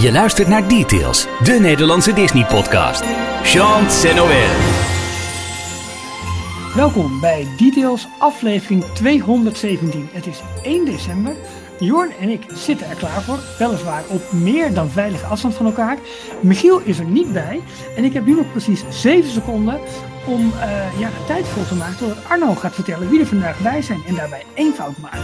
[0.00, 3.04] Je luistert naar Details, de Nederlandse Disney-podcast.
[3.42, 4.48] Jean Noël.
[6.74, 10.08] Welkom bij Details, aflevering 217.
[10.12, 11.32] Het is 1 december.
[11.78, 15.98] Jorn en ik zitten er klaar voor, weliswaar op meer dan veilige afstand van elkaar.
[16.40, 17.60] Michiel is er niet bij
[17.96, 19.80] en ik heb nu nog precies 7 seconden
[20.26, 23.82] om uh, ja, tijd vol te maken doordat Arno gaat vertellen wie er vandaag bij
[23.82, 25.20] zijn en daarbij één fout maken.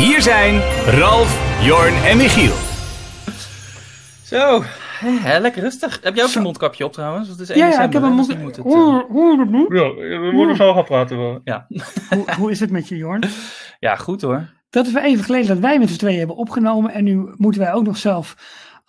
[0.00, 2.52] Hier zijn Ralf, Jorn en Michiel.
[4.24, 4.62] Zo,
[5.22, 5.98] hè, lekker rustig.
[6.02, 7.28] Heb jij ook een mondkapje op trouwens?
[7.28, 8.46] Het is ja, ja, ik heb een mondkapje.
[8.46, 9.66] Het, Hoor, hoor je het nu?
[9.68, 11.40] Ja, we moeten zo gaan praten wel.
[11.44, 11.66] Ja.
[12.14, 13.24] hoe, hoe is het met je, Jorn?
[13.80, 14.48] Ja, goed hoor.
[14.70, 16.92] Dat is wel even geleden dat wij met z'n tweeën hebben opgenomen.
[16.92, 18.36] En nu moeten wij ook nog zelf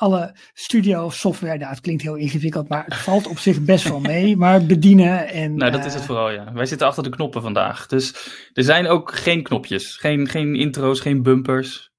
[0.02, 4.00] alle studio software, nou, het klinkt heel ingewikkeld, maar het valt op zich best wel
[4.00, 4.38] mee.
[4.42, 5.56] Maar bedienen en.
[5.56, 6.54] Nou, dat is het vooral, ja.
[6.54, 7.88] Wij zitten achter de knoppen vandaag.
[7.88, 8.14] Dus
[8.54, 11.92] er zijn ook geen knopjes, geen, geen intro's, geen bumpers.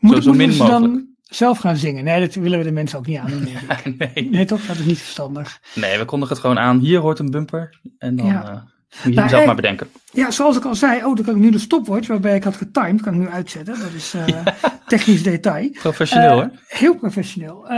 [0.00, 0.70] Moet, zo, zo min mogelijk.
[0.70, 2.04] Dan zelf gaan zingen?
[2.04, 3.48] Nee, dat willen we de mensen ook niet aan doen.
[3.98, 4.28] nee.
[4.30, 4.66] nee, toch?
[4.66, 5.60] Dat is niet verstandig.
[5.74, 6.78] Nee, we kondigen het gewoon aan.
[6.78, 7.80] Hier hoort een bumper.
[7.98, 8.26] En dan.
[8.26, 8.52] Ja.
[8.52, 8.62] Uh,
[9.04, 9.88] moet je nou, zelf maar bedenken.
[10.12, 12.56] Ja, zoals ik al zei, oh, dan kan ik nu de stopwatch waarbij ik had
[12.56, 13.78] getimed, kan ik nu uitzetten.
[13.78, 14.46] Dat is uh,
[14.86, 15.70] technisch detail.
[15.70, 16.48] Professioneel, uh, hè?
[16.66, 17.64] Heel professioneel.
[17.64, 17.70] Uh,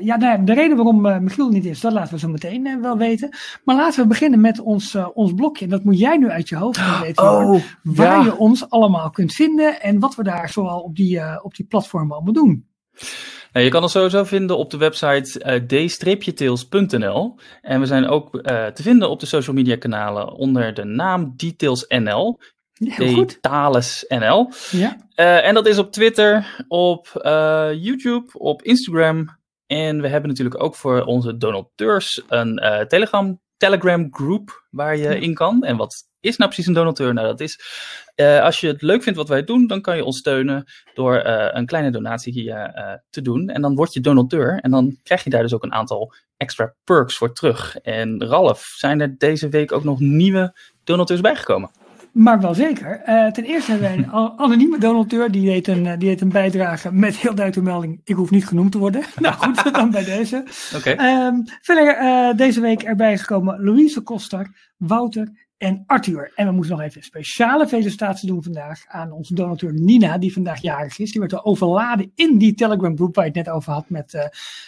[0.00, 3.36] ja, nou, de reden waarom Michiel niet is, dat laten we zo meteen wel weten.
[3.64, 5.64] Maar laten we beginnen met ons, ons blokje.
[5.64, 7.24] En dat moet jij nu uit je hoofd gaan weten.
[7.24, 8.24] Oh, waar ja.
[8.24, 12.14] je ons allemaal kunt vinden en wat we daar zoal op die, op die platformen
[12.14, 12.66] allemaal doen.
[13.52, 15.86] Nou, je kan ons sowieso vinden op de website uh,
[16.24, 17.38] d-tails.nl.
[17.60, 21.32] En we zijn ook uh, te vinden op de social media kanalen onder de naam
[21.36, 22.40] DetailsNL.
[22.72, 23.26] Heel
[24.08, 24.50] NL.
[24.70, 24.96] Ja.
[25.16, 27.08] Uh, en dat is op Twitter, op
[27.74, 29.40] YouTube, op Instagram.
[29.66, 35.34] En we hebben natuurlijk ook voor onze donateurs een Telegram, Telegram group waar je in
[35.34, 35.62] kan.
[35.62, 37.14] En wat is nou precies een donateur?
[37.14, 37.58] Nou, dat is
[38.16, 40.64] uh, als je het leuk vindt wat wij doen, dan kan je ons steunen
[40.94, 43.48] door uh, een kleine donatie hier uh, te doen.
[43.48, 46.74] En dan word je donateur en dan krijg je daar dus ook een aantal extra
[46.84, 47.76] perks voor terug.
[47.76, 51.70] En Ralf, zijn er deze week ook nog nieuwe donateurs bijgekomen?
[52.12, 53.02] Maar wel zeker.
[53.32, 54.12] Ten eerste hebben wij een
[54.44, 55.30] anonieme donateur.
[55.30, 58.00] Die deed een, die deed een bijdrage met heel duidelijk de melding.
[58.04, 59.02] Ik hoef niet genoemd te worden.
[59.20, 60.44] nou goed, dan bij deze.
[60.76, 61.26] Okay.
[61.26, 66.32] Um, verder deze week erbij gekomen Louise Koster, Wouter en Arthur.
[66.34, 70.32] En we moeten nog even een speciale felicitatie doen vandaag aan onze donateur Nina, die
[70.32, 71.10] vandaag jarig is.
[71.10, 74.14] Die werd al overladen in die Telegram groep waar je het net over had met,
[74.14, 74.22] uh,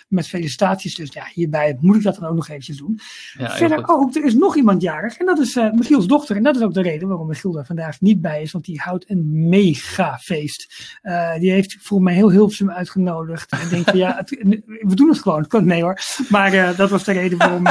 [0.08, 0.94] met felicitaties.
[0.94, 2.98] Dus ja, hierbij moet ik dat dan ook nog eventjes doen.
[3.38, 6.36] Ja, Verder ook, er is nog iemand jarig en dat is uh, Michiels dochter.
[6.36, 8.80] En dat is ook de reden waarom Michiel er vandaag niet bij is, want die
[8.80, 10.96] houdt een mega feest.
[11.02, 13.52] Uh, die heeft volgens mij heel Hilversum uitgenodigd.
[13.52, 14.30] En denkt van ja, het,
[14.90, 15.46] we doen het gewoon.
[15.64, 15.98] Nee hoor.
[16.28, 17.64] Maar dat was de reden waarom,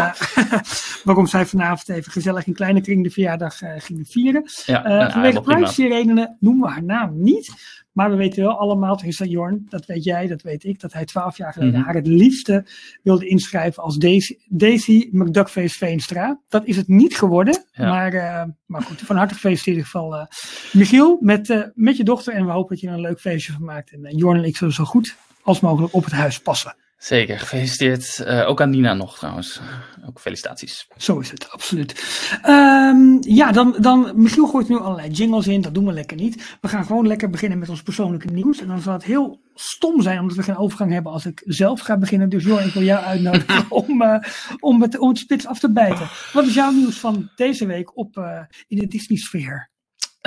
[1.04, 4.44] waarom zij vanavond even gezellig in kleine kring de verjaardag uh, gingen vieren.
[4.66, 7.82] Ja, uh, vanwege privacyredenen noemen we haar naam niet.
[7.92, 11.06] Maar we weten wel allemaal, Tristan Jorn, dat weet jij, dat weet ik, dat hij
[11.06, 11.86] twaalf jaar geleden mm -hmm.
[11.86, 12.66] haar het liefste
[13.04, 16.40] wilde inschrijven als Daisy, Daisy McDuckface Veenstra.
[16.50, 17.90] Dat is het niet geworden, ja.
[17.90, 20.26] maar, uh, maar goed, van harte gefeliciteerd in ieder geval uh,
[20.72, 22.34] Michiel met, met je dochter.
[22.34, 23.92] En we hopen dat je er een leuk feestje van maakt.
[23.92, 26.76] En Jorn en ik zullen zo goed als mogelijk op het huis passen.
[27.04, 28.24] Zeker, gefeliciteerd.
[28.28, 29.62] Uh, ook aan Nina nog trouwens.
[30.08, 30.88] Ook felicitaties.
[30.98, 32.04] Zo is het, absoluut.
[32.48, 36.58] Um, ja, dan, dan, Michiel gooit nu allerlei jingles in, dat doen we lekker niet.
[36.62, 38.60] We gaan gewoon lekker beginnen met ons persoonlijke nieuws.
[38.60, 41.80] En dan zal het heel stom zijn, omdat we geen overgang hebben als ik zelf
[41.80, 42.30] ga beginnen.
[42.30, 44.20] Dus Jor, ik wil jou uitnodigen om, uh,
[44.60, 46.08] om, het, om het spits af te bijten.
[46.34, 49.72] Wat is jouw nieuws van deze week op, uh, in de Disney-sfeer?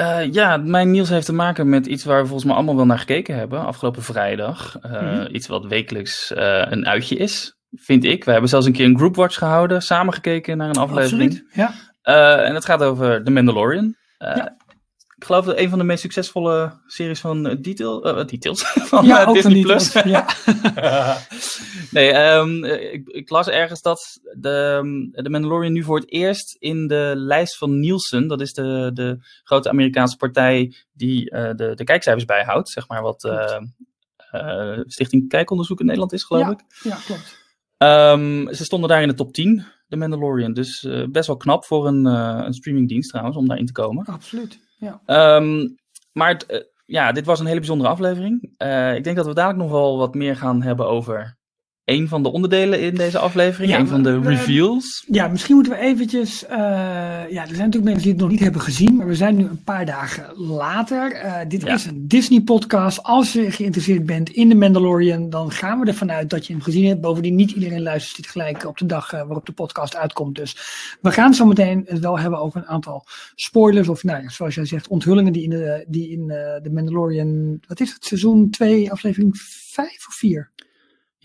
[0.01, 2.87] Uh, ja, mijn nieuws heeft te maken met iets waar we volgens mij allemaal wel
[2.87, 4.79] naar gekeken hebben afgelopen vrijdag.
[4.87, 5.27] Uh, mm-hmm.
[5.33, 8.25] Iets wat wekelijks uh, een uitje is, vind ik.
[8.25, 11.31] We hebben zelfs een keer een groupwatch gehouden, samen gekeken naar een aflevering.
[11.31, 12.45] Absoluut, ja.
[12.45, 13.95] en het gaat over The Mandalorian.
[14.19, 14.57] Ja.
[15.17, 19.05] Ik geloof dat een van de meest succesvolle series van uh, Detail, uh, Details van
[19.05, 19.93] ja, uh, Disney Plus.
[19.93, 20.27] Ja.
[21.91, 24.81] nee, um, ik, ik, las ergens dat de,
[25.13, 29.19] de Mandalorian nu voor het eerst in de lijst van Nielsen, dat is de, de
[29.45, 33.21] grote Amerikaanse partij die de, de kijkcijfers bijhoudt, zeg maar wat
[34.87, 36.61] Stichting Kijkonderzoek in Nederland is, geloof ja, ik.
[36.83, 37.45] Ja, klopt.
[37.79, 40.53] Um, ze stonden daar in de top 10, de Mandalorian.
[40.53, 44.05] Dus best wel knap voor een, een streamingdienst trouwens, om daarin te komen.
[44.05, 45.01] Absoluut, ja.
[45.37, 45.75] Um,
[46.13, 48.43] maar uh, ja, dit was een hele bijzondere aflevering.
[48.97, 51.36] ik denk dat we dadelijk nog wel wat meer gaan hebben over
[51.87, 55.05] een van de onderdelen in deze aflevering, Ja, een van de reveals.
[55.11, 56.47] Ja, misschien moeten we eventjes.
[56.47, 59.37] eh, ja, er zijn natuurlijk mensen die het nog niet hebben gezien, maar we zijn
[59.37, 61.13] nu een paar dagen later.
[61.13, 61.75] Eh, dit Ja.
[61.75, 63.03] is een Disney-podcast.
[63.03, 66.63] Als je geïnteresseerd bent in The Mandalorian, dan gaan we ervan uit dat je hem
[66.63, 67.01] gezien hebt.
[67.01, 70.37] Bovendien, niet iedereen luistert dit gelijk op de dag eh, waarop de podcast uitkomt.
[70.37, 70.57] Dus
[71.01, 73.05] we gaan zo meteen het wel hebben over een aantal
[73.35, 73.89] spoilers.
[73.89, 76.27] Of nou ja, zoals jij zegt, onthullingen die in de, die in
[76.63, 77.61] The Mandalorian.
[77.69, 78.05] Wat is het?
[78.05, 80.51] Seizoen 2, aflevering 5 of 4?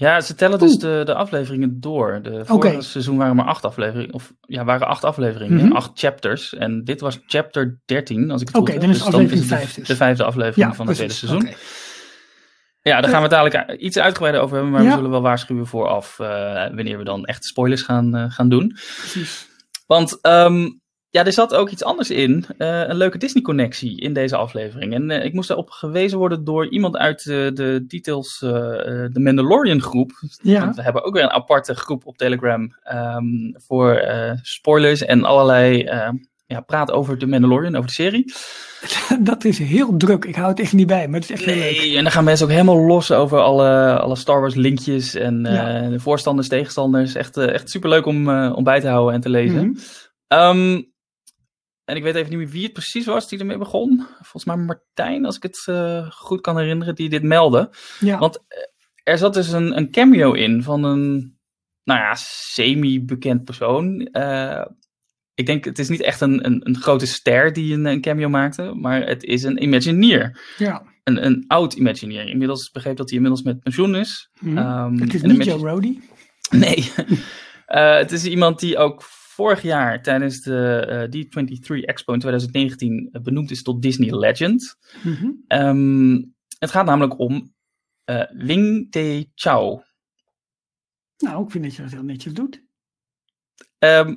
[0.01, 2.19] Ja, ze tellen dus de, de afleveringen door.
[2.23, 2.81] De vorige Oké.
[2.81, 4.13] seizoen waren maar acht afleveringen.
[4.13, 5.75] Of ja, waren acht afleveringen, Mhm.
[5.75, 6.53] acht chapters.
[6.53, 8.97] En dit was chapter 13, als ik het Oké, goed dan heb.
[8.99, 9.87] is Dus aflevering het vijf de, dus.
[9.87, 11.41] de vijfde aflevering van het tweede seizoen.
[11.41, 11.55] Oké.
[12.81, 14.73] Ja, daar gaan we het dadelijk iets uitgebreider over hebben.
[14.73, 14.89] Maar Ja.
[14.89, 16.27] we zullen wel waarschuwen vooraf eh,
[16.75, 18.67] wanneer we dan echt spoilers gaan, eh, gaan doen.
[18.97, 19.47] Precies.
[19.87, 20.67] Want ehm,
[21.11, 22.45] ja, er zat ook iets anders in.
[22.57, 24.93] eh, een leuke Disney-connectie in deze aflevering.
[24.93, 29.11] En eh, ik moest daarop gewezen worden door iemand uit de, de Details, eh, eh,
[29.11, 30.11] de Mandalorian groep.
[30.41, 30.59] Ja.
[30.59, 33.23] Want we hebben ook weer een aparte groep op Telegram ehm,
[33.53, 36.15] voor eh, spoilers en allerlei ehm,
[36.45, 38.33] ja, praat over de Mandalorian, over de serie.
[39.19, 40.25] Dat is heel druk.
[40.25, 41.77] Ik hou het echt niet bij, maar het is echt heel leuk.
[41.77, 45.45] Nee, en dan gaan mensen ook helemaal los over alle, alle Star Wars linkjes en
[45.45, 45.89] eh, Ja.
[45.89, 47.15] de voorstanders, tegenstanders.
[47.15, 49.77] Echt, eh, echt superleuk om, eh, om bij te houden en te lezen.
[50.27, 50.81] Ehm,
[51.91, 54.05] en ik weet even niet meer wie het precies was die ermee begon.
[54.15, 57.69] Volgens mij Martijn, als ik het eh, goed kan herinneren, die dit meldde.
[57.99, 58.17] Ja.
[58.17, 58.57] Want eh,
[59.03, 61.37] er zat dus een, een cameo in van een,
[61.83, 63.99] nou ja, semi-bekend persoon.
[63.99, 64.65] Eh,
[65.33, 68.29] ik denk, het is niet echt een, een, een grote ster die een, een cameo
[68.29, 70.39] maakte, maar het is een Imagineer.
[70.57, 70.89] ja.
[71.03, 72.27] Een, een oud Imagineer.
[72.27, 74.29] Inmiddels begreep dat hij inmiddels met pensioen is.
[74.39, 74.57] Mhm.
[74.57, 75.99] Ehm, het is niet Joe Rody.
[76.49, 76.91] Nee.
[78.01, 79.03] Het is iemand die ook
[79.41, 84.77] vorig jaar tijdens de eh, D23 Expo in 2019 benoemd is tot Disney Legend.
[85.03, 85.29] Mhm.
[85.47, 86.21] Ehm,
[86.59, 87.53] het gaat namelijk om
[88.03, 89.83] eh, Wing Te Chao.
[91.17, 92.63] Nou, ik vind dat je dat heel netjes doet.
[93.79, 94.15] Ehm,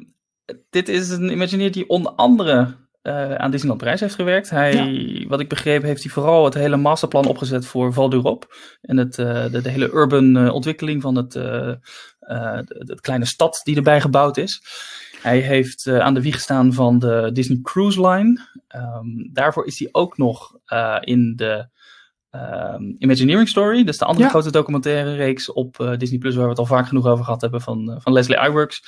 [0.71, 4.51] dit is een Imagineer die onder andere eh, aan Disneyland Parijs heeft gewerkt.
[4.51, 8.47] Hij, wat ik begreep, heeft hij vooral het hele masterplan opgezet voor Val d'Europe.
[8.81, 11.69] En het, eh, de, de hele urban eh, ontwikkeling van het, eh,
[12.19, 14.63] eh, de, de kleine stad die erbij gebouwd is.
[15.25, 18.41] Hij heeft eh, aan de wieg gestaan van de Disney Cruise Line.
[18.69, 21.69] Ehm, daarvoor is hij ook nog eh, in de
[22.31, 23.79] ehm, Imagineering Story.
[23.79, 24.31] Dat is de andere Ja.
[24.31, 27.41] grote documentaire reeks op eh, Disney Plus, waar we het al vaak genoeg over gehad
[27.41, 28.85] hebben, van, van Leslie Iwerks.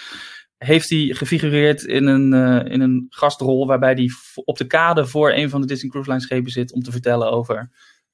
[0.56, 2.32] Heeft hij gefigureerd in een,
[2.66, 4.10] in een gastrol waarbij hij
[4.44, 7.30] op de kade voor een van de Disney Cruise Line schepen zit om te vertellen
[7.30, 7.70] over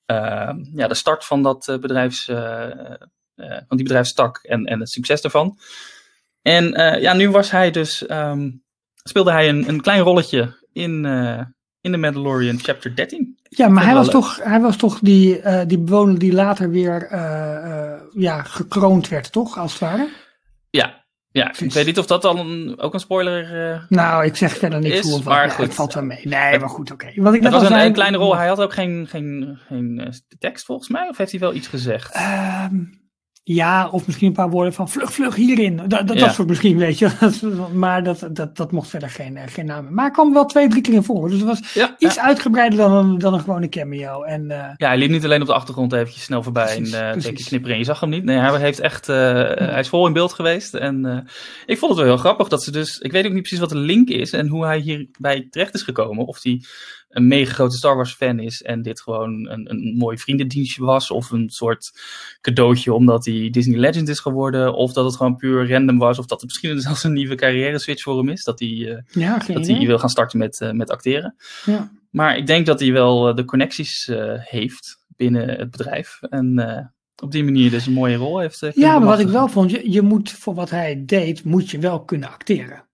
[0.06, 2.24] ehm, ja, de start van dat bedrijfs,
[3.36, 5.58] van die bedrijfstak en, en het succes daarvan.
[6.42, 8.50] En eh, ja, nu was hij dus, ehm,
[9.02, 11.40] speelde hij een, een klein rolletje in, eh
[11.80, 13.38] in The Mandalorian chapter 13.
[13.42, 14.14] Ja, maar hij was, leuk.
[14.14, 17.08] toch, hij was toch die, eh, die bewoner die later weer
[18.12, 19.58] ja, gekroond werd, toch?
[19.58, 20.08] Als het ware.
[20.70, 24.80] Ja, ja ik weet niet of dat dan ook een spoiler Nou, ik zeg verder
[24.80, 25.46] niks Is, maar.
[25.46, 25.64] Ja, goed.
[25.64, 26.20] Het valt wel mee.
[26.28, 27.12] Nee, maar goed, oké.
[27.14, 28.36] Net Het was een, zei- kleine rol.
[28.36, 31.08] Hij had ook geen, geen, geen tekst volgens mij.
[31.08, 32.14] Of heeft hij wel iets gezegd?
[32.14, 32.74] Ehm,
[33.44, 35.76] ja, of misschien een paar woorden van vlug, vlug hierin.
[35.76, 36.24] Dat, dat, Ja.
[36.24, 37.10] dat soort misschien, weet je.
[37.72, 39.94] maar dat, dat, dat mocht verder geen, eh, geen naam.
[39.94, 41.28] Maar hij kwam wel twee, drie keer in voor.
[41.28, 42.22] Dus het was ja, iets ja.
[42.22, 44.22] uitgebreider dan een, dan een gewone cameo.
[44.22, 47.18] En eh, ja, hij liep niet alleen op de achtergrond eventjes snel voorbij Precies, en
[47.18, 48.24] twee keer knipperen en je zag hem niet.
[48.24, 49.16] Nee, hij heeft echt, eh,
[49.54, 50.74] hij is vol in beeld geweest.
[50.74, 51.26] En
[51.66, 53.68] ik vond het wel heel grappig dat ze dus, ik weet ook niet precies wat
[53.68, 56.26] de link is en hoe hij hierbij terecht is gekomen.
[56.26, 56.62] Of hij
[57.12, 61.10] een mega grote Star Wars fan is en dit gewoon een, een mooi vriendendienstje was.
[61.10, 61.92] Of een soort
[62.40, 64.74] cadeautje omdat hij Disney Legend is geworden.
[64.74, 66.18] Of dat het gewoon puur random was.
[66.18, 68.44] Of dat het misschien zelfs een nieuwe carrière switch voor hem is.
[68.44, 69.76] Dat hij, eh, ja, dat idee.
[69.76, 71.34] hij wil gaan starten met, eh, met acteren.
[71.64, 71.90] Ja.
[72.10, 76.18] Maar ik denk dat hij wel eh, de connecties heeft binnen het bedrijf.
[76.22, 78.66] En op die manier dus een mooie rol heeft.
[78.74, 81.78] Ja, maar wat ik wel vond, je, je moet voor wat hij deed, moet je
[81.78, 82.84] wel kunnen acteren.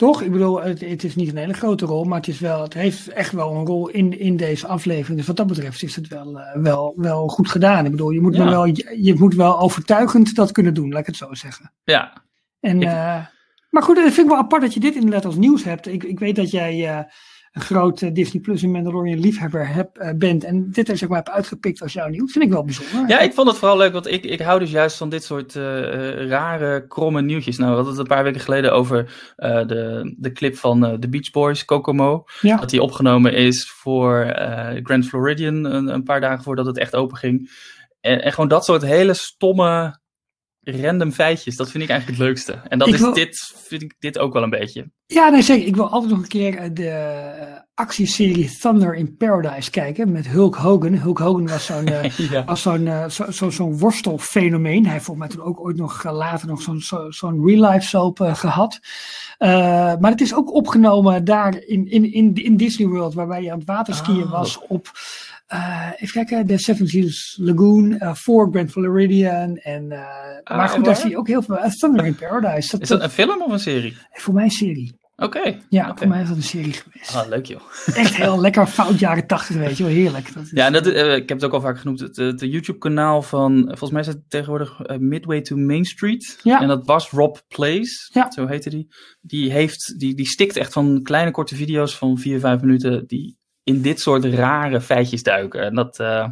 [0.00, 0.22] Toch?
[0.22, 2.74] Ik bedoel, het, het is niet een hele grote rol, maar het, is wel, het
[2.74, 5.18] heeft echt wel een rol in, in deze aflevering.
[5.18, 7.84] Dus wat dat betreft is het wel, eh, wel, wel goed gedaan.
[7.84, 8.48] Ik bedoel, je moet, Ja.
[8.48, 11.72] wel, je, je moet wel overtuigend dat kunnen doen, laat ik het zo zeggen.
[11.84, 12.22] Ja,
[12.60, 13.26] En, Ik- eh,
[13.70, 15.86] maar goed, ik vind ik wel apart dat je dit inderdaad als nieuws hebt.
[15.86, 17.04] Ik, ik weet dat jij eh,
[17.52, 20.44] een groot eh, Disney Plus en Mandalorian liefhebber hebt, eh, bent.
[20.44, 22.32] En dit er zeg maar hebt uitgepikt als jouw nieuws.
[22.32, 23.08] Vind ik wel bijzonder.
[23.08, 25.56] ja, ik vond het vooral leuk, want ik, ik hou dus juist van dit soort
[25.56, 27.56] eh, rare, kromme nieuwtjes.
[27.56, 31.30] Nou, we hadden het een paar weken geleden over de, de clip van The Beach
[31.30, 32.24] Boys, Kokomo.
[32.40, 32.56] Ja.
[32.56, 34.34] Dat die opgenomen is voor
[34.82, 37.50] Grand Floridian een, een paar dagen voordat het echt open ging.
[38.00, 39.98] En, en gewoon dat soort hele stomme
[40.62, 41.56] random feitjes.
[41.56, 42.52] Dat vind ik eigenlijk het leukste.
[42.68, 44.90] En dat Ik is wil- dit, vind ik dit ook wel een beetje.
[45.06, 45.66] Ja, nee, zeker.
[45.66, 50.26] Ik wil altijd nog een keer eh, de eh, actieserie Thunder in Paradise kijken met
[50.28, 50.92] Hulk Hogan.
[50.94, 52.44] Hulk Hogan was zo'n eh, ja.
[52.44, 54.82] was zo'n zo, zo, zo'n worstelfenomeen.
[54.84, 58.20] Hij heeft volgens mij toen ook ooit nog later nog zo'n zo, zo'n real-life soap
[58.20, 58.78] eh, gehad.
[59.38, 59.50] Eh,
[59.98, 63.58] maar het is ook opgenomen daar in, in, in, in Disney World, waarbij je aan
[63.58, 64.30] het waterskiën Oh.
[64.30, 64.90] was op,
[65.50, 69.56] eh, even kijken, de Seven Seas Lagoon, eh voor Grand Floridian.
[69.56, 69.92] En,
[70.44, 72.70] Ah, maar goed, daar zie je ook heel veel Thunder in Paradise.
[72.70, 73.96] Dat, Is dat een film of een serie?
[74.12, 74.98] voor mij een serie.
[75.16, 75.58] Oké.
[75.68, 77.14] Ja, voor mij is dat een serie geweest.
[77.16, 77.60] Ah, leuk joh.
[77.94, 79.92] Echt heel lekker fout jaren tachtig, weet je wel.
[79.92, 80.34] Heerlijk.
[80.34, 82.00] Dat is, Ja, dat, ik heb het ook al vaak genoemd.
[82.00, 86.38] Het, het YouTube-kanaal van, volgens mij is het tegenwoordig Midway to Main Street.
[86.42, 86.60] Ja.
[86.60, 88.30] En dat was Rob Plays, Ja.
[88.30, 88.88] zo heette die.
[89.20, 93.04] Die, heeft, die, die stikt echt van kleine korte video's van 4, 5 minuten.
[93.06, 93.38] Die
[93.70, 95.62] in dit soort rare feitjes duiken.
[95.62, 96.28] En dat, eh,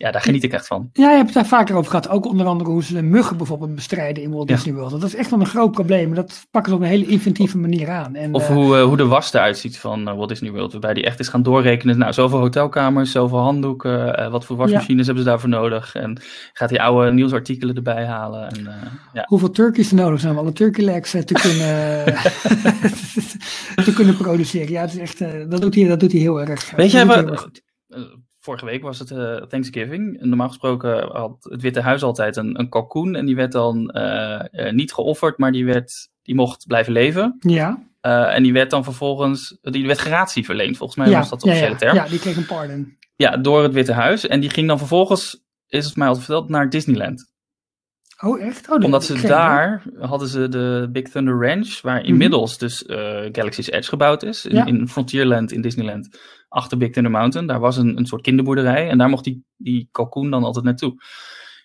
[0.00, 0.90] ja, daar geniet ik echt van.
[0.92, 2.08] Ja, je hebt het daar vaker over gehad.
[2.08, 4.54] Ook onder andere hoe ze de muggen bijvoorbeeld bestrijden in Walt Ja.
[4.54, 4.90] Disney World.
[4.90, 6.14] Dat is echt wel een groot probleem.
[6.14, 8.14] Dat pakken ze op een hele inventieve manier aan.
[8.14, 10.72] En, Of eh, hoe, eh, hoe de was eruit ziet van eh, Walt Disney World.
[10.72, 11.98] Waarbij die echt is gaan doorrekenen.
[11.98, 14.30] Nou, zoveel hotelkamers, zoveel handdoeken.
[14.30, 15.94] wat voor wasmachines hebben ze daarvoor nodig?
[15.94, 16.20] En
[16.52, 18.48] gaat die oude nieuwsartikelen erbij halen.
[18.48, 18.68] En,
[19.12, 19.24] ja.
[19.26, 22.04] hoeveel turkeys er nodig zijn om alle turkey legs te kunnen,
[23.86, 24.70] te kunnen produceren.
[24.72, 25.18] Ja, het is echt,
[25.50, 26.70] dat, doet hij, dat doet hij heel erg.
[26.70, 27.50] Weet jij hij wat-
[28.40, 30.20] vorige week was het eh, Thanksgiving.
[30.20, 33.14] En normaal gesproken had het Witte Huis altijd een, een kalkoen.
[33.14, 37.36] En die werd dan eh, eh, niet geofferd, maar die, werd, die mocht blijven leven.
[37.40, 40.76] Ja, en die werd dan vervolgens, die werd gratie verleend.
[40.76, 41.94] Volgens mij ja, was dat de ja, officiële ja, term.
[41.96, 42.04] Ja.
[42.04, 42.96] ja, die kreeg een pardon.
[43.42, 44.26] door het Witte Huis.
[44.26, 47.28] En die ging dan vervolgens, is het mij altijd verteld, naar Disneyland.
[48.20, 48.62] Oh, echt?
[48.64, 52.84] Oh, dat- Omdat dat ze daar hadden ze de Big Thunder Ranch, waar inmiddels dus
[53.32, 54.46] Galaxy's Edge gebouwd is.
[54.46, 54.66] In, Mhm.
[54.66, 54.72] Ja.
[54.78, 56.18] in Frontierland in Disneyland,
[56.50, 57.46] achter Big Thunder Mountain.
[57.46, 60.94] Daar was een, een soort kinderboerderij en daar mocht die, die kalkoen dan altijd naartoe.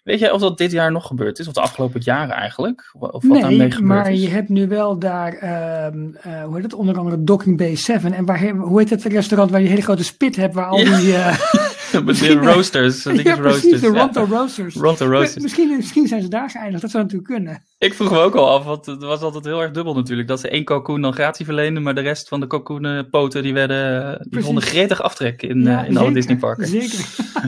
[0.04, 1.48] Weet jij of dat dit jaar nog gebeurd is?
[1.48, 2.92] Of de afgelopen jaren eigenlijk?
[2.94, 4.22] Of wat daarmee Nee, gebeurd maar is?
[4.22, 8.13] je hebt nu wel daar, ehm, eh, hoe heet het, onder andere Docking Bay 7.
[8.13, 10.77] En waar, hoe heet het restaurant waar je een hele grote spit hebt, waar al
[10.80, 10.98] Ja.
[10.98, 11.12] die...
[11.13, 11.75] Met
[12.05, 13.03] de roasters.
[13.03, 13.81] de dikke ja, precies, roasters.
[13.81, 13.99] de ja.
[14.01, 14.75] Ronto Roasters.
[14.75, 15.43] Ronto roasters.
[15.43, 17.63] Misschien, misschien zijn ze daar geëindigd, dat zou natuurlijk kunnen.
[17.77, 20.27] Ik vroeg me ook al af, want het was altijd heel erg dubbel natuurlijk.
[20.27, 24.17] Dat ze één kalkoen dan gratie verleenden, maar de rest van de kalkoenenpoten die werden,
[24.19, 24.45] die Precies.
[24.45, 26.67] vonden gretig aftrek in, Ja, eh, in alle Disneyparken.
[26.67, 27.05] Zeker.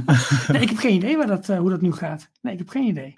[0.51, 2.29] nee, ik heb geen idee waar dat, eh, hoe dat nu gaat.
[2.41, 3.17] Nee, ik heb geen idee.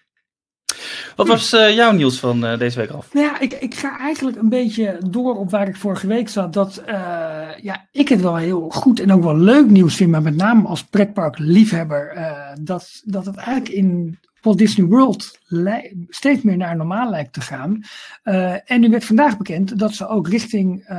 [1.19, 3.13] Wat was eh, jouw nieuws van eh, deze week af?
[3.13, 6.53] Nou ja, ik, ik ga eigenlijk een beetje door op waar ik vorige week zat.
[6.53, 10.21] Dat eh, ja, ik het wel heel goed en ook wel leuk nieuws vind, maar
[10.21, 12.17] met name als pretparkliefhebber,
[12.61, 15.39] dat, dat het eigenlijk in Walt Disney World
[16.07, 17.81] steeds meer naar normaal lijkt te gaan.
[18.23, 20.97] Eh, en nu werd vandaag bekend dat ze ook richting eh,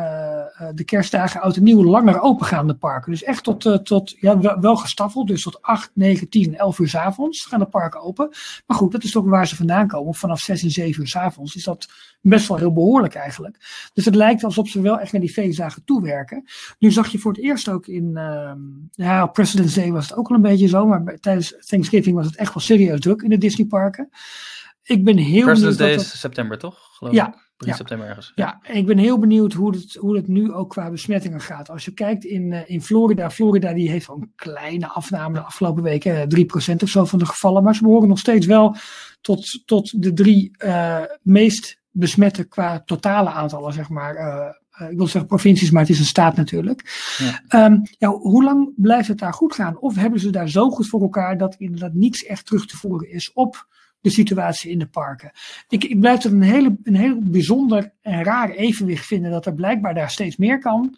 [0.75, 3.13] de kerstdagen oud en nieuw langer open gaan de parken.
[3.13, 6.95] Dus echt tot, tot ja, wel gestaffeld, dus tot 8, 9, 10, 11 uur 's
[6.95, 8.29] avonds gaan de parken open.
[8.67, 10.15] Maar goed, dat is toch waar ze vandaan komen.
[10.15, 11.89] Vanaf 6 en 7 uur 's avonds is dat
[12.21, 13.57] best wel heel behoorlijk eigenlijk.
[13.93, 16.45] Dus het lijkt alsof ze wel echt naar die feestdagen toewerken.
[16.79, 18.59] Nu zag je voor het eerst ook in, ehm,
[18.91, 22.17] ja, op President's Day was het ook al een beetje zo, maar bij- tijdens Thanksgiving
[22.17, 24.09] was het echt wel serieus druk in de Disneyparken.
[24.83, 26.79] Ik ben heel President's Day is dat- september, toch?
[26.93, 27.49] Geloof Ja, ik.
[27.57, 27.77] 3 ja.
[27.79, 28.33] september ergens.
[28.35, 31.71] ja, ik ben heel benieuwd hoe het, hoe het nu ook qua besmettingen gaat.
[31.71, 35.41] Als je kijkt in, eh, in Florida, Florida die heeft wel een kleine afname de
[35.41, 37.63] afgelopen weken, eh, 3% of zo van de gevallen.
[37.63, 38.77] Maar ze behoren nog steeds wel
[39.21, 44.15] tot, tot de drie eh, meest besmette qua totale aantallen, zeg maar.
[44.15, 47.15] eh, eh, ik wil zeggen provincies, maar het is een staat natuurlijk.
[47.19, 47.43] Ja.
[47.49, 49.79] Ehm, ja, hoe lang blijft het daar goed gaan?
[49.79, 53.11] Of hebben ze daar zo goed voor elkaar dat inderdaad niets echt terug te voeren
[53.11, 53.69] is op
[54.01, 55.31] de situatie in de parken?
[55.69, 59.55] Ik, ik blijf het een, hele, een heel bijzonder en raar evenwicht vinden dat er
[59.55, 60.97] blijkbaar daar steeds meer kan.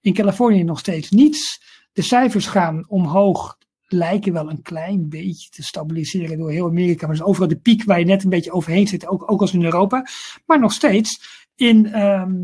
[0.00, 1.62] In Californië nog steeds niets.
[1.92, 3.58] De cijfers gaan omhoog,
[3.92, 7.06] lijken wel een klein beetje te stabiliseren door heel Amerika.
[7.06, 9.54] Maar is overal de piek waar je net een beetje overheen zit, ook, ook als
[9.54, 10.06] in Europa.
[10.46, 11.22] Maar nog steeds
[11.56, 12.34] in, ehm,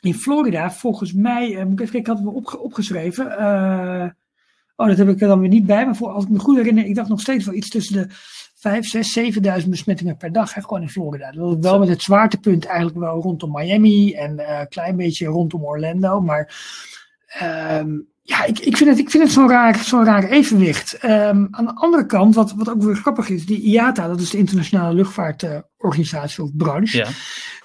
[0.00, 3.38] in Florida, volgens mij, eh, moet ik even kijken, ik had het opgeschreven.
[3.38, 4.08] eh,
[4.76, 5.84] oh, dat heb ik er dan weer niet bij.
[5.84, 8.14] Maar voor, als ik me goed herinner, ik dacht nog steeds wel iets tussen de
[8.54, 10.54] 5, 6, 7.000 besmettingen per dag.
[10.54, 11.30] Hè, gewoon in Florida.
[11.30, 15.26] Dat was wel met het zwaartepunt eigenlijk wel rondom Miami en eh, een klein beetje
[15.26, 16.20] rondom Orlando.
[16.20, 16.54] Maar
[17.28, 20.92] ehm, ja, ik, ik vind het, ik vind het zo'n raar, zo'n raar evenwicht.
[20.92, 24.30] Ehm, aan de andere kant, wat, wat ook weer grappig is, die IATA, dat is
[24.30, 27.08] de Internationale Luchtvaartorganisatie of branche, Ja.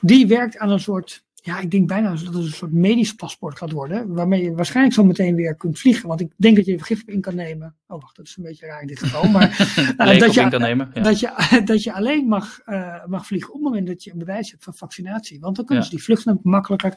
[0.01, 3.57] die werkt aan een soort, ja, ik denk bijna dat het een soort medisch paspoort
[3.57, 6.07] gaat worden, waarmee je waarschijnlijk zo meteen weer kunt vliegen.
[6.07, 7.75] Want ik denk dat je vergif in kan nemen.
[7.87, 9.29] Oh, wacht, dat is een beetje raar in dit geval.
[9.29, 9.49] Maar
[9.97, 10.91] eh, dat, je, kan nemen.
[10.93, 11.01] Ja.
[11.01, 11.31] dat, je,
[11.65, 14.63] dat je alleen mag, eh, mag vliegen op het moment dat je een bewijs hebt
[14.63, 15.39] van vaccinatie.
[15.39, 15.89] Want dan kunnen Ja.
[15.89, 16.93] ze die vluchten makkelijker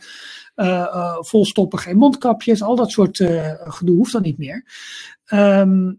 [0.55, 3.17] eh, volstoppen, geen mondkapjes, al dat soort
[3.59, 4.65] gedoe hoeft dan niet meer.
[5.25, 5.93] Ehm,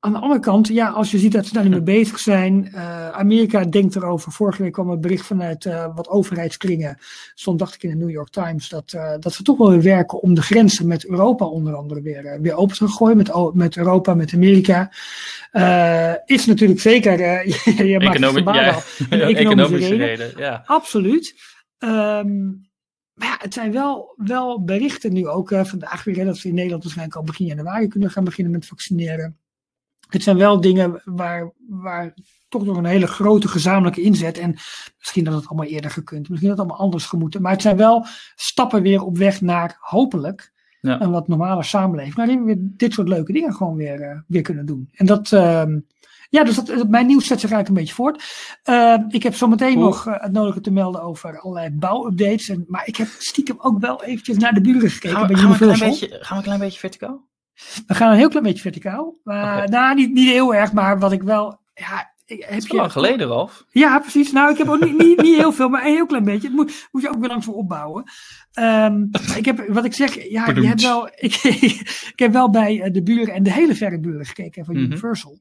[0.00, 2.70] aan de andere kant, ja, als je ziet dat ze daar niet mee bezig zijn.
[2.74, 4.32] Uh, Amerika denkt erover.
[4.32, 6.98] Vorige week kwam een bericht vanuit uh, wat overheidskringen.
[7.34, 8.68] Stond, dacht ik, in de New York Times.
[8.68, 12.02] Dat, uh, dat ze toch wel weer werken om de grenzen met Europa onder andere
[12.02, 13.16] weer, weer open te gooien.
[13.16, 14.90] Met, met Europa, met Amerika.
[16.24, 17.18] is natuurlijk zeker.
[17.48, 20.06] je, je maakt Economi ja, economische, economische reden.
[20.06, 20.32] reden.
[20.36, 20.62] Ja.
[20.66, 21.34] Absoluut.
[21.78, 22.66] Um,
[23.14, 26.16] maar ja, het zijn wel, wel berichten nu ook vandaag weer.
[26.16, 29.38] Hè, dat we in Nederland waarschijnlijk al begin januari kunnen gaan beginnen met vaccineren
[30.08, 32.14] het zijn wel dingen waar, waar
[32.48, 34.38] toch nog een hele grote gezamenlijke inzet.
[34.38, 34.56] En
[34.98, 37.42] misschien dat het allemaal eerder gekund, misschien dat het allemaal anders gemoeten.
[37.42, 41.00] Maar het zijn wel stappen weer op weg naar hopelijk Ja.
[41.00, 42.14] een wat normale samenleving.
[42.14, 44.88] Waarin we dit soort leuke dingen gewoon weer, eh, weer kunnen doen.
[44.92, 45.32] En dat.
[45.32, 45.78] ehm,
[46.30, 48.24] ja, dus dat, mijn nieuws zet zich eigenlijk een beetje voort.
[48.64, 49.84] Uh, ik heb zometeen Cool.
[49.84, 52.48] nog uh, het nodige te melden over allerlei bouwupdates.
[52.48, 55.42] En, maar ik heb stiekem ook wel eventjes naar de buren gekeken Gaan we, bij
[55.42, 57.26] gaan, we een klein beetje, gaan we een klein beetje verticaal?
[57.86, 59.14] We gaan een heel klein beetje verticaal.
[59.24, 59.70] Maar, Oké.
[59.70, 61.60] Nou, niet, niet heel erg, maar wat ik wel.
[61.74, 63.64] Ja, heb je, lang geleden, Ralf.
[63.70, 64.32] Ja, precies.
[64.32, 66.46] Nou, ik heb ook niet, niet, niet heel veel, maar een heel klein beetje.
[66.46, 68.04] Het moet, moet je ook weer lang voor opbouwen.
[68.52, 69.02] Ehm,
[69.36, 71.34] ik heb, wat ik zeg, ja, je hebt wel, ik,
[72.12, 74.84] ik heb wel bij eh, de buren en de hele verre buren gekeken van Mhm.
[74.84, 75.38] Universal.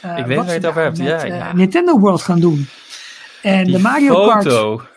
[0.00, 1.54] Eh, Ik weet wat waar je het over hebt, met, ja, eh.
[1.54, 2.66] Nintendo World gaan doen.
[3.42, 4.44] En Die de Mario Kart.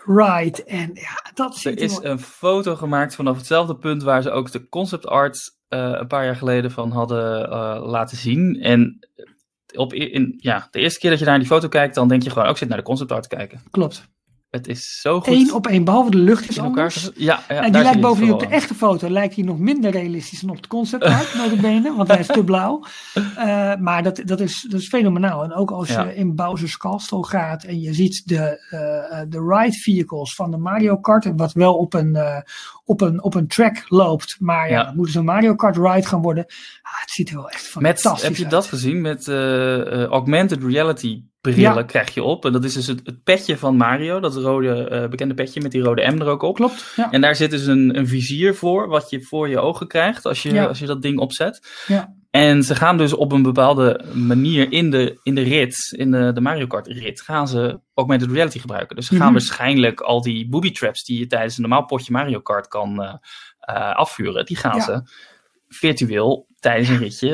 [0.06, 0.64] Ride.
[0.64, 4.32] En ja, dat Er er is wel- een foto gemaakt vanaf hetzelfde punt waar ze
[4.32, 8.62] ook de concept art eh, een paar jaar geleden van hadden eh, laten zien.
[8.62, 9.08] En
[9.76, 12.30] op, in, ja, de eerste keer dat je naar die foto kijkt, dan denk je
[12.30, 13.62] gewoon, ook zit naar de concept art te kijken.
[13.72, 14.08] Klopt.
[14.50, 16.94] Het is zo goed Eén op één, behalve de lucht is in elkaar.
[17.16, 20.40] Ja, ja, en die lijkt bovendien op de echte foto lijkt hij nog minder realistisch
[20.40, 22.84] dan op de concept art, notabene, want hij is te blauw.
[23.36, 25.44] Eh, maar dat, dat, is, dat is fenomenaal.
[25.44, 26.04] En ook als Ja.
[26.04, 28.38] je in Bowser's Castle gaat en je ziet de,
[28.70, 32.38] eh, de ride vehicles van de Mario Kart, wat wel op een, eh,
[32.90, 36.22] op een, op een track loopt, maar ja, moet dus een Mario Kart ride gaan
[36.22, 36.46] worden.
[36.82, 38.52] Ah, het ziet er wel echt Met, fantastisch heb je uit.
[38.52, 39.02] dat gezien?
[39.02, 41.84] Met eh, eh, augmented reality brillen Ja.
[41.84, 42.46] krijg je op.
[42.46, 45.72] En dat is dus het, het petje van Mario, dat rode eh, bekende petje met
[45.72, 46.56] die rode M er ook op.
[46.56, 47.12] Klopt, ja.
[47.12, 50.44] En daar zit dus een, een vizier voor, wat je voor je ogen krijgt als
[50.44, 51.68] je, als je dat ding opzet.
[52.32, 56.32] En ze gaan dus op een bepaalde manier in de, in de rit, in de,
[56.34, 58.96] de Mario Kart rit, gaan ze augmented reality gebruiken.
[58.96, 59.32] Dus ze gaan Mhm.
[59.34, 63.14] waarschijnlijk al die booby traps die je tijdens een normaal potje Mario Kart kan eh,
[63.60, 64.84] eh, afvuren, die gaan Ja.
[64.84, 65.02] ze
[65.68, 67.30] virtueel tijdens een ritje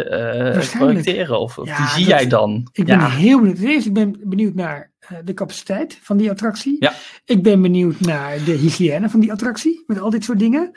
[0.53, 0.71] Waarschijnlijk.
[1.03, 1.39] projecteren.
[1.39, 2.69] Of, of Ja, die zie jij dan.
[2.71, 3.55] Ik ben ja, heel benieuwd.
[3.57, 4.91] Ten eerste, ik ben benieuwd naar
[5.23, 6.75] de capaciteit van die attractie.
[6.79, 6.93] Ja.
[7.25, 10.71] Ik ben benieuwd naar de hygiëne van die attractie, met al dit soort dingen.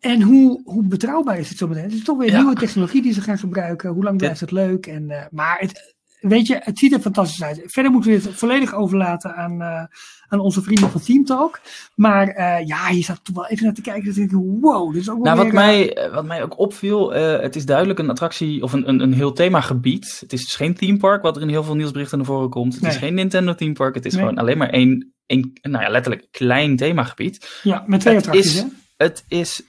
[0.00, 1.82] En hoe, hoe betrouwbaar is het zo meteen?
[1.82, 2.36] Het is toch weer Ja.
[2.38, 3.90] nieuwe technologie die ze gaan gebruiken.
[3.90, 4.86] Hoe lang blijft het leuk?
[4.86, 7.62] En, eh, maar het, weet je, het ziet er fantastisch uit.
[7.66, 9.82] Verder moeten we het volledig overlaten aan, eh,
[10.28, 11.60] aan onze vrienden van Team Talk.
[11.94, 14.04] Maar eh, ja, je zat toch wel even naar te kijken.
[14.08, 16.58] Dat ik denk, wow, dit is ook wel Nou, wat weer, mij, wat mij ook
[16.58, 20.16] opviel, het is duidelijk een attractie of een, een, een heel themagebied.
[20.20, 22.74] Het is dus geen themepark, wat er in heel veel nieuwsberichten naar voren komt.
[22.74, 24.22] Het is geen Nintendo themepark, het is Nee.
[24.22, 27.60] gewoon alleen maar één, één, nou ja, letterlijk klein themagebied.
[27.62, 28.66] Ja, met twee het attracties, is- hè?
[28.96, 29.62] Het is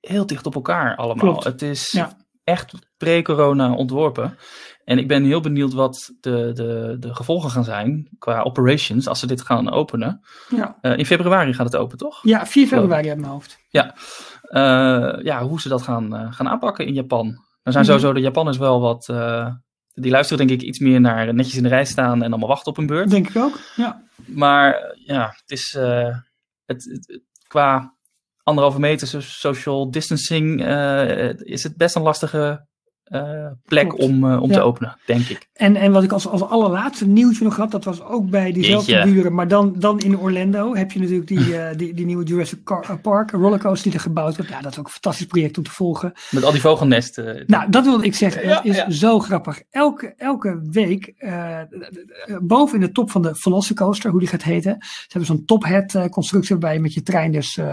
[0.00, 1.24] heel dicht op elkaar allemaal.
[1.24, 1.44] Klopt.
[1.44, 2.16] Het is Ja.
[2.44, 4.38] echt pre-corona ontworpen.
[4.84, 9.18] En ik ben heel benieuwd wat de, de, de gevolgen gaan zijn qua operations als
[9.20, 10.20] ze dit gaan openen.
[10.48, 10.78] Ja.
[10.80, 12.18] Eh, in februari gaat het open, toch?
[12.22, 13.58] ja, 4 februari uit mijn hoofd.
[13.70, 17.26] Eh, ja, hoe ze dat gaan, eh, gaan aanpakken in Japan.
[17.62, 17.92] Er zijn Mhm.
[17.94, 19.12] sowieso de Japanners wel wat.
[20.00, 22.70] die luisteren denk ik iets meer naar netjes in de rij staan en allemaal wachten
[22.72, 23.10] op een beurt.
[23.10, 23.58] Denk ik ook.
[23.76, 24.02] Ja.
[24.26, 25.76] Maar ja, het is
[26.66, 27.96] het- qua
[28.48, 32.66] anderhalve meter so- social distancing eh, is het best een lastige
[33.64, 34.04] plek Klopt.
[34.04, 34.54] om, eh, om Ja.
[34.54, 35.48] te openen, denk ik.
[35.52, 38.92] En, en wat ik als, als allerlaatste nieuwtje nog had, dat was ook bij diezelfde
[38.92, 39.12] Jeetje.
[39.12, 42.64] buren, maar dan, dan in Orlando heb je natuurlijk die, eh, die, die nieuwe Jurassic
[42.64, 44.50] Car- eh, Park rollercoaster die er gebouwd wordt.
[44.50, 46.12] Ja, dat is ook een fantastisch project om te volgen.
[46.30, 47.44] Met al die vogelnesten.
[47.46, 48.48] Nou, dat wilde ik zeggen.
[48.48, 48.90] Ja, is ja.
[48.90, 49.62] zo grappig.
[49.70, 51.66] Elke, elke week, eh, eh,
[52.42, 54.76] boven in de top van de Velocicoaster, hoe die gaat heten.
[54.80, 57.66] Ze hebben zo'n top hat eh, constructie waarbij je met je trein dus eh,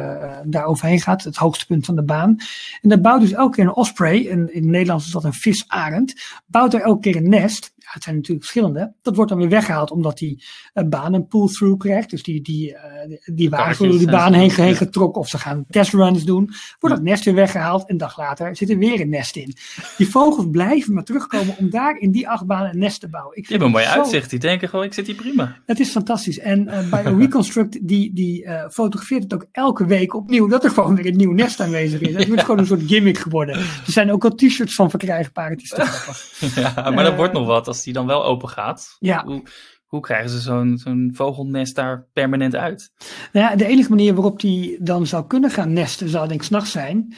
[0.43, 1.23] daar overheen gaat.
[1.23, 2.35] Het hoogste punt van de baan.
[2.81, 4.29] En daar bouwt dus elke keer een osprey.
[4.29, 6.13] En in het Nederlands is dat een visarend.
[6.45, 7.73] Bouwt er elke keer een nest.
[7.85, 8.93] Ja, het zijn natuurlijk verschillende.
[9.01, 10.43] Dat wordt dan weer weggehaald omdat die
[10.73, 12.09] eh, baan een pull-through krijgt.
[12.09, 15.21] Dus die, die, eh, die- die wagens worden baan heen, heen getrokken.
[15.21, 16.49] Of ze gaan testruns doen.
[16.79, 17.81] Wordt dat nest weer weggehaald.
[17.81, 19.53] En een dag later zit er weer een nest in.
[19.97, 23.35] Die vogels blijven maar terugkomen om daar in die achtbaan een nest te bouwen.
[23.37, 24.29] Ik Die hebben een mooi zo- uitzicht.
[24.29, 25.55] Die denken gewoon, ik zit hier prima.
[25.65, 26.39] Het is fantastisch.
[26.39, 30.47] En eh, bij Reconstruct, die, die eh, fotografeert het ook elke week opnieuw.
[30.47, 32.13] Dat er gewoon weer een nieuw nest aanwezig is.
[32.15, 33.55] Het is gewoon een soort gimmick geworden.
[33.55, 35.49] Er zijn ook al t-shirts van verkrijgbaar.
[35.49, 36.23] Het is te grappig.
[36.75, 38.95] Ja, maar dat wordt nog wat als die dan wel open gaat.
[38.99, 39.23] Ja.
[39.25, 39.43] Hoe,
[39.85, 42.91] hoe krijgen ze zo'n zo'n vogelnest daar permanent uit?
[43.31, 46.45] Nou ja, de enige manier waarop die dan zou kunnen gaan nesten, zou denk ik
[46.45, 47.15] s'nachts zijn.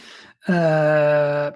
[0.49, 0.55] Uh,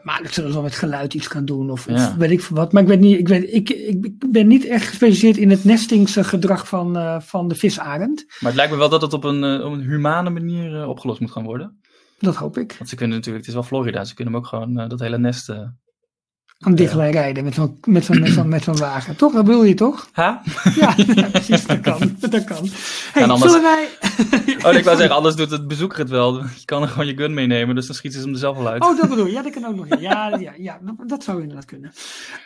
[0.03, 2.15] maar dat zullen ze wel met geluid iets gaan doen of, Ja.
[2.17, 2.71] weet ik wat.
[2.71, 6.67] Maar ik, weet niet, ik, weet, ik, ik ben niet echt gespecialiseerd in het nestingsgedrag
[6.67, 8.25] van, eh, van de visarend.
[8.27, 11.19] Maar het lijkt me wel dat het op een, eh, op een humane manier opgelost
[11.19, 11.79] moet gaan worden.
[12.19, 12.75] Dat hoop ik.
[12.77, 15.17] Want ze kunnen natuurlijk, het is wel Florida, ze kunnen hem ook gewoon dat hele
[15.17, 15.49] nest...
[16.63, 19.15] Aan dichtlijn rijden met zo'n met zo'n met zo'n met zo'n wagen.
[19.15, 19.33] Toch?
[19.33, 20.09] Dat wil je toch?
[20.15, 20.41] Ja,
[20.75, 20.93] ja,
[21.31, 21.65] precies.
[21.65, 22.15] Dat kan.
[22.19, 22.69] Dat kan.
[23.11, 23.87] Hey, En anders- Zullen wij...
[24.65, 26.37] Oh, ik wou zeggen, anders doet het bezoeker het wel.
[26.37, 28.67] Je kan er gewoon je gun meenemen, dus dan schieten ze hem er zelf wel
[28.67, 28.83] uit.
[28.83, 29.31] Oh, dat bedoel je.
[29.31, 29.99] Ja, dat kan ook nog.
[29.99, 31.91] Ja, ja, ja dat, zou inderdaad kunnen.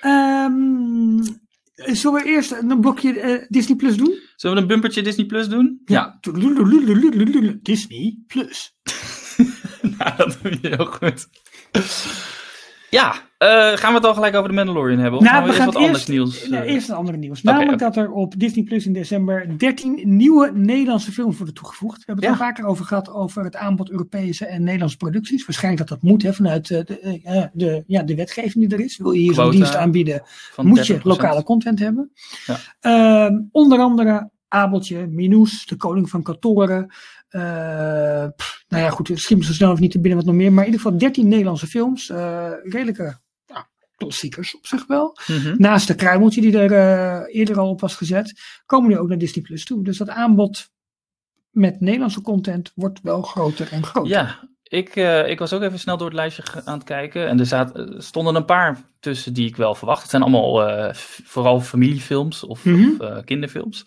[0.01, 1.23] Ehm,
[1.93, 4.19] zullen we eerst een blokje eh, Disney Plus doen?
[4.35, 5.81] Zullen we een bumpertje Disney Plus doen?
[7.61, 8.75] Disney Plus.
[9.97, 11.27] Nou, dat doe je heel goed.
[12.95, 15.19] Ja, eh, gaan we het al gelijk over de Mandalorian hebben?
[15.19, 16.49] Of we, Nou, we gaan wat anders nieuws?
[16.49, 17.41] eh, eerst een andere nieuws.
[17.41, 21.97] Namelijk dat er op Disney Plus in december 13 nieuwe Nederlandse films worden toegevoegd.
[21.97, 22.39] We hebben het Ja.
[22.39, 25.45] al vaker over gehad over het aanbod Europese en Nederlandse producties.
[25.45, 28.97] Waarschijnlijk dat dat moet hè, vanuit eh, de, de, ja, de wetgeving die er is.
[28.97, 30.21] Wil je hier zo'n dienst aanbieden,
[30.61, 31.01] moet je 30%.
[31.03, 32.11] lokale content hebben.
[32.45, 32.57] Ja.
[32.79, 36.93] Ehm, onder andere Abeltje, Minous, De Koning van Katoren.
[37.35, 40.27] Eh, pff, nou ja, goed, het schiet me zo snel even niet te binnen wat
[40.27, 40.51] nog meer.
[40.53, 42.09] Maar in ieder geval 13 Nederlandse films.
[42.09, 45.17] eh, redelijke ja, klassiekers op zich wel.
[45.27, 45.55] Mhm.
[45.57, 48.33] Naast de kruimeltje die er eh, eerder al op was gezet,
[48.65, 49.83] komen nu ook naar Disney Plus toe.
[49.83, 50.69] Dus dat aanbod
[51.49, 54.11] met Nederlandse content wordt wel groter en groter.
[54.11, 54.95] Ja, ik,
[55.29, 57.27] ik was ook even snel door het lijstje aan het kijken.
[57.27, 60.01] En er zaten, stonden een paar tussen die ik wel verwacht.
[60.01, 60.93] Het zijn allemaal
[61.23, 62.89] vooral familiefilms of, Mhm.
[62.89, 63.85] of eh, kinderfilms.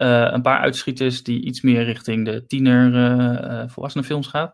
[0.00, 4.52] Eh, een paar uitschieters die iets meer richting de tiener eh, eh, volwassenenfilms gaan.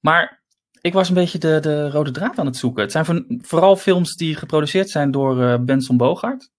[0.00, 0.42] Maar
[0.80, 2.82] ik was een beetje de, de rode draad aan het zoeken.
[2.82, 6.50] Het zijn voor- vooral films die geproduceerd zijn door Benson Bogart.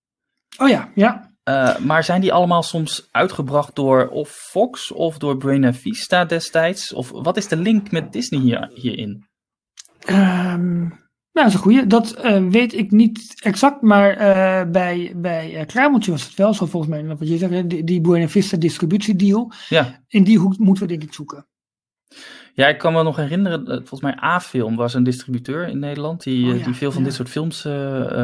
[0.57, 1.33] Oh ja, ja.
[1.79, 6.93] Maar zijn die allemaal soms uitgebracht door of Fox of door Buena Vista destijds?
[6.93, 9.27] Of wat is de link met Disney hier, hierin?
[9.99, 10.89] Ehm,
[11.33, 11.87] nou, dat is een goeie.
[11.87, 16.53] Dat eh, weet ik niet exact, maar eh, bij, bij eh, Kruimeltje was het wel
[16.53, 17.05] zo volgens mij.
[17.05, 19.51] Wat je zegt, die, die Buena Vista distributiedeal.
[19.69, 20.03] Ja.
[20.07, 21.47] In die hoek moeten we denk ik zoeken.
[22.53, 26.51] ja, ik kan me nog herinneren, volgens mij A-Film was een distributeur in Nederland die,
[26.51, 27.07] Oh ja, die veel van ja.
[27.07, 27.65] dit soort films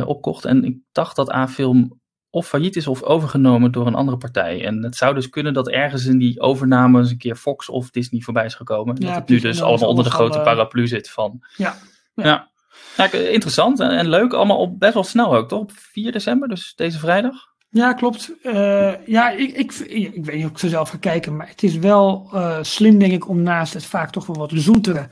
[0.05, 0.45] opkocht.
[0.45, 4.65] En ik dacht dat A-Film of failliet is of overgenomen door een andere partij.
[4.65, 7.89] En het zou dus kunnen dat ergens in die overname eens een keer Fox of
[7.89, 8.95] Disney voorbij is gekomen.
[8.99, 11.43] Ja, dat het nu dus allemaal onder de grote paraplu zit van.
[11.55, 11.75] Ja.
[12.13, 12.51] Ja.
[12.97, 13.11] Ja.
[13.11, 14.33] Interessant en, en leuk.
[14.33, 15.59] Allemaal op, best wel snel ook, toch?
[15.59, 17.55] Op 4 december, dus deze vrijdag.
[17.69, 18.33] Ja, klopt.
[18.41, 21.63] Eh, ja, ik, ik, ik weet niet of ik zo zelf ga kijken, maar het
[21.63, 25.07] is wel eh, slim, denk ik, om naast het vaak toch wel wat zoetere,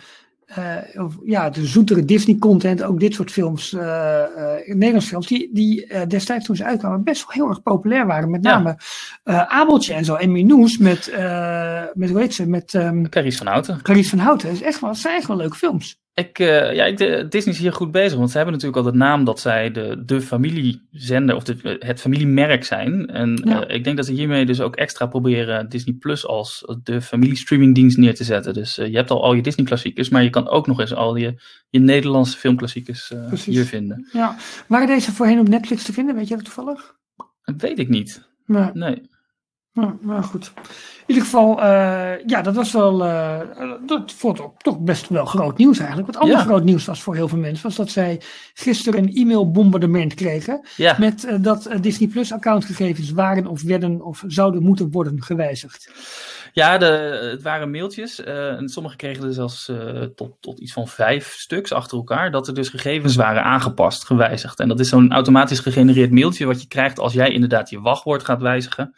[0.45, 3.71] eh, of, ja, de zoetere Disney-content, ook dit soort films,
[4.65, 8.29] Nederlandse films, die, die destijds toen ze uitkwamen best wel heel erg populair waren.
[8.29, 8.77] Met name
[9.23, 11.11] Abeltje en zo, en Minoes met,
[11.93, 12.71] met hoe heet ze, met
[13.09, 13.81] Carice van Houten.
[13.81, 14.47] Clarice van Houten.
[14.47, 16.03] Dat, is echt wel, dat zijn echt wel leuke films.
[16.15, 18.91] Ik, eh, ja, ik, de, Disney is hier goed bezig, want ze hebben natuurlijk al
[18.91, 23.07] de naam dat zij de, de familiezender of de, het familiemerk zijn.
[23.07, 23.65] En Ja.
[23.65, 27.97] eh, ik denk dat ze hiermee dus ook extra proberen Disney Plus als de familiestreamingdienst
[27.97, 28.53] neer te zetten.
[28.53, 30.93] Dus eh, je hebt al al je Disney klassiekers, maar je kan ook nog eens
[30.93, 34.09] al je, je Nederlandse filmklassiekers eh, hier vinden.
[34.11, 34.35] Ja.
[34.67, 36.15] Waren deze voorheen op Netflix te vinden?
[36.15, 36.95] Weet je dat toevallig?
[37.43, 38.27] Dat weet ik niet.
[38.45, 38.69] Nee.
[38.73, 39.01] Nee.
[39.75, 40.51] Nou, maar goed.
[40.55, 40.63] In
[41.15, 43.39] ieder geval, eh, ja, dat was wel, eh,
[43.85, 46.07] dat vond ik toch best wel groot nieuws eigenlijk.
[46.07, 46.43] Wat ander Ja.
[46.43, 48.21] groot nieuws was voor heel veel mensen, was dat zij
[48.53, 50.67] gisteren een e-mailbombardement kregen.
[50.75, 55.91] Ja, Met eh, dat Disney Plus accountgegevens waren of werden of zouden moeten worden gewijzigd.
[56.53, 56.85] Ja, de,
[57.31, 58.23] het waren mailtjes.
[58.23, 59.71] en sommigen kregen er zelfs
[60.15, 62.31] tot, tot iets van vijf stuks achter elkaar.
[62.31, 64.59] Dat er dus gegevens waren aangepast, gewijzigd.
[64.59, 68.23] En dat is zo'n automatisch gegenereerd mailtje wat je krijgt als jij inderdaad je wachtwoord
[68.23, 68.93] gaat wijzigen.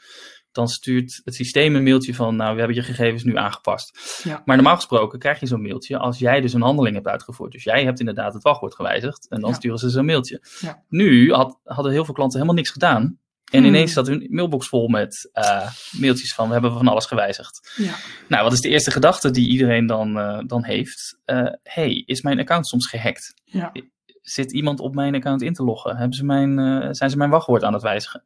[0.58, 4.22] Dan stuurt het systeem een mailtje van, nou, we hebben je gegevens nu aangepast.
[4.24, 4.42] Ja.
[4.46, 7.52] Maar normaal gesproken krijg je zo'n mailtje als jij dus een handeling hebt uitgevoerd.
[7.52, 9.56] Dus jij hebt inderdaad het wachtwoord gewijzigd en dan Ja.
[9.56, 10.42] sturen ze zo'n mailtje.
[10.60, 10.84] Ja.
[10.90, 13.20] Nu had, hadden heel veel klanten helemaal niks gedaan.
[13.52, 13.68] En Hmm.
[13.68, 17.74] ineens zat hun mailbox vol met eh, mailtjes van, we hebben van alles gewijzigd.
[17.76, 17.94] Ja.
[18.28, 21.20] Nou, wat is de eerste gedachte die iedereen dan, eh, dan heeft?
[21.26, 23.34] Eh, hey, is mijn account soms gehackt?
[23.44, 23.72] Ja.
[24.22, 25.98] Zit iemand op mijn account in te loggen?
[25.98, 28.24] Hebben ze mijn, zijn ze mijn wachtwoord aan het wijzigen?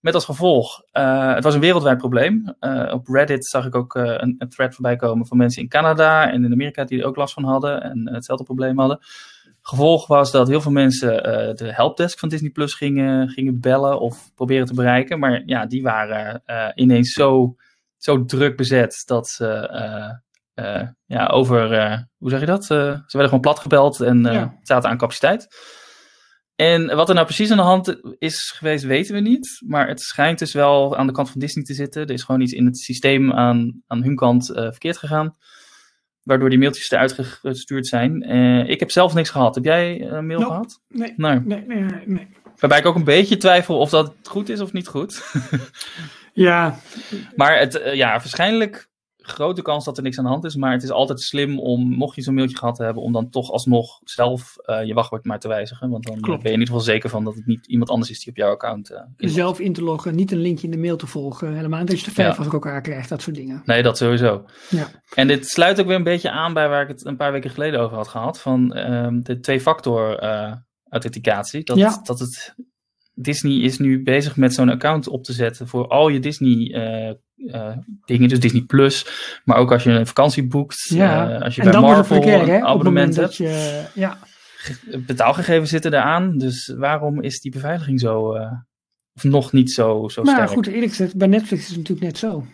[0.00, 2.54] Met als gevolg, eh, het was een wereldwijd probleem.
[2.60, 5.68] Eh, op Reddit zag ik ook eh, een, een thread voorbij komen van mensen in
[5.68, 8.98] Canada en in Amerika die er ook last van hadden en hetzelfde probleem hadden.
[9.62, 11.22] Gevolg was dat heel veel mensen
[11.56, 15.18] de helpdesk van Disney Plus gingen, gingen bellen of proberen te bereiken.
[15.18, 16.42] Maar ja, die waren
[16.74, 17.56] ineens zo,
[17.96, 19.70] zo druk bezet dat ze
[21.06, 21.68] ja, over,
[22.18, 22.64] hoe zeg je dat?
[22.64, 24.54] Ze werden gewoon plat gebeld en Ja.
[24.62, 25.48] zaten aan capaciteit.
[26.58, 29.60] En wat er nou precies aan de hand is geweest, weten we niet.
[29.66, 32.02] Maar het schijnt dus wel aan de kant van Disney te zitten.
[32.02, 35.36] Er is gewoon iets in het systeem aan, aan hun kant eh, verkeerd gegaan.
[36.22, 38.22] waardoor die mailtjes eruit gestuurd zijn.
[38.22, 39.54] Eh, ik heb zelf niks gehad.
[39.54, 40.52] Heb jij een mail Nope.
[40.52, 40.80] gehad?
[40.88, 41.40] Nee, Nee.
[41.44, 42.28] nee, nee, nee.
[42.58, 45.22] Waarbij ik ook een beetje twijfel of dat goed is of niet goed.
[46.32, 46.78] Ja,
[47.36, 48.88] maar het, eh, ja, waarschijnlijk
[49.28, 50.56] grote kans dat er niks aan de hand is.
[50.56, 53.50] Maar het is altijd slim om, mocht je zo'n mailtje gehad hebben, om dan toch
[53.50, 55.90] alsnog zelf eh, je wachtwoord maar te wijzigen.
[55.90, 56.42] Want dan Klopt.
[56.42, 58.36] ben je in ieder geval zeker van dat het niet iemand anders is die op
[58.36, 59.34] jouw account inlogt.
[59.36, 61.54] zelf in te loggen, niet een linkje in de mail te volgen.
[61.54, 62.36] Helemaal niet dat je de vijf Ja.
[62.38, 63.62] achter elkaar krijgt, dat soort dingen.
[63.64, 64.44] Nee, dat sowieso.
[64.70, 64.86] Ja.
[65.14, 67.50] En dit sluit ook weer een beetje aan bij waar ik het een paar weken
[67.50, 68.40] geleden over had gehad.
[68.40, 70.52] Van ehm, de twee-factor eh,
[70.88, 71.64] authenticatie.
[71.64, 72.00] Dat, Ja.
[72.02, 72.54] dat het
[73.20, 77.08] Disney is nu bezig met zo'n account op te zetten voor al je Disney eh,
[77.54, 78.28] eh, dingen.
[78.28, 79.06] Dus Disney Plus.
[79.44, 80.88] Maar ook als je een vakantie boekt.
[80.88, 83.36] Ja, eh, als je en bij Marvel een abonnement hebt.
[83.36, 83.84] je...
[83.94, 84.18] Ja,
[85.06, 86.38] Betaalgegevens zitten eraan.
[86.38, 88.36] Dus waarom is die beveiliging zo...
[89.14, 90.50] of nog niet zo, zo maar sterk?
[90.50, 92.46] goed, eerlijk gezegd, bij Netflix is het natuurlijk net zo.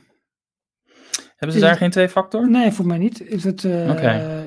[1.36, 2.50] Hebben ze daar geen twee-factor?
[2.50, 3.20] Nee, voor mij niet.
[3.20, 3.62] Is het.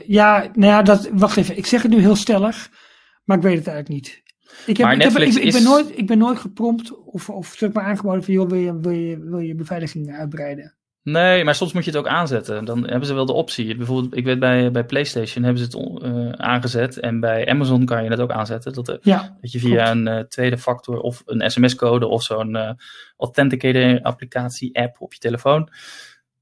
[0.08, 1.58] Ja, nou ja, dat, wacht even.
[1.58, 2.70] Ik zeg het nu heel stellig,
[3.24, 4.26] maar ik weet het eigenlijk niet.
[4.66, 7.30] Ik, heb, Maar ik, heb, ik, Netflix ik ben nooit, ik ben nooit geprompt of,
[7.30, 10.76] of zeg maar aangeboden van, joh, wil je, wil je, wil je beveiliging uitbreiden?
[11.04, 12.66] Nee, maar soms moet je het ook aanzetten.
[12.66, 13.76] Dan hebben ze wel de optie.
[13.76, 17.00] Bijvoorbeeld, ik weet bij, bij PlayStation hebben ze het eh, aangezet.
[17.00, 18.74] En bij Amazon kan je het ook aanzetten.
[18.74, 22.72] Dat, Ja, dat je via een eh, tweede factor of een sms-code of zo'n eh
[23.18, 25.70] authenticator applicatie app op je telefoon.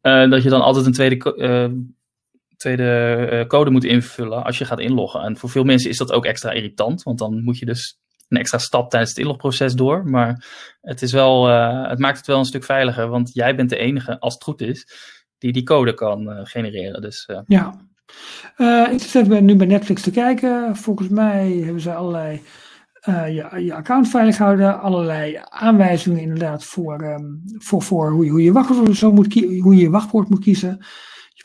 [0.01, 1.69] eh, dat je dan altijd een tweede, eh,
[2.57, 5.21] tweede eh, code moet invullen als je gaat inloggen.
[5.21, 7.03] En voor veel mensen is dat ook extra irritant.
[7.03, 10.09] Want dan moet je dus een extra stap tijdens het inlogproces door.
[10.09, 10.45] Maar
[10.81, 13.07] het, is wel, eh, het maakt het wel een stuk veiliger.
[13.07, 14.87] Want jij bent de enige, als het goed is,
[15.37, 17.01] die die code kan eh, genereren.
[17.01, 17.83] Dus eh, ja.
[18.91, 20.75] Ik zit nu bij Netflix te kijken.
[20.75, 22.41] Volgens mij hebben ze allerlei
[23.05, 24.81] je, je account veilig houden.
[24.81, 27.25] Allerlei aanwijzingen inderdaad voor, ehm,
[27.57, 30.85] voor, voor hoe, je, hoe, je wachtwoord, zo moet hoe je wachtwoord moet kiezen.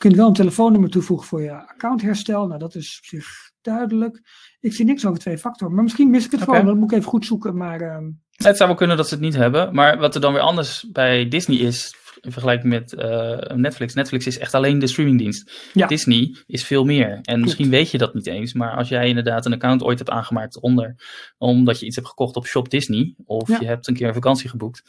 [0.01, 2.47] Je kunt wel een telefoonnummer toevoegen voor je accountherstel.
[2.47, 3.27] Nou, dat is op zich
[3.61, 4.21] duidelijk.
[4.59, 5.71] Ik zie niks over twee factor.
[5.71, 6.65] Maar misschien mis ik het gewoon.
[6.65, 7.57] Dat moet ik even goed zoeken.
[7.57, 9.75] Maar ehm, Het zou wel kunnen dat ze het niet hebben.
[9.75, 13.93] Maar wat er dan weer anders bij Disney is, in vergelijking met eh, Netflix.
[13.93, 15.69] Netflix is echt alleen de streamingdienst.
[15.73, 15.87] Ja.
[15.87, 17.19] Disney is veel meer.
[17.21, 18.53] En misschien weet je dat niet eens.
[18.53, 20.95] Maar als jij inderdaad een account ooit hebt aangemaakt onder,
[21.37, 23.13] omdat je iets hebt gekocht op Shop Disney.
[23.25, 23.57] Of Ja.
[23.59, 24.83] je hebt een keer een vakantie geboekt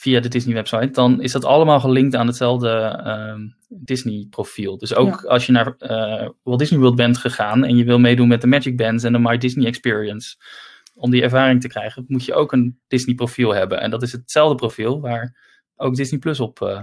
[0.00, 0.90] via de Disney website.
[0.90, 2.68] Dan is dat allemaal gelinkt aan hetzelfde
[3.04, 4.78] ehm, Disney profiel.
[4.78, 7.64] Dus ook als je naar eh, Walt Disney World bent gegaan.
[7.64, 10.36] En je wil meedoen met de Magic Bands en de My Disney Experience
[10.94, 13.80] om die ervaring te krijgen, moet je ook een Disney profiel hebben.
[13.80, 15.36] En dat is hetzelfde profiel waar
[15.76, 16.60] ook Disney Plus op.
[16.62, 16.80] eh,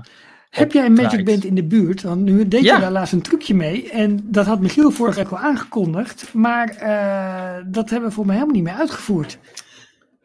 [0.49, 1.25] heb jij een Magic.
[1.25, 2.01] Band in de buurt?
[2.01, 2.75] Want nu deed Ja.
[2.75, 3.89] je daar laatst een trucje mee.
[3.91, 6.34] En dat had Michiel vorige week wel aangekondigd.
[6.34, 9.38] Maar eh, dat hebben we voor mij helemaal niet meer uitgevoerd.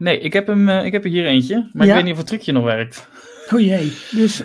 [0.01, 1.91] Nee, ik heb, hem, eh, ik heb er hier eentje, maar Ja.
[1.93, 3.09] ik weet niet of het trucje nog werkt.
[3.53, 3.93] Oh jee.
[4.11, 4.43] Dus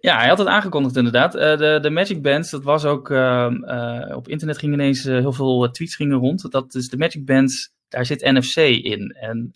[0.00, 1.34] Ja, hij had het aangekondigd inderdaad.
[1.34, 5.32] Eh, de, de Magic Bands, dat was ook ehm, eh, op internet gingen ineens heel
[5.32, 6.50] veel tweets gingen rond.
[6.50, 9.16] Dat is de Magic Bands, daar zit NFC in.
[9.20, 9.50] En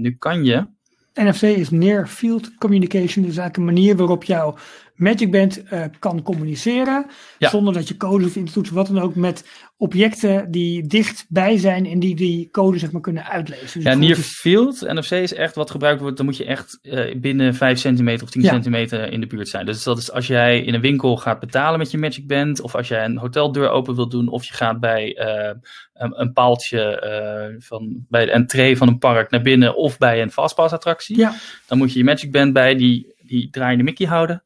[0.00, 0.66] nu kan je,
[1.14, 3.24] NFC is Near Field Communication.
[3.24, 4.56] Dus eigenlijk een manier waarop jouw
[5.00, 7.06] Magic Band eh, kan communiceren.
[7.38, 7.48] Ja.
[7.48, 8.74] Zonder dat je codes hoeft in te toetsen.
[8.74, 11.86] Wat dan ook met objecten die dichtbij zijn.
[11.86, 13.64] En die die code zeg maar kunnen uitlezen.
[13.64, 16.16] Dus ja, near bijvoorbeeld- field, NFC is echt wat gebruikt wordt.
[16.16, 18.48] Dan moet je echt eh, binnen 5 centimeter of 10 Ja.
[18.50, 19.66] centimeter in de buurt zijn.
[19.66, 22.60] Dus dat is als jij in een winkel gaat betalen met je Magic Band.
[22.60, 24.28] Of als jij een hoteldeur open wilt doen.
[24.28, 25.54] Of je gaat bij eh,
[25.94, 29.76] een, een paaltje van, bij de entree van een park naar binnen.
[29.76, 31.16] Of bij een fastpass attractie.
[31.16, 31.34] Ja,
[31.66, 34.42] Dan moet je je Magic Band bij die, die draaiende Mickey houden.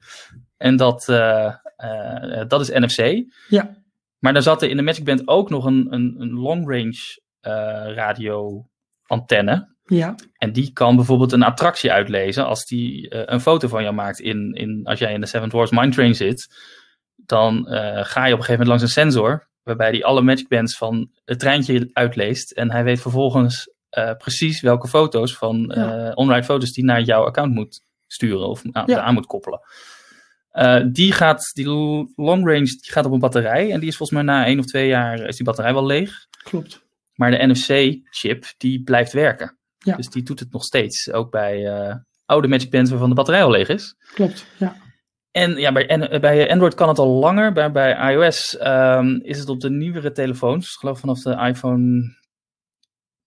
[0.64, 3.24] En dat, eh, eh, dat is NFC.
[3.48, 3.76] Ja.
[4.18, 7.20] Maar dan zat er in de Magic Band ook nog een, een, een long range
[7.40, 8.66] eh, radio
[9.06, 9.74] antenne.
[9.84, 14.20] ja, En die kan bijvoorbeeld een attractie uitlezen als die een foto van jou maakt.
[14.20, 16.48] In, in, als jij in de Seven Dwarfs Mine Train zit,
[17.16, 17.64] dan
[18.04, 19.48] ga je op een gegeven moment langs een sensor.
[19.62, 22.50] Waarbij die alle Magic Bands van het treintje uitleest.
[22.52, 23.70] En hij weet vervolgens
[24.18, 26.12] precies welke foto's van Ja.
[26.14, 29.00] onride foto's die naar jouw account moet sturen of aan, Ja.
[29.00, 29.60] aan moet koppelen.
[30.54, 31.66] Eh, die gaat, die
[32.16, 33.72] long range, die gaat op een batterij.
[33.72, 36.26] En die is volgens mij na één of twee jaar is die batterij wel leeg.
[36.44, 36.82] klopt.
[37.14, 39.58] Maar de NFC-chip, die blijft werken.
[39.78, 39.96] Ja.
[39.96, 41.12] Dus die doet het nog steeds.
[41.12, 41.94] Ook bij eh,
[42.26, 43.94] oude Magic Bands waarvan de batterij al leeg is.
[44.14, 44.76] Klopt, ja.
[45.30, 47.52] En ja, bij, en, bij Android kan het al langer.
[47.52, 50.64] Bij, bij iOS ehm, is het op de nieuwere telefoons.
[50.64, 52.14] Ik geloof vanaf de iPhone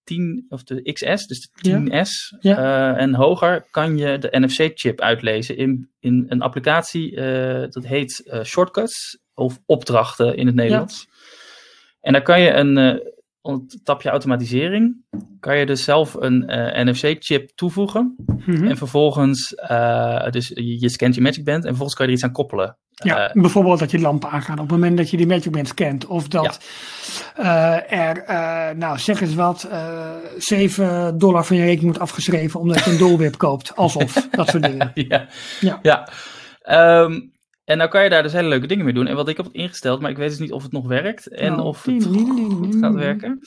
[0.07, 1.77] 10 of de XS, dus de Ja.
[2.03, 2.57] 10S Ja.
[2.95, 7.15] eh, en hoger, kan je de NFC-chip uitlezen in, in een applicatie.
[7.15, 11.07] eh, dat heet eh, Shortcuts of opdrachten in het Nederlands.
[12.01, 13.01] En daar kan je een
[13.83, 15.03] tapje automatisering,
[15.39, 16.43] kan je dus zelf een
[16.89, 18.15] NFC-chip toevoegen.
[18.45, 18.67] Mhm.
[18.67, 19.49] En vervolgens,
[20.29, 22.77] dus je, je scant je Magic Band en vervolgens kan je er iets aan koppelen.
[23.03, 25.73] Ja, Eh, bijvoorbeeld dat je lampen aangaan op het moment dat je die Magic Bands
[25.73, 26.05] kent.
[26.05, 26.59] Of dat
[27.35, 30.05] eh, er, eh, nou zeg eens wat, eh
[30.37, 33.75] 7 dollar van je rekening wordt afgeschreven omdat je een dolwip koopt.
[33.75, 34.91] Alsof, dat soort dingen.
[35.09, 35.27] ja.
[35.59, 35.79] Ja.
[35.81, 36.07] ja.
[36.61, 37.19] Ehm,
[37.65, 39.07] en nou kan je daar dus hele leuke dingen mee doen.
[39.07, 41.27] En wat ik heb ingesteld, maar ik weet dus niet of het nog werkt.
[41.27, 43.39] En Nou, of het goed gaat werken.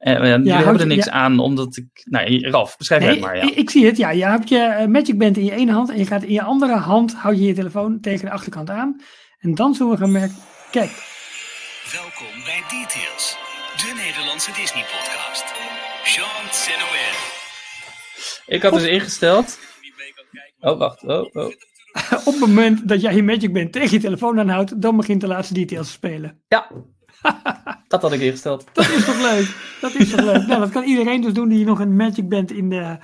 [0.00, 1.12] En, ja, jullie houd hebben er niks ja.
[1.12, 1.86] aan, omdat ik...
[2.04, 3.42] Nou, Ralf, beschrijf Nee, het maar, ja.
[3.42, 3.96] ik, ik zie het.
[3.96, 6.32] Ja, je hebt je eh, Magic Band in je ene hand en je gaat in
[6.32, 9.00] je andere hand, houd je je telefoon tegen de achterkant aan.
[9.38, 10.36] En dan zullen we gaan merken,
[10.70, 10.90] kijk,
[11.92, 13.36] Welkom bij Details,
[13.76, 15.44] de Nederlandse Disney-podcast.
[16.04, 17.14] Sean Senoer.
[18.46, 19.58] Ik had dus ingesteld...
[20.60, 21.02] Oh, wacht.
[21.02, 21.52] Oh, oh.
[22.28, 25.26] op het moment dat jij je Magic Band tegen je telefoon aanhoudt, dan begint de
[25.26, 26.42] laatste details te spelen.
[26.48, 26.70] Ja,
[27.88, 28.64] dat had ik ingesteld.
[28.72, 29.56] Dat is toch leuk?
[29.80, 30.46] Dat is toch leuk?
[30.46, 32.96] Nou, dat kan iedereen dus doen die nog een Magic Band in de,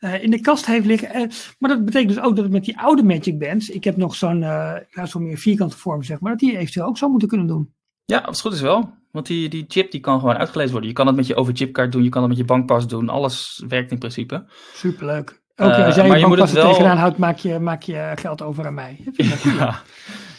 [0.00, 1.08] eh, in de kast heeft liggen.
[1.10, 1.28] Eh,
[1.58, 4.14] maar dat betekent dus ook dat het met die oude Magic Bands, ik heb nog
[4.14, 7.28] zo'n eh ja, zo'n meer vierkante vorm zeg maar, dat die eventueel ook zou moeten
[7.28, 7.72] kunnen doen.
[8.04, 8.98] Ja, als het goed is wel.
[9.10, 10.88] Want die, die chip die kan gewoon uitgelezen worden.
[10.88, 13.08] Je kan het met je overchipkaart doen, je kan het met je bankpas doen.
[13.08, 14.44] Alles werkt in principe.
[14.74, 15.40] Superleuk.
[15.56, 17.82] Ook Eh, als jij maar je bankpas het er wel- tegenaan houdt, maak je, maak
[17.82, 19.00] je geld over aan mij.
[19.58, 19.82] Ja.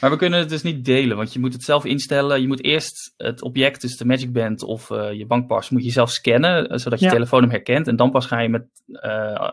[0.02, 2.42] Maar we kunnen het dus niet delen, want je moet het zelf instellen.
[2.42, 5.92] Je moet eerst het object, dus de Magic Band of eh, je bankpas, moet je
[5.92, 7.12] zelf scannen, eh, zodat je Ja.
[7.12, 7.88] telefoon hem herkent.
[7.88, 9.50] En dan pas ga je met eh,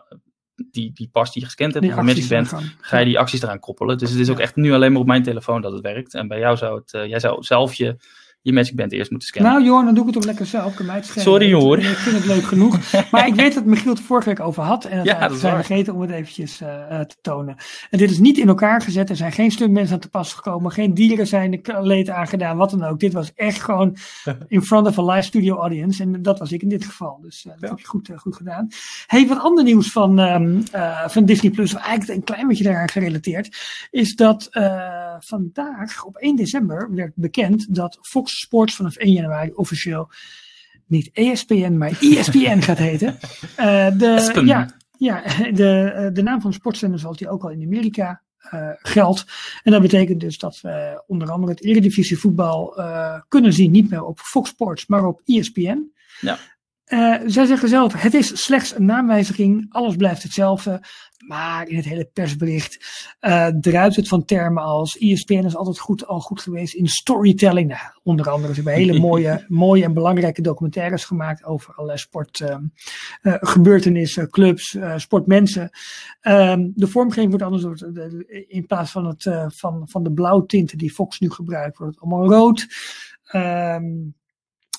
[0.71, 2.71] die, die pas die je gescand hebt, Die de Magic Band, gaan.
[2.81, 3.97] ga je die acties eraan koppelen.
[3.97, 6.13] Dus het is ook echt nu alleen maar op mijn telefoon dat het werkt.
[6.13, 7.95] En bij jou zou het, jij zou zelf je,
[8.41, 9.51] je Magic Band eerst moeten scannen.
[9.51, 10.73] Nou Johan, dan doe ik het toch lekker zelf.
[10.73, 11.05] Kan mij het.
[11.05, 11.77] Sorry, hoor.
[11.79, 12.77] Ik vind het leuk genoeg.
[13.11, 14.85] Maar ik weet dat Michiel het vorige week over had.
[14.85, 15.65] En dat Ja, dat zijn waar.
[15.65, 17.55] vergeten om het eventjes eh, eh, te tonen.
[17.89, 19.09] En dit is niet in elkaar gezet.
[19.09, 20.71] Er zijn geen stuntmensen aan te pas gekomen.
[20.71, 22.57] Geen dieren zijn leed aangedaan.
[22.57, 22.99] Wat dan ook.
[22.99, 23.95] Dit was echt gewoon
[24.47, 26.03] in front of a live studio audience.
[26.03, 27.19] En dat was ik in dit geval.
[27.21, 27.67] Dus eh, dat Ja.
[27.69, 28.67] heb je goed, goed gedaan.
[29.07, 31.73] Hey, wat ander nieuws van, ehm, eh, van Disney Plus.
[31.73, 33.57] Eigenlijk een klein beetje daaraan gerelateerd.
[33.91, 34.47] Is dat
[35.19, 40.09] vandaag op 1 december werd bekend dat Fox Sports vanaf 1 januari officieel
[40.89, 43.17] niet E ESPN, maar ESPN gaat heten.
[43.55, 44.45] Eh, de, Espen.
[44.45, 48.21] ja, ja de, eh, de naam van de sportzender zoals die ook al in Amerika
[48.39, 49.25] eh, geldt.
[49.63, 52.81] En dat betekent dus dat we onder andere het Eredivisie voetbal
[53.27, 53.71] kunnen zien.
[53.71, 55.91] Niet meer op Fox Sports, maar op E ESPN.
[56.19, 56.37] Ja.
[57.25, 60.81] Zij zeggen zelf, het is slechts een naamwijziging, alles blijft hetzelfde.
[61.29, 62.77] Maar in het hele persbericht
[63.19, 67.67] eh druipt het van termen als ESPN is altijd goed, al goed geweest in storytelling.
[67.67, 74.29] Nou, onder andere, ze hebben hele mooie, mooie en belangrijke documentaires gemaakt over allerlei sportgebeurtenissen,
[74.29, 75.69] clubs, eh, sportmensen.
[76.21, 77.63] Ehm, de vormgeving wordt anders.
[77.63, 78.03] wordt, eh,
[78.47, 82.03] In plaats van, het, eh, van, van de blauwtinten die Fox nu gebruikt, wordt het
[82.03, 82.67] allemaal rood.
[83.23, 83.85] Ehm,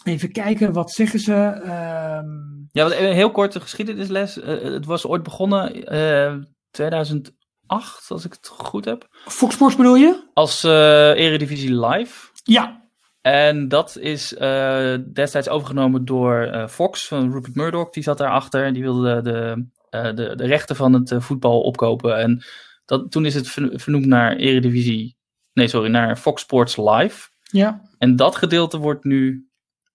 [0.05, 1.35] even kijken, wat zeggen ze?
[1.65, 2.27] Ehm,
[2.73, 4.41] Ja, wat, een heel korte geschiedenisles.
[4.41, 6.35] Eh, het was ooit begonnen eh
[6.71, 9.07] 2008, als ik het goed heb.
[9.27, 10.29] Fox Sports bedoel je?
[10.35, 12.29] Als eh Eredivisie Live.
[12.45, 12.89] Ja,
[13.23, 17.91] En dat is eh, destijds overgenomen door eh, Fox, van Rupert Murdoch.
[17.91, 18.73] Die zat daarachter.
[18.73, 22.19] Die wilde de, eh, de, de rechten van het eh, voetbal opkopen.
[22.19, 22.43] En
[22.85, 25.17] dat, toen is het ver- vernoemd naar Eredivisie...
[25.53, 27.29] Nee, sorry, naar Fox Sports Live.
[27.43, 27.89] ja.
[27.99, 29.49] En dat gedeelte wordt nu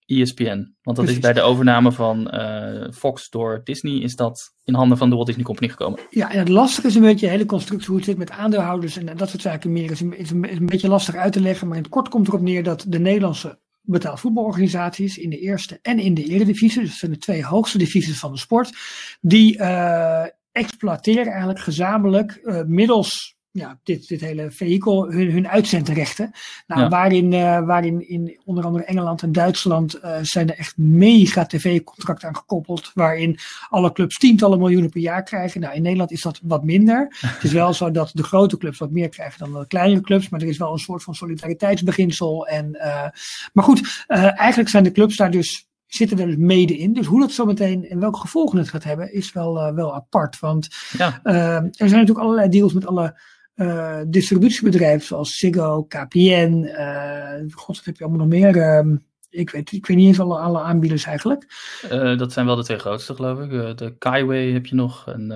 [0.05, 0.75] ESPN.
[0.81, 4.01] Want dat is bij de overname van eh, Fox door Disney...
[4.01, 5.99] is dat in handen van de Walt Disney Company gekomen.
[6.09, 8.97] Ja, en het lastige is een beetje de hele constructie hoe het zit met aandeelhouders
[8.97, 9.91] en dat soort zaken meer.
[9.91, 12.09] Is een, is een, is een beetje lastig uit te leggen, maar in het kort
[12.09, 16.81] komt erop neer dat de Nederlandse betaald voetbalorganisaties in de eerste en in de eredivisie,
[16.81, 18.77] dus dat zijn de twee hoogste divisies van de sport,
[19.21, 26.31] die eh, exploiteren eigenlijk gezamenlijk eh, middels ja, dit, dit hele vehikel hun, hun uitzendrechten.
[26.67, 26.89] Nou, Ja.
[26.89, 32.27] waarin, eh, waarin in onder andere Engeland en Duitsland eh, zijn er echt mega tv-contracten
[32.27, 33.37] aan gekoppeld, waarin
[33.69, 35.61] alle clubs tientallen miljoenen per jaar krijgen.
[35.61, 37.17] Nou, in Nederland is dat wat minder.
[37.19, 40.29] Het is wel zo dat de grote clubs wat meer krijgen dan de kleinere clubs,
[40.29, 42.47] maar er is wel een soort van solidariteitsbeginsel.
[42.47, 43.09] En, eh,
[43.53, 46.93] maar goed, eigenlijk zijn de clubs daar dus zitten er dus mede in.
[46.93, 50.39] Dus hoe dat zometeen en welke gevolgen het gaat hebben, is wel, wel apart.
[50.39, 51.19] Want Ja.
[51.23, 53.19] er zijn natuurlijk allerlei deals met alle
[53.55, 56.63] eh, distributiebedrijven, zoals Ziggo, KPN.
[56.63, 58.57] eh God, wat heb je allemaal nog meer?
[58.57, 58.95] Ehm,
[59.29, 61.45] ik, weet, ik weet niet eens alle, alle aanbieders eigenlijk.
[61.89, 63.77] Eh, dat zijn wel de twee grootste, geloof ik.
[63.77, 65.07] De Kaiway heb je nog.
[65.07, 65.33] En,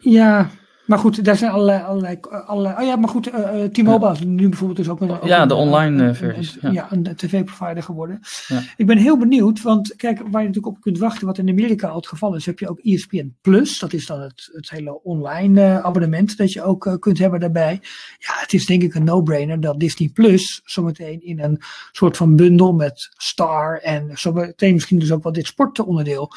[0.00, 0.50] Ja,
[0.86, 1.82] maar goed, daar zijn allerlei.
[1.82, 5.10] allerlei, allerlei oh ja, maar goed, eh, T-Mobile is nu bijvoorbeeld dus ook een.
[5.10, 6.86] ook Ja, een, de online, eh, versies, een- ja.
[6.90, 8.20] een tv-provider geworden.
[8.46, 8.60] Ja.
[8.76, 11.88] Ik ben heel benieuwd, want kijk, waar je natuurlijk op kunt wachten, wat in Amerika
[11.88, 13.78] al het geval is, heb je ook ESPN Plus.
[13.78, 17.80] Dat is dan het, het hele online abonnement dat je ook kunt hebben daarbij.
[18.18, 21.60] Ja, het is denk ik een no-brainer dat Disney Plus zometeen in een
[21.92, 26.32] soort van bundel met Star en zometeen misschien dus ook wel dit sportonderdeel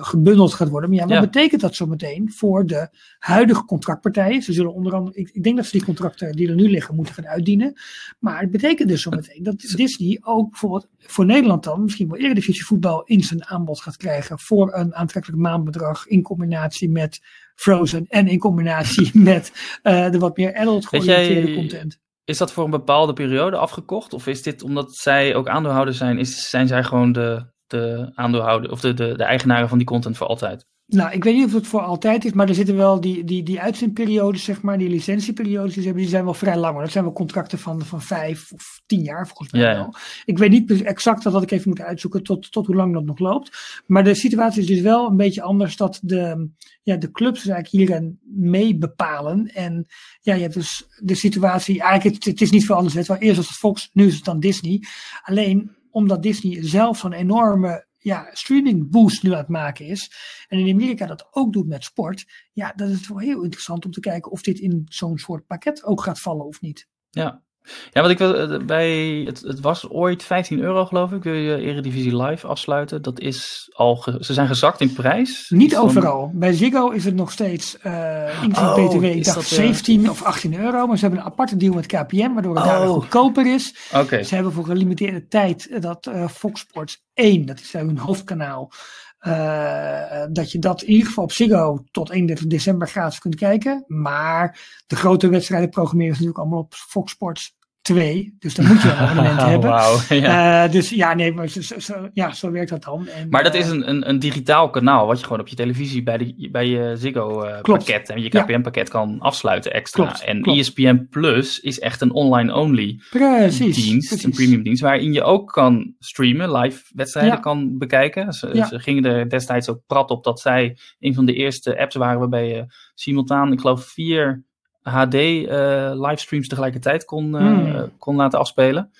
[0.00, 0.90] gebundeld gaat worden.
[0.90, 1.20] Maar ja, wat Ja.
[1.20, 2.88] betekent dat zometeen voor de
[3.18, 4.42] huidige huidige contractpartijen.
[4.42, 6.94] Ze zullen onder andere, ik, ik, denk dat ze die contracten die er nu liggen
[6.94, 7.74] moeten gaan uitdienen.
[8.18, 12.64] Maar het betekent dus zometeen dat Disney ook bijvoorbeeld voor Nederland dan misschien wel Eredivisie
[12.64, 17.20] voetbal in zijn aanbod gaat krijgen voor een aantrekkelijk maandbedrag in combinatie met
[17.54, 19.52] Frozen en in combinatie met
[19.82, 21.98] uh, de wat meer adult georiënteerde content.
[22.24, 24.12] Is dat voor een bepaalde periode afgekocht?
[24.12, 28.70] Of is dit omdat zij ook aandeelhouder zijn, is, zijn zij gewoon de, de aandeelhouder
[28.70, 30.66] of de, de, de eigenaren van die content voor altijd?
[30.86, 33.42] Nou, ik weet niet of het voor altijd is, maar er zitten wel die, die,
[33.42, 36.78] die uitzendperiodes, zeg maar, die licentieperiodes, die, hebben, die zijn wel vrij lang.
[36.78, 39.94] Dat zijn wel contracten van, van vijf of tien jaar, volgens mij ja, wel.
[40.24, 43.04] Ik weet niet exact, dat had ik even moeten uitzoeken, tot, tot hoe lang dat
[43.04, 43.82] nog loopt.
[43.86, 46.48] Maar de situatie is dus wel een beetje anders, dat de,
[46.82, 49.46] ja, de clubs dus eigenlijk hierin mee bepalen.
[49.46, 49.86] En
[50.20, 52.94] ja, je hebt dus de situatie, eigenlijk, het, het is niet veel anders.
[52.94, 54.82] Het was eerst was het Fox, nu is het dan Disney.
[55.22, 60.10] Alleen omdat Disney zelf zo'n enorme ja, streaming boost nu aan het maken is.
[60.48, 62.24] En in Amerika dat ook doet met sport.
[62.52, 65.84] Ja, dat is wel heel interessant om te kijken of dit in zo'n soort pakket
[65.84, 66.88] ook gaat vallen of niet.
[67.10, 67.42] Ja,
[67.90, 69.22] ja, want ik wil eh, bij.
[69.26, 71.22] Het, het, was ooit 15 euro, geloof ik.
[71.22, 73.02] Wil je Eredivisie Live afsluiten?
[73.02, 74.02] Dat is al.
[74.20, 75.46] ze zijn gezakt in prijs.
[75.48, 76.30] Niet overal.
[76.34, 77.76] Bij Ziggo is het nog steeds.
[77.82, 79.04] Uh, inclusief oh, BTW.
[79.04, 80.10] Ik dacht 17 uh...
[80.10, 80.86] of 18 euro.
[80.86, 82.70] Maar ze hebben een aparte deal met KPM, waardoor het oh.
[82.70, 83.90] daar goedkoper is.
[83.94, 84.22] Okay.
[84.22, 88.72] Ze hebben voor gelimiteerde tijd dat uh, Fox Sports 1, dat is hun hoofdkanaal.
[89.20, 93.84] Uh, dat je dat in ieder geval op Ziggo tot 31 december gratis kunt kijken.
[93.86, 97.56] Maar de grote wedstrijden programmeren ze natuurlijk allemaal op Fox Sports
[97.86, 98.36] twee.
[98.38, 99.70] Dus dan moet je een abonnement hebben.
[99.70, 100.64] Wow, ja.
[100.64, 103.08] Uh, dus ja, nee, maar zo, zo, ja, zo werkt dat dan.
[103.08, 106.02] En, maar dat is een, een, een, digitaal kanaal wat je gewoon op je televisie
[106.02, 110.04] bij, de, bij je Ziggo uh, pakket en je KPN pakket kan afsluiten extra.
[110.04, 110.58] Klopt, en klopt.
[110.58, 114.24] ESPN Plus is echt een online-only precies, dienst, precies.
[114.24, 117.40] een premium dienst, waarin je ook kan streamen, live wedstrijden Ja.
[117.40, 118.32] kan bekijken.
[118.32, 121.94] Ze, ze gingen er destijds ook prat op dat zij een van de eerste apps
[121.94, 122.64] waren waarbij je
[122.94, 124.44] simultaan, ik geloof vier
[124.90, 127.92] HD eh, livestreams tegelijkertijd kon, eh, Hmm.
[127.98, 128.90] kon laten afspelen.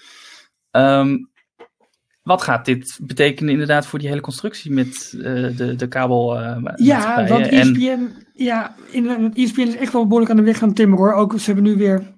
[0.70, 1.16] Ehm,
[2.22, 5.22] wat gaat dit betekenen inderdaad voor die hele constructie met eh,
[5.56, 6.38] de, de kabel?
[6.76, 10.72] Ja, want En- ESPN, ja, in, ESPN is echt wel behoorlijk aan de weg gaan
[10.72, 11.14] timmeren hoor.
[11.14, 12.14] Ook, ze hebben nu weer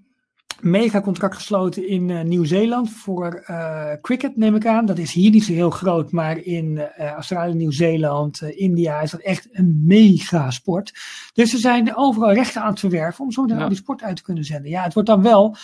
[0.63, 4.87] mega contract gesloten in eh, Nieuw-Zeeland voor eh, cricket, neem ik aan.
[4.87, 9.21] Dat is hier niet zo heel groot, maar in eh, Australië, Nieuw-Zeeland, India is dat
[9.21, 10.93] echt een mega sport.
[11.33, 13.63] Dus ze zijn overal rechten aan het verwerven om zo meteen Ja.
[13.63, 14.71] al die sport uit te kunnen zenden.
[14.71, 15.57] Ja, het wordt dan wel.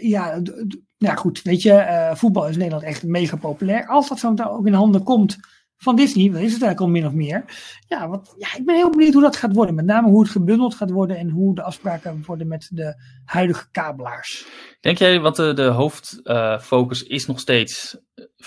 [0.00, 0.42] ja,
[0.98, 3.86] ja, goed, weet je, voetbal is in Nederland echt mega populair.
[3.86, 5.38] Als dat zo meteen ook in handen komt
[5.82, 7.44] van Disney, is het eigenlijk al min of meer.
[7.88, 9.74] Ja, wat, ja, ik ben heel benieuwd hoe dat gaat worden.
[9.74, 13.70] Met name hoe het gebundeld gaat worden en hoe de afspraken worden met de huidige
[13.70, 14.46] kabelaars.
[14.80, 17.96] Denk jij, want de, de hoofdfocus is nog steeds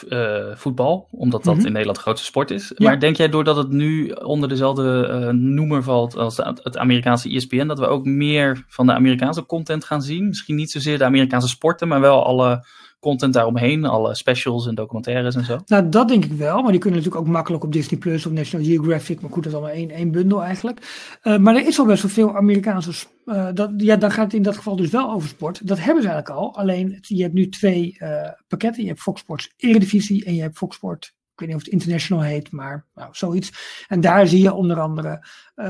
[0.09, 1.65] eh, voetbal, omdat dat Mhm.
[1.65, 2.71] in Nederland de grootste sport is.
[2.75, 2.85] Ja.
[2.89, 7.29] Maar denk jij doordat het nu onder dezelfde eh, noemer valt als de- het Amerikaanse
[7.29, 10.27] ESPN, dat we ook meer van de Amerikaanse content gaan zien?
[10.27, 12.65] Misschien niet zozeer de Amerikaanse sporten, maar wel alle
[13.03, 15.59] content daaromheen, alle specials en documentaires en zo.
[15.65, 16.61] Nou, dat denk ik wel.
[16.61, 19.21] Maar die kunnen natuurlijk ook makkelijk op Disney Plus of National Geographic.
[19.21, 20.79] Maar goed, dat is allemaal één, één bundel eigenlijk.
[21.21, 23.07] Eh, maar er is al best wel veel Amerikaanse.
[23.25, 25.67] eh, dat, ja, dan gaat het in dat geval dus wel over sport.
[25.67, 26.55] Dat hebben ze eigenlijk al.
[26.55, 28.81] Alleen je hebt nu twee eh, pakketten.
[28.81, 31.13] Je hebt Fox Sports Eredivisie en je hebt Fox Sport.
[31.43, 33.51] Ik weet niet of het International heet, maar nou, zoiets.
[33.87, 35.65] En daar zie je onder andere eh,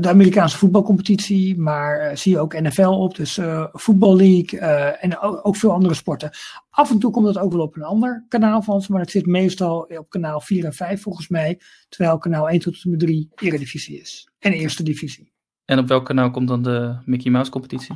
[0.00, 4.58] de Amerikaanse voetbalcompetitie, maar eh, zie je ook NFL op, dus eh Football League
[5.00, 6.30] en ook, veel andere sporten.
[6.70, 9.10] Af en toe komt dat ook wel op een ander kanaal van ze, maar het
[9.10, 13.00] zit meestal op kanaal 4 en 5 volgens mij, terwijl kanaal 1 tot en met
[13.00, 15.32] 3 Eredivisie is en Eerste Divisie.
[15.64, 17.94] En op welk kanaal komt dan de Mickey Mouse competitie?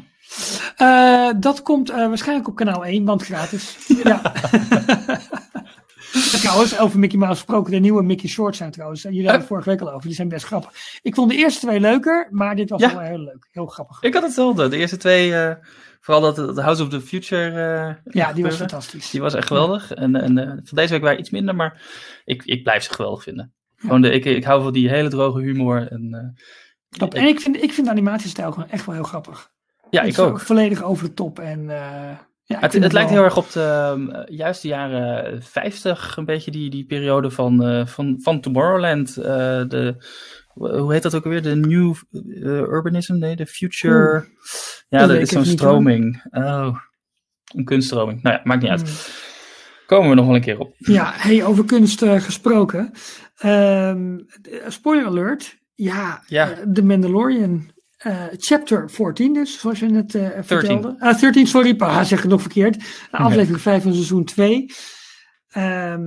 [1.40, 3.86] Dat komt waarschijnlijk op kanaal 1, want gratis.
[4.04, 4.20] ja.
[6.40, 9.02] trouwens, over Mickey Mouse gesproken, de nieuwe Mickey Shorts zijn trouwens.
[9.02, 10.70] Jullie hadden het vorige week al over, die zijn best grappig.
[11.02, 12.90] Ik vond de eerste twee leuker, maar dit was Ja.
[12.94, 14.02] wel heel leuk, heel grappig.
[14.02, 14.68] Ik had hetzelfde.
[14.68, 15.54] De eerste twee, eh,
[16.00, 17.50] vooral dat dat House of the Future.
[18.04, 19.11] eh, Ja, die was fantastisch.
[19.11, 19.92] Die was echt geweldig.
[19.94, 21.82] En, en eh, van deze week waren iets minder, maar
[22.24, 23.52] ik, ik blijf ze geweldig vinden.
[23.76, 25.88] Gewoon de, ik, ik hou van die hele droge humor.
[25.90, 26.34] En,
[26.98, 27.09] eh.
[27.22, 29.50] En ik vind, ik vind de animatiestijl gewoon echt wel heel grappig.
[29.90, 30.40] ja, Het ik is ook.
[30.40, 31.38] Volledig over de top.
[31.38, 32.18] En, eh,
[32.49, 36.51] ja, Het, het lijkt heel erg op de ehm, juist de jaren 50, een beetje
[36.51, 39.16] die, die periode van, eh, van, van Tomorrowland.
[39.16, 39.24] eh,
[39.68, 39.96] de,
[40.55, 41.42] hoe heet dat ook alweer?
[41.42, 43.18] De New eh, Urbanism?
[43.18, 44.24] Nee, de Future.
[44.88, 46.22] Ja, dat is zo'n stroming.
[46.30, 46.76] Oh,
[47.55, 48.22] een kunststroming.
[48.22, 48.80] Nou ja, maakt niet uit.
[48.80, 48.90] Hmm.
[49.86, 50.74] Komen we nog wel een keer op.
[50.78, 52.92] Ja, hey, over kunst eh, gesproken.
[53.36, 54.18] Ehm,
[54.68, 55.57] spoiler alert.
[55.74, 56.51] Ja, Ja.
[56.51, 57.70] eh, The Mandalorian.
[57.99, 60.96] Eh, chapter 14 dus, zoals je net eh vertelde.
[60.99, 63.07] Ah, 13, sorry, pa, zeg het nog verkeerd.
[63.11, 64.72] Aflevering 5 van seizoen 2.
[65.49, 66.03] Ehm,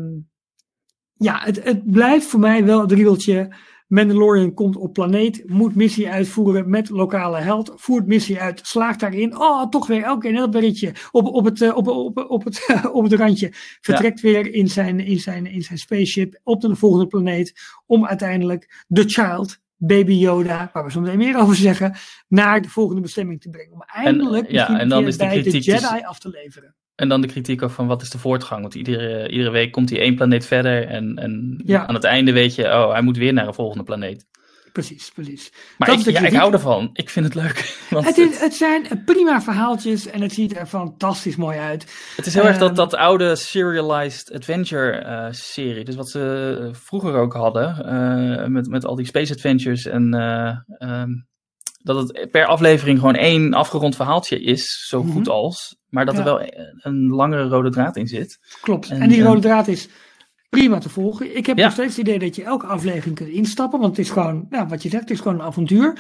[1.14, 3.56] ja, het, het blijft voor mij wel het riedeltje
[3.92, 9.38] Mandalorian komt op planeet, moet missie uitvoeren met lokale held, voert missie uit, slaagt daarin.
[9.38, 12.66] Oh, toch weer elke keer net berritje op, op, het, uh, op, op, op, het,
[12.92, 13.50] op het randje.
[13.82, 14.30] Vertrekt ja.
[14.30, 17.54] weer in zijn, in, zijn, in zijn spaceship op de volgende planeet
[17.86, 21.96] om uiteindelijk The Child, Baby Yoda, waar we zo meteen meer over zeggen,
[22.28, 23.74] naar de volgende bestemming te brengen.
[23.74, 26.30] Om eindelijk en, ja, en dan is de bij de kritiek Jedi dus- af te
[26.30, 26.76] leveren.
[26.96, 28.62] En dan de kritiek ook van wat is de voortgang?
[28.62, 30.88] Want iedere, iedere week komt hij één planeet verder.
[30.88, 31.88] En, en Ja.
[31.88, 34.26] aan het einde weet je, oh, hij moet weer naar een volgende planeet.
[34.72, 35.52] Precies, precies.
[35.78, 36.90] Maar Dat ik, ja, ik hou ervan.
[36.94, 37.76] Ik vind het leuk.
[37.90, 42.14] Want Het, het, is, het zijn prima verhaaltjes en het ziet er fantastisch mooi uit.
[42.16, 45.84] het is heel erg dat, ehm, dat oude serialized adventure eh, serie.
[45.86, 47.86] Dus wat ze eh, vroeger ook hadden.
[47.86, 49.86] eh, met, met al die space adventures.
[49.86, 50.58] En eh,
[50.90, 51.10] ehm,
[51.84, 54.86] dat het per aflevering gewoon één afgerond verhaaltje is.
[54.88, 55.30] Zo goed Mhm.
[55.30, 55.76] als.
[55.90, 56.42] Maar dat er wel
[56.78, 58.38] een langere rode draad in zit.
[58.62, 58.90] Klopt.
[58.90, 59.90] En, En, die rode draad is
[60.52, 61.36] prima te volgen.
[61.38, 61.64] Ik heb Ja.
[61.64, 63.80] nog steeds het idee dat je elke aflevering kunt instappen.
[63.80, 65.99] Want het is gewoon, ja, wat je zegt, het is gewoon een avontuur.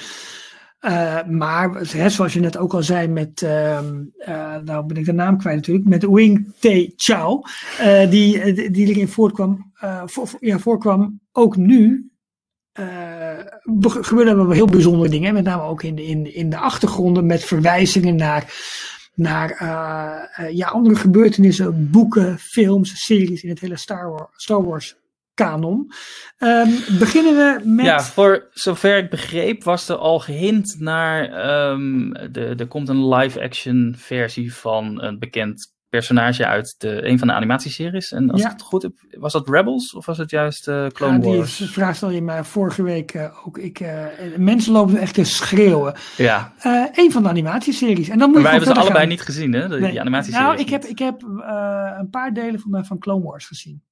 [0.79, 5.05] Eh, maar hè, zoals je net ook al zei met, ehm, eh, nou ben ik
[5.05, 7.41] de naam kwijt natuurlijk, met Wing Te Chao,
[7.79, 9.71] eh, die, die erin voortkwam,
[10.05, 12.09] voor, ja, voorkwam, ook nu
[13.63, 15.33] be- gebeuren er wel heel bijzondere dingen.
[15.33, 18.53] Met name ook in de, in, in de achtergronden met verwijzingen naar,
[19.13, 24.99] naar eh, eh, ja, andere gebeurtenissen, boeken, films, series in het hele Star Wars, Star
[25.33, 25.91] kanon.
[26.37, 27.85] Ehm, beginnen we met...
[27.85, 31.23] Ja, voor zover ik begreep was er al gehint naar.
[31.23, 37.27] ehm, de, er komt een live-action versie van een bekend personage uit de, een van
[37.27, 38.11] de animatieseries.
[38.11, 38.45] En als Ja.
[38.45, 41.37] ik het goed heb, was dat Rebels of was het juist eh, Clone Ja, die
[41.37, 41.63] Wars?
[41.65, 43.57] vraag stel je mij vorige week eh, ook.
[43.57, 44.05] Ik, eh,
[44.37, 45.93] mensen lopen echt te schreeuwen.
[46.17, 46.53] Ja,
[46.93, 48.09] een van de animatieseries.
[48.09, 49.67] En dan moet maar je wij hebben ze allebei niet gezien, hè?
[49.67, 50.47] De, die animatieseries.
[50.47, 51.21] Nou, ik heb, ik heb
[51.97, 53.83] een paar delen van, mij van Clone Wars gezien.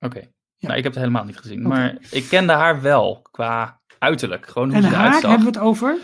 [0.00, 0.18] Oké.
[0.56, 0.66] Ja.
[0.66, 1.62] Nou, ik heb het helemaal niet gezien.
[1.62, 4.46] Maar ik kende haar wel qua uiterlijk.
[4.46, 5.98] Gewoon hoe En ze haar hebben we het over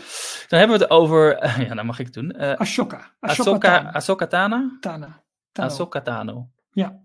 [0.47, 1.47] Dan hebben we het over.
[1.67, 2.37] ja, dan mag ik het doen.
[2.57, 3.11] Ashoka.
[3.19, 3.89] Ahsoka, Tano.
[3.89, 4.77] Ahsoka Tana?
[4.79, 5.23] Tana.
[5.55, 5.69] Tano.
[5.69, 6.49] Ahsoka Tano.
[6.71, 6.99] Ja.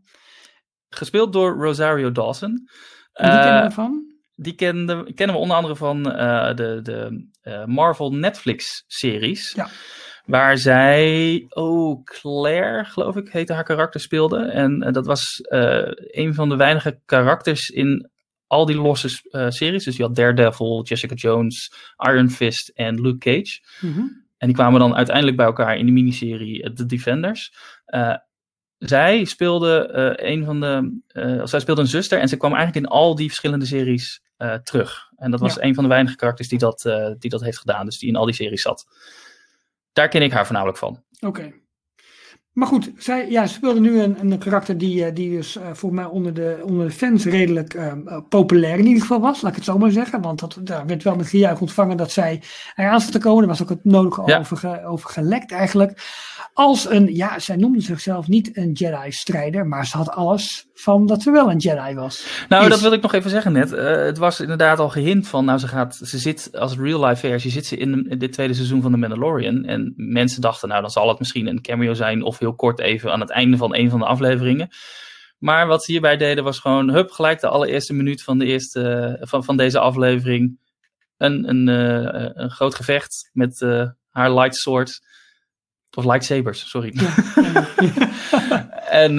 [0.88, 2.50] Gespeeld door Rosario Dawson.
[3.12, 4.08] En die Eh, kennen we van?
[4.34, 9.52] die kenden, kennen we onder andere van eh, de, de eh, Marvel Netflix-series.
[9.56, 9.68] Ja.
[10.24, 14.38] Waar zij, oh, Claire, geloof ik, heette haar karakter, speelde.
[14.44, 18.10] En eh, dat was eh, een van de weinige karakters in
[18.46, 19.84] al die losse eh, series.
[19.84, 23.60] Dus je had Daredevil, Jessica Jones, Iron Fist en Luke Cage.
[23.80, 24.00] Mhm.
[24.38, 27.52] En die kwamen dan uiteindelijk bij elkaar in de miniserie eh, The Defenders.
[28.80, 31.00] Zij speelde eh, een van de.
[31.06, 34.54] eh, zij speelde een zuster en ze kwam eigenlijk in al die verschillende series eh,
[34.54, 35.10] terug.
[35.16, 35.62] En dat was Ja.
[35.62, 36.82] een van de weinige karakters die dat,
[37.18, 38.86] die dat heeft gedaan, dus die in al die series zat.
[39.92, 41.02] Daar ken ik haar voornamelijk van.
[41.20, 41.52] Oké.
[42.52, 45.62] Maar goed, zij ja, ze speelde nu een, een karakter die, eh, die dus eh,
[45.72, 47.92] voor mij onder de, onder de fans redelijk eh,
[48.28, 49.40] populair in ieder geval was.
[49.42, 50.20] Laat ik het zo maar zeggen.
[50.20, 52.42] Want dat, daar werd wel met gejuich ontvangen dat zij
[52.76, 53.42] eraan zat te komen.
[53.42, 54.38] Er was ook het nodige Ja.
[54.38, 56.18] over, ge- over gelekt eigenlijk.
[56.52, 59.66] Als een, ja, zij noemde zichzelf niet een Jedi-strijder.
[59.66, 62.44] Maar ze had alles van dat ze wel een Jedi was.
[62.48, 63.70] Nou, Is- dat wil ik nog even zeggen net.
[64.06, 67.66] Het was inderdaad al gehint van, nou, ze, gaat, ze zit als real-life versie, zit
[67.66, 69.64] ze in, in dit tweede seizoen van The Mandalorian.
[69.64, 73.12] En mensen dachten, nou, dan zal het misschien een cameo zijn of heel kort even
[73.12, 74.70] aan het einde van een van de afleveringen.
[75.40, 78.88] Maar wat ze hierbij deden was gewoon, hup, gelijk de allereerste minuut van, de eerste,
[79.20, 80.58] eh, van, van deze aflevering.
[81.16, 85.00] Een, een, eh, een groot gevecht met eh, haar lightsword.
[85.96, 86.94] Of lightsabers, sorry.
[88.90, 89.18] En,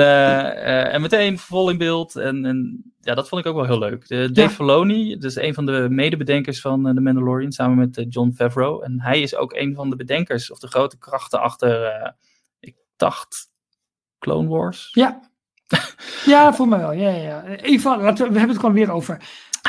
[0.91, 2.15] en meteen vol in beeld.
[2.15, 4.07] En, en ja, dat vond ik ook wel heel leuk.
[4.07, 4.55] De, Dave Ja.
[4.55, 8.83] Filoni, dus een van de medebedenkers van The Mandalorian, samen met John Favreau.
[8.83, 12.13] En hij is ook een van de bedenkers, of de grote krachten achter,
[13.01, 13.49] dacht,
[14.19, 14.89] Clone Wars.
[14.91, 15.29] Ja.
[16.25, 16.91] Ja, voor mij wel.
[16.91, 17.43] Ja, ja, ja.
[17.61, 19.17] Een van, laten we, we hebben het gewoon weer over.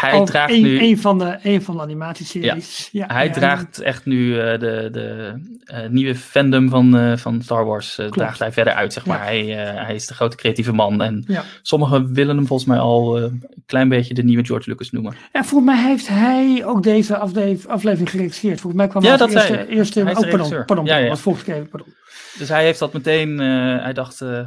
[0.01, 0.81] Hij over draagt een, nu...
[0.83, 2.89] een van de, een van de animatieseries.
[2.93, 3.07] Ja.
[3.07, 7.65] Hij ja, draagt echt nu eh, de, de eh, nieuwe fandom van, eh, van Star
[7.65, 9.13] Wars draagt hij verder uit, zeg Ja.
[9.13, 9.23] maar.
[9.23, 9.45] Hij,
[9.87, 11.03] hij is de grote creatieve man.
[11.03, 11.45] En Ja.
[11.63, 15.15] sommigen willen hem volgens mij al een klein beetje de nieuwe George Lucas noemen.
[15.33, 18.61] En volgens mij heeft hij ook deze afle- aflevering geregisseerd.
[18.61, 21.09] Volgens mij kwam Ja, hij als dat eerste, eerste Hij oh, pardon, pardon, Ja, ja.
[21.09, 21.95] was pardon.
[22.39, 24.47] Dus hij heeft dat meteen, eh, hij dacht, eh, eh,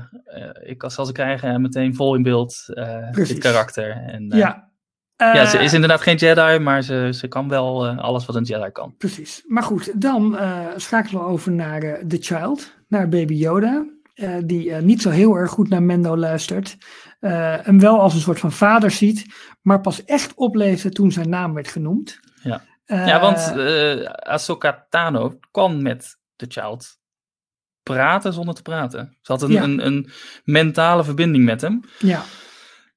[0.61, 2.65] ik zal ze krijgen en meteen vol in beeld,
[3.13, 3.91] dit karakter.
[3.91, 4.69] En, ja.
[5.15, 8.69] ja, ze is inderdaad geen Jedi, maar ze, ze kan wel alles wat een Jedi
[8.71, 8.95] kan.
[8.97, 9.43] Precies.
[9.47, 10.37] Maar goed, dan
[10.75, 13.85] schakelen we over naar The Child, naar Baby Yoda.
[14.43, 16.77] die niet zo heel erg goed naar Mendo luistert.
[17.19, 19.25] eh, hem wel als een soort van vader ziet,
[19.61, 22.19] maar pas echt opleefde toen zijn naam werd genoemd.
[22.43, 22.61] Ja.
[22.85, 23.53] Ja, want
[24.07, 26.97] Ahsoka Tano kan met The Child
[27.93, 29.17] praten zonder te praten.
[29.21, 29.63] Ze had een, Ja.
[29.63, 30.09] een, een
[30.43, 31.81] mentale verbinding met hem.
[31.99, 32.23] ja,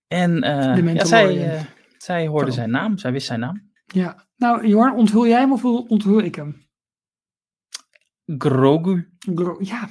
[0.07, 1.61] En eh, ja, zij, eh,
[1.99, 3.70] zij hoorde zijn naam, zij wist zijn naam.
[3.86, 4.26] Ja.
[4.36, 6.66] Nou, Jorn, onthul jij hem of onthul ik hem?
[8.39, 9.09] Grogu.
[9.34, 9.89] Gro- ja.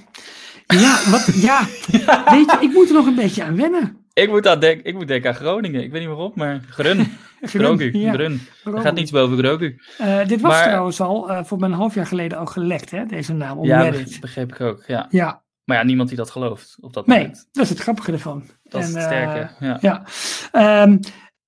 [0.68, 1.60] Ja, wat, ja.
[2.36, 4.07] Weet je, ik moet er nog een beetje aan wennen.
[4.24, 5.84] Ik moet, aan denk, ik moet denken aan Groningen.
[5.84, 7.06] Ik weet niet waarom, maar Grun.
[7.42, 7.98] Grogu.
[7.98, 8.42] Ja, Grun.
[8.66, 9.80] Er gaat niets boven Grogu.
[9.98, 12.92] Eh, dit was Maar- trouwens al eh, voor mij een half jaar geleden al gelekt,
[12.92, 14.04] hè, deze naam, op Ja, Reddit.
[14.10, 14.84] beg- begreep ik ook.
[14.88, 15.06] Ja.
[15.10, 17.48] Ja, Maar ja, niemand die dat gelooft op dat nee, moment.
[17.52, 18.44] dat is het grappige ervan.
[18.64, 19.50] Dat is het eh, sterke.
[19.66, 19.78] Ja.
[19.82, 20.04] Ja.
[20.52, 20.98] Ehm,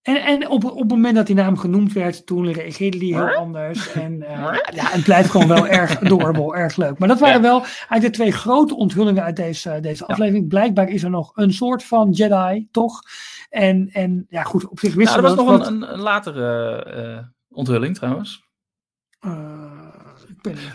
[0.01, 3.27] en en op, op het moment dat die naam genoemd werd, toen reageerde die heel
[3.35, 3.91] anders.
[3.91, 6.99] En eh, ja, het blijft gewoon wel erg adorable, erg leuk.
[6.99, 7.41] Maar dat waren Ja.
[7.41, 10.47] wel eigenlijk de twee grote onthullingen uit deze, deze aflevering.
[10.47, 13.01] Blijkbaar is er nog een soort van Jedi, toch?
[13.49, 15.93] En, en ja, goed, op zich Nou, wisten er we was dat nog wat- een,
[15.93, 17.25] een, latere eh,
[17.57, 18.43] onthulling trouwens.
[19.19, 19.67] eh,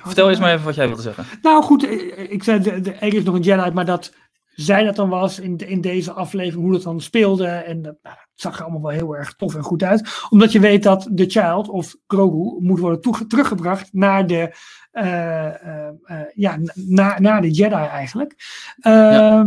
[0.05, 1.25] Vertel eens maar even wat jij wilde zeggen.
[1.43, 1.83] Nou goed,
[2.31, 4.14] ik zei, de, de, er is nog een Jedi, maar dat
[4.55, 7.47] zij dat dan was in, in deze aflevering, hoe dat dan speelde.
[7.47, 10.26] En nou, het zag er allemaal wel heel erg tof en goed uit.
[10.30, 14.55] Omdat je weet dat de child, of Grogu, moet worden teruggebracht naar de,
[14.93, 18.35] eh, eh, eh, ja, naar, naar de Jedi eigenlijk.
[18.80, 19.47] Ehm,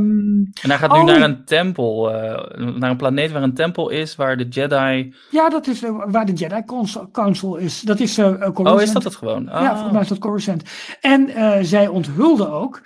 [0.61, 0.97] En hij gaat Oh.
[1.03, 2.09] nu naar een tempel,
[2.77, 5.13] naar een planeet waar een tempel is, waar de Jedi...
[5.31, 6.63] ja, dat is waar de Jedi
[7.11, 7.81] Council, is.
[7.81, 8.93] Dat is eh, Oh, is Coruscant.
[8.93, 9.43] dat het gewoon?
[9.43, 9.69] Ja, Ah.
[9.71, 10.63] volgens mij is dat Coruscant.
[11.01, 11.29] En
[11.65, 12.81] zij onthulde ook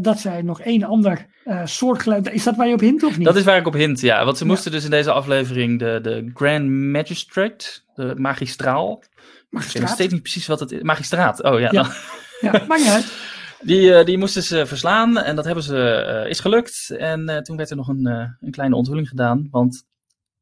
[0.00, 2.28] dat zij nog één ander eh soortgelijk...
[2.28, 3.26] Is dat waar je op hint of niet?
[3.26, 4.24] Dat is waar ik op hint, ja.
[4.24, 4.50] Want ze Ja.
[4.50, 5.37] moesten dus in deze aflevering
[5.78, 9.02] de, de Grand Magistrate, de magistraal.
[9.50, 10.82] Ik weet nog steeds niet precies wat het is.
[10.82, 11.68] Magistraat, oh ja.
[11.70, 11.82] Ja.
[11.82, 11.92] dan-
[12.40, 13.12] Ja, maakt niet uit.
[13.60, 16.90] Die, eh, die moesten ze verslaan en dat hebben ze, eh, is gelukt.
[16.98, 18.06] En eh, toen werd er nog een,
[18.40, 19.48] een kleine onthulling gedaan.
[19.50, 19.86] Want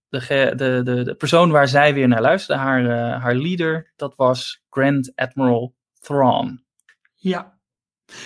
[0.08, 2.88] de, de, de, de persoon waar zij weer naar luisterde, haar,
[3.20, 6.64] haar leader, dat was Grand Admiral Thrawn.
[7.14, 7.55] Ja.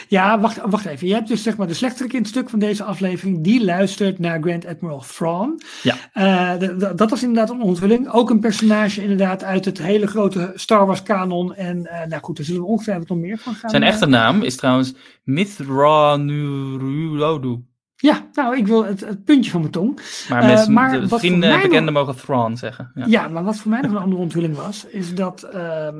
[0.08, 1.06] Ja, wacht, wacht even.
[1.08, 3.44] Je hebt dus zeg maar de slechterik in het stuk van deze aflevering.
[3.44, 5.60] Die luistert naar Grand Admiral Thrawn.
[5.82, 5.94] Ja.
[6.12, 8.08] Eh, de- de- dat was inderdaad een onthulling.
[8.10, 11.54] Ook een personage inderdaad uit het hele grote Star Wars kanon.
[11.54, 13.70] En eh, nou goed, daar zullen we ongetwijfeld nog meer van gaan.
[13.70, 17.64] Zijn eh, echte naam is trouwens Mithranurulodu.
[17.96, 20.00] Ja, nou ik wil het, het puntje van mijn tong.
[20.28, 22.90] Maar, voor vrienden en bekenden mogen Thrawn zeggen.
[22.94, 23.04] Ja.
[23.06, 25.96] Ja, maar wat voor mij nog een andere onthulling was, is dat ehm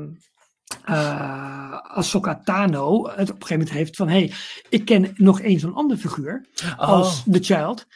[0.85, 4.33] eh, Ahsoka Tano het op een gegeven moment heeft van, hé, hey,
[4.69, 6.47] ik ken nog eens een ander figuur
[6.77, 7.33] als Oh.
[7.33, 7.87] The Child.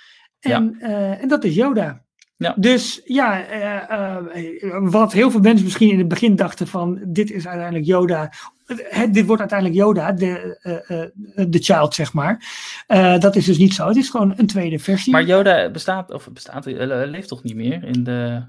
[0.40, 2.02] En, eh, en dat is Yoda.
[2.36, 2.54] Ja.
[2.56, 4.18] Dus ja, eh,
[4.80, 8.32] wat heel veel mensen misschien in het begin dachten van, dit is uiteindelijk Yoda.
[8.66, 10.58] Het, dit wordt uiteindelijk Yoda, de,
[11.48, 12.44] de child, zeg maar.
[13.18, 13.88] Dat is dus niet zo.
[13.88, 15.12] Het is gewoon een tweede versie.
[15.12, 18.44] Maar Yoda bestaat, of bestaat, leeft toch niet meer in de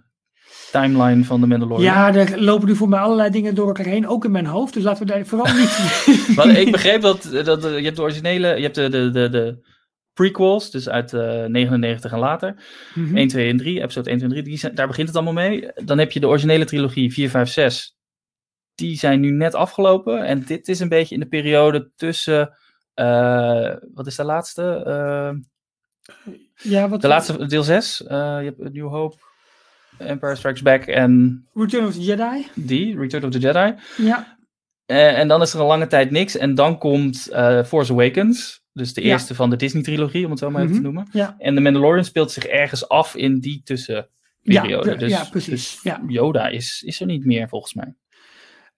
[0.81, 1.93] timeline van de Mandalorian?
[1.93, 4.73] Ja, er lopen nu voor mij allerlei dingen door elkaar heen, ook in mijn hoofd.
[4.73, 6.03] Dus laten we daar vooral niet.
[6.39, 9.29] Want ik begreep dat, dat eh, je hebt de originele, je hebt de, de, de,
[9.29, 9.73] de
[10.13, 12.55] prequels, dus uit eh 99 en later.
[12.95, 13.17] Mhm.
[13.17, 15.43] 1, 2 en 3, episode 1, 2 en 3, die zijn, daar begint het allemaal
[15.43, 15.71] mee.
[15.85, 17.97] Dan heb je de originele trilogie 4, 5, 6.
[18.75, 20.25] Die zijn nu net afgelopen.
[20.25, 22.57] En dit is een beetje in de periode tussen,
[22.93, 24.83] eh, wat is de laatste?
[24.85, 25.31] Eh,
[26.71, 27.97] Ja, wat de laatste, deel 6.
[28.07, 29.15] je hebt New Hope,
[29.97, 32.47] Empire Strikes Back en Return of the Jedi.
[32.55, 33.73] die, Return of the Jedi.
[33.97, 34.33] Ja,
[34.85, 36.37] Eh, en dan is er een lange tijd niks.
[36.37, 38.63] En dan komt eh, Force Awakens.
[38.73, 39.07] Dus de Ja.
[39.07, 40.83] eerste van de Disney-trilogie, om het zo maar even Mhm.
[40.83, 41.07] te noemen.
[41.11, 41.35] ja.
[41.37, 44.89] En The Mandalorian speelt zich ergens af in die tussenperiode.
[44.91, 46.01] Ja, dus, ja, precies, dus ja.
[46.07, 47.95] Yoda is, is er niet meer, volgens mij.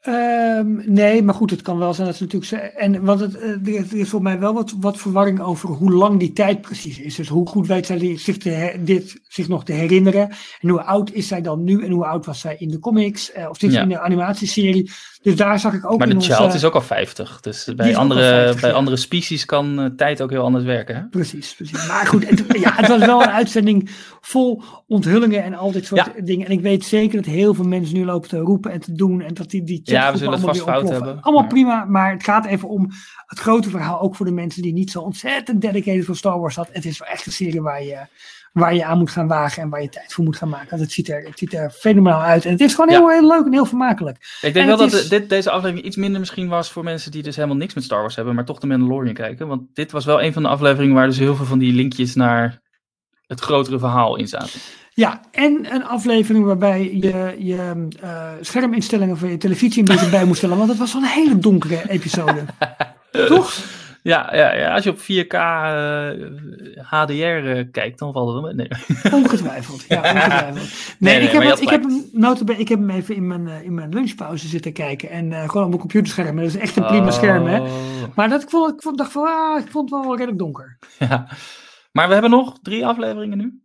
[0.08, 2.74] Ehm, nee, maar goed, het kan wel zijn dat ze natuurlijk.
[2.76, 6.20] En want het, eh, er is- voor mij wel wat, wat verwarring over hoe lang
[6.20, 7.16] die tijd precies is.
[7.16, 10.30] Dus hoe goed weet zij zich, te dit zich nog te herinneren.
[10.62, 13.32] En hoe oud is zij dan nu en hoe oud was zij in de comics
[13.32, 13.82] eh, of Ja.
[13.82, 14.90] in de animatieserie.
[15.28, 17.40] Dus daar zag ik ook Maar in de onze- child is ook al 50.
[17.42, 18.76] Dus bij, andere, 50, bij ja.
[18.76, 20.96] andere species kan eh, tijd ook heel anders werken.
[20.96, 21.02] Hè?
[21.08, 21.88] Precies, precies.
[21.88, 23.90] Maar goed, het, ja, het was wel een uitzending
[24.22, 26.46] vol onthullingen en al dit soort dingen.
[26.46, 29.22] En ik weet zeker dat heel veel mensen nu lopen te roepen en te doen.
[29.22, 31.52] En dat die, die Ja, we zullen het allemaal vast weer fout hebben, Allemaal maar-
[31.52, 32.90] prima, maar het gaat even om
[33.26, 34.02] het grote verhaal.
[34.02, 36.70] Ook voor de mensen die niet zo ontzettend dedicated voor Star Wars had.
[36.72, 37.98] Het is wel echt een serie waar je,
[38.60, 40.70] waar je aan moet gaan wagen en waar je tijd voor moet gaan maken.
[40.70, 42.46] Want het ziet er, het ziet er fenomenaal uit.
[42.46, 42.98] En het is gewoon Ja.
[43.00, 44.18] heel, heel leuk en heel vermakelijk.
[44.18, 47.12] Ik En denk wel dat is- dit, deze aflevering iets minder misschien was voor mensen
[47.12, 49.48] die dus helemaal niks met Star Wars hebben, maar toch de Mandalorian kijken.
[49.48, 52.16] Want dit was wel een van de afleveringen waar dus heel veel van die linkjes
[52.16, 52.62] naar
[53.28, 54.60] het grotere verhaal in zaten.
[54.94, 60.26] Ja, en een aflevering waarbij je je eh, scherminstellingen van je televisie een beetje bij
[60.26, 60.58] moest stellen.
[60.58, 62.46] Want het was wel een hele donkere episode.
[63.28, 63.54] Toch?
[64.08, 66.10] Ja, ja, ja, als je op 4K eh,
[66.86, 68.54] HDR eh, kijkt, dan valt het wel mee.
[68.54, 69.14] Nee.
[69.24, 69.86] Ongetwijfeld.
[69.88, 70.56] Ja, ongetwijfeld.
[71.00, 73.74] Nee, nee, ik, heb ik, heb hem, ik heb hem even in mijn, eh, in
[73.74, 75.10] mijn lunchpauze zitten kijken.
[75.10, 76.36] En gewoon op mijn computerscherm.
[76.36, 77.60] Dat is echt een prima scherm, hè.
[77.60, 77.70] Oh,
[78.16, 80.78] Maar dat, ik, vond, ik vond, dacht van, ah, ik vond het wel redelijk donker.
[81.00, 81.28] Ja.
[81.92, 83.62] Maar we hebben nog drie afleveringen nu.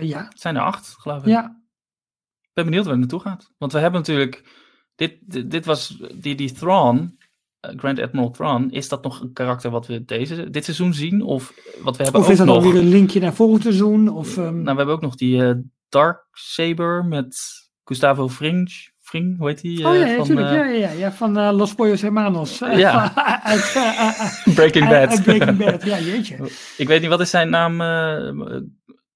[0.00, 1.26] Ja, Het zijn er acht, geloof ik.
[1.28, 1.60] ja.
[2.52, 3.52] ben benieuwd waar het naartoe gaat.
[3.58, 4.48] Want we hebben natuurlijk,
[4.94, 7.18] dit, dit, dit was, die, die Thrawn,
[7.76, 11.22] Grand Admiral Thrawn, is dat nog een karakter wat we deze, dit seizoen zien?
[11.22, 11.52] Of
[11.82, 12.56] wat we hebben Of ook is dat nog...
[12.56, 14.08] alweer een linkje naar volgend seizoen?
[14.08, 15.54] Of, ehm, Nou, we hebben ook nog die eh,
[15.88, 17.36] Dark Saber met
[17.84, 18.70] Gustavo Fring.
[19.00, 19.86] Fring, hoe heet die?
[19.88, 20.50] oh ja, eh, ja, van, natuurlijk.
[20.50, 22.58] ja, ja, ja, ja, van Los Pollos Hermanos.
[22.84, 23.14] Ja.
[23.52, 23.72] uit,
[24.54, 25.08] Breaking Bad.
[25.08, 26.36] uit Breaking Bad, ja, jeetje.
[26.76, 27.80] Ik weet niet, wat is zijn naam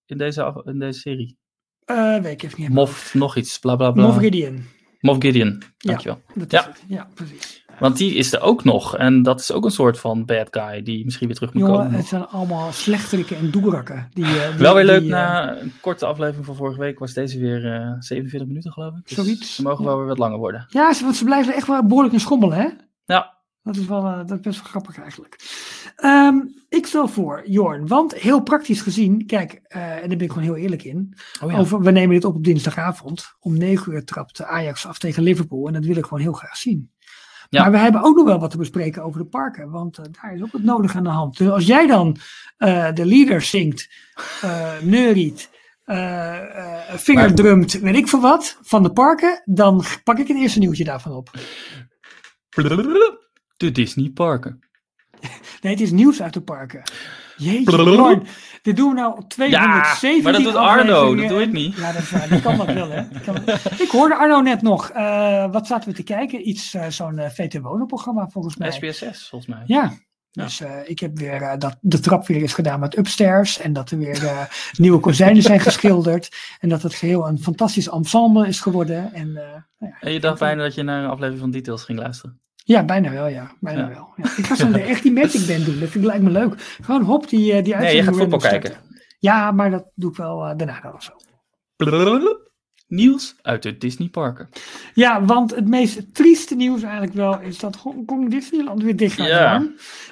[0.07, 1.39] in, deze, in deze serie?
[1.85, 2.69] Eh weet ik even niet.
[2.71, 4.03] Moff nog iets, bla bla bla.
[4.07, 4.65] Moff Gideon.
[5.01, 6.23] Moff Gideon, dankjewel.
[6.35, 6.61] Dat Ja.
[6.61, 6.83] is het.
[6.89, 7.60] ja, precies.
[7.81, 8.97] Want die is er ook nog.
[8.97, 11.79] En dat is ook een soort van bad guy die misschien weer terug moet Jongen,
[11.79, 11.93] komen.
[11.93, 14.09] het zijn allemaal slechteriken en doerakken.
[14.13, 16.99] Die, eh, die- Wel weer leuk, die, eh, na een korte aflevering van vorige week
[16.99, 19.09] was deze weer eh 47 minuten geloof ik.
[19.09, 20.67] Dus Zoiets, Ze mogen wel weer wat langer worden.
[20.69, 22.69] Ja, ze, want ze blijven echt wel behoorlijk in schommelen, hè?
[23.05, 25.37] Ja, Dat is wel eh, dat is best wel grappig eigenlijk.
[25.97, 26.37] Ehm,
[26.69, 30.45] ik stel voor, Jorn, want heel praktisch gezien, kijk, eh, en daar ben ik gewoon
[30.45, 31.15] heel eerlijk in.
[31.43, 31.59] oh ja.
[31.59, 33.35] Over, we nemen dit op op dinsdagavond.
[33.41, 35.67] Om 9 uur trapt Ajax af tegen Liverpool.
[35.67, 36.91] En dat wil ik gewoon heel graag zien.
[37.51, 37.63] Ja.
[37.63, 39.71] Maar we hebben ook nog wel wat te bespreken over de parken.
[39.71, 41.37] Want eh, daar is ook het nodige aan de hand.
[41.37, 42.17] Dus als jij dan
[42.57, 43.89] eh, de leader zingt,
[44.41, 45.51] eh neuriet,
[46.89, 49.43] vingerdrumt, weet ik veel wat, van de parken.
[49.45, 51.31] Dan pak ik het eerste nieuwtje daarvan op.
[53.57, 54.59] De Disney parken.
[55.61, 56.83] Nee, het is nieuws uit de parken.
[57.41, 58.23] Jeetje,
[58.63, 61.77] dit doen we nou op 217 Ja, maar dat doet Arno, dat doe ik niet.
[61.77, 63.03] Ja, dat is waar, dat kan dat wel, hè.
[63.25, 63.37] Kan.
[63.85, 66.49] Ik hoorde Arno net nog, eh, wat zaten we te kijken?
[66.49, 68.71] Iets, eh, zo'n eh, VT Wonen-programma volgens mij.
[68.71, 69.63] SPSS volgens mij.
[69.67, 69.93] Ja.
[70.33, 70.45] Ja.
[70.45, 73.59] Dus ik heb weer dat de trap weer is gedaan met upstairs.
[73.59, 76.37] En dat er weer nieuwe kozijnen zijn geschilderd.
[76.59, 79.13] En dat het geheel een fantastisch ensemble is geworden.
[79.13, 81.99] En, nou ja, En je dacht bijna dat je naar een aflevering van Details ging
[81.99, 82.41] luisteren.
[82.65, 83.51] Ja, bijna wel, ja.
[83.61, 83.89] Bijna Ja.
[83.89, 84.09] wel.
[84.17, 84.25] Ja.
[84.37, 85.79] Ik ga zo echt die Magic Band doen.
[85.81, 86.77] Dat vind ik, lijkt me leuk.
[86.83, 88.73] Gewoon hop, die, eh, die Nee, je uitzending gaat voetbal kijken.
[89.19, 91.13] Ja, maar dat doe ik wel eh, daarna dan of zo.
[92.87, 94.49] Nieuws uit de Disney parken.
[94.95, 99.27] Ja, want het meest trieste nieuws eigenlijk wel is dat Hongkong Disneyland weer dicht gaat.
[99.27, 99.67] Ja.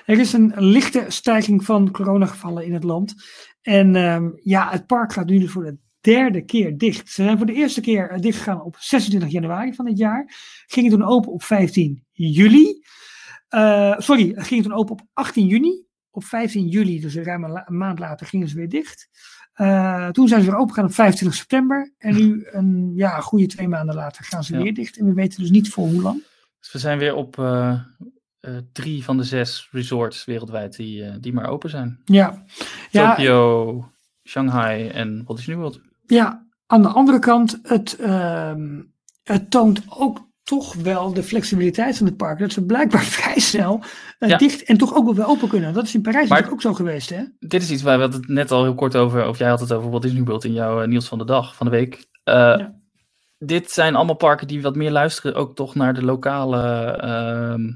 [0.07, 3.15] Er is een lichte stijging van coronagevallen in het land.
[3.63, 7.09] En ehm, ja, het park gaat nu dus voor de derde keer dicht.
[7.11, 10.35] Ze zijn voor de eerste keer eh, dichtgegaan op 26 januari van dit jaar.
[10.67, 12.83] Gingen toen open op 15 juli.
[13.49, 15.87] Eh, sorry, gingen toen open op 18 juni.
[16.11, 19.09] Op 15 juli, dus ruim een, maand later, gingen ze weer dicht.
[19.53, 21.93] Eh, toen zijn ze weer opengegaan op 25 september.
[21.99, 24.63] En nu, een ja, goede twee maanden later, gaan ze Ja.
[24.63, 24.99] weer dicht.
[24.99, 26.25] En we weten dus niet voor hoe lang.
[26.61, 27.37] Dus we zijn weer op
[28.73, 32.01] drie van de zes resorts wereldwijd die, die maar open zijn.
[32.05, 32.45] Ja,
[32.91, 33.91] ja, Tokyo,
[34.29, 35.81] Shanghai en Walt Disney World.
[36.07, 38.81] ja aan de andere kant, het, ehm,
[39.23, 42.39] het toont ook toch wel de flexibiliteit van het park.
[42.39, 43.81] Dat ze blijkbaar vrij snel
[44.19, 44.37] eh, Ja.
[44.37, 45.73] dicht en toch ook wel open kunnen.
[45.73, 47.23] Dat is in Parijs Maar- natuurlijk ook zo geweest, hè?
[47.39, 49.73] Dit is iets waar we het net al heel kort over, of jij had het
[49.73, 52.07] over Walt Disney World in jouw eh, nieuws van de dag, van de week.
[52.25, 52.77] Eh, Ja.
[53.39, 57.71] Dit zijn allemaal parken die wat meer luisteren ook toch naar de lokale ehm,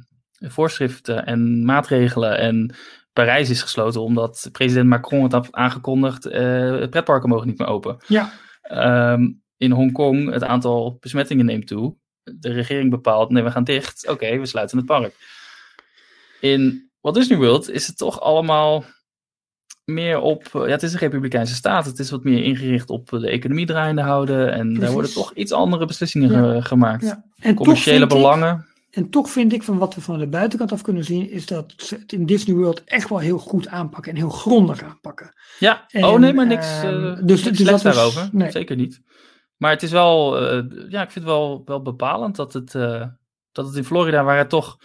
[0.51, 2.39] voorschriften en maatregelen.
[2.39, 2.75] En
[3.13, 7.97] Parijs is gesloten omdat president Macron het had aangekondigd, eh pretparken mogen niet meer open.
[8.07, 8.33] Ja,
[8.63, 11.97] Ehm, in Hongkong het aantal besmettingen neemt toe.
[12.23, 14.09] De regering bepaalt, nee, we gaan dicht.
[14.09, 15.15] Oké, we sluiten het park.
[16.41, 18.85] In Walt Disney World is het toch allemaal
[19.85, 20.45] meer op...
[20.55, 21.85] eh, Ja, het is een republikeinse staat.
[21.87, 24.53] Het is wat meer ingericht op de economie draaiende houden.
[24.53, 26.55] En daar worden toch iets andere beslissingen Ja.
[26.55, 27.05] ge- gemaakt.
[27.05, 27.25] ja.
[27.41, 28.67] En Commerciële ik- belangen.
[28.93, 31.73] En toch vind ik, van wat we van de buitenkant af kunnen zien, is dat
[31.77, 35.33] ze het in Disney World echt wel heel goed aanpakken en heel grondig aanpakken.
[35.59, 36.91] Ja, En, oh nee, maar niks, eh
[37.25, 38.29] dus- niks dus dat is- daarover.
[38.33, 38.51] nee.
[38.51, 39.01] Zeker niet.
[39.57, 43.07] Maar het is wel, eh, ja, ik vind het wel, wel bepalend dat het, eh,
[43.53, 44.77] dat het in Florida, waar het toch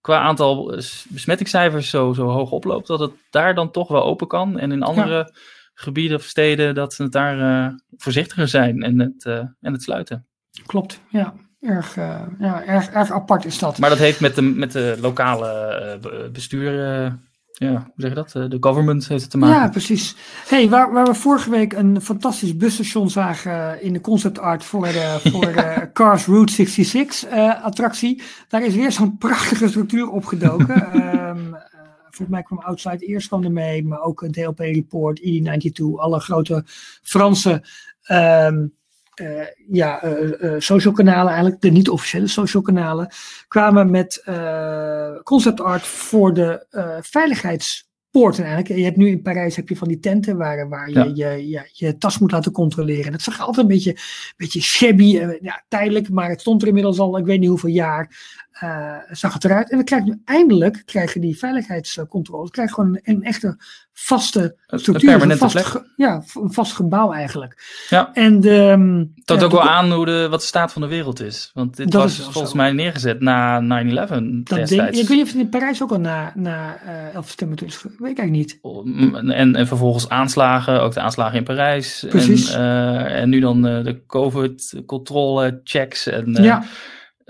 [0.00, 0.66] qua aantal
[1.08, 4.58] besmettingscijfers zo, zo hoog oploopt, dat het daar dan toch wel open kan.
[4.58, 5.34] En in andere
[5.74, 9.24] gebieden of steden, dat ze het daar voorzichtiger zijn en het,
[9.60, 10.26] en het sluiten.
[10.66, 11.34] Klopt, ja.
[11.62, 13.78] Erg, eh, ja, erg, erg apart is dat.
[13.78, 17.12] Maar dat heeft met de, met de lokale eh, be- bestuur, eh,
[17.52, 18.32] ja, hoe zeg je dat?
[18.32, 19.60] De government heeft het te maken.
[19.60, 20.16] Ja, precies.
[20.48, 24.82] Hey, waar, waar we vorige week een fantastisch busstation zagen in de concept art voor
[24.86, 28.22] de voor de Cars Route 66 eh, attractie.
[28.48, 30.82] Daar is weer zo'n prachtige structuur opgedoken.
[30.92, 31.60] Ehm, eh,
[32.02, 36.62] volgens mij kwam Outside eerst kwam er mee, maar ook DLP Report, ID92, alle grote
[37.02, 37.62] Franse
[38.02, 38.66] ehm,
[39.14, 43.12] eh, ja, eh, social kanalen eigenlijk, de niet-officiële social kanalen,
[43.48, 44.22] kwamen met
[45.22, 46.66] concept art voor de
[47.00, 48.78] veiligheidspoorten eigenlijk.
[48.78, 51.30] Je hebt nu in Parijs heb je van die tenten waar, waar je, Ja.
[51.32, 53.06] je, je je tas moet laten controleren.
[53.06, 53.96] En het zag altijd een beetje,
[54.36, 58.16] beetje shabby, ja, tijdelijk, maar het stond er inmiddels al, ik weet niet hoeveel jaar.
[58.62, 59.70] Uh, zag het eruit.
[59.70, 63.56] En we krijgen nu eindelijk, krijgen die veiligheidscontroles, krijgen gewoon een, een echte
[63.92, 64.94] vaste structuur.
[64.94, 65.84] Een permanente vast, plek.
[65.96, 67.84] Ja, een vast gebouw eigenlijk.
[67.88, 68.12] Ja.
[68.12, 70.88] En de, um, Dat ja, ook wel aan hoe de, wat de staat van de
[70.88, 71.50] wereld is.
[71.54, 72.56] Want dit was volgens zo.
[72.56, 75.00] mij neergezet na 9-11 Dat ding, destijds.
[75.00, 77.82] ik weet niet of het in Parijs ook al na, na uh, 11 september is.
[77.82, 78.58] Weet ik eigenlijk niet.
[79.32, 82.06] En, en vervolgens aanslagen, ook de aanslagen in Parijs.
[82.08, 82.52] Precies.
[82.52, 86.06] En, eh, en nu dan eh, de COVID-controle checks.
[86.06, 86.64] En, eh, ja,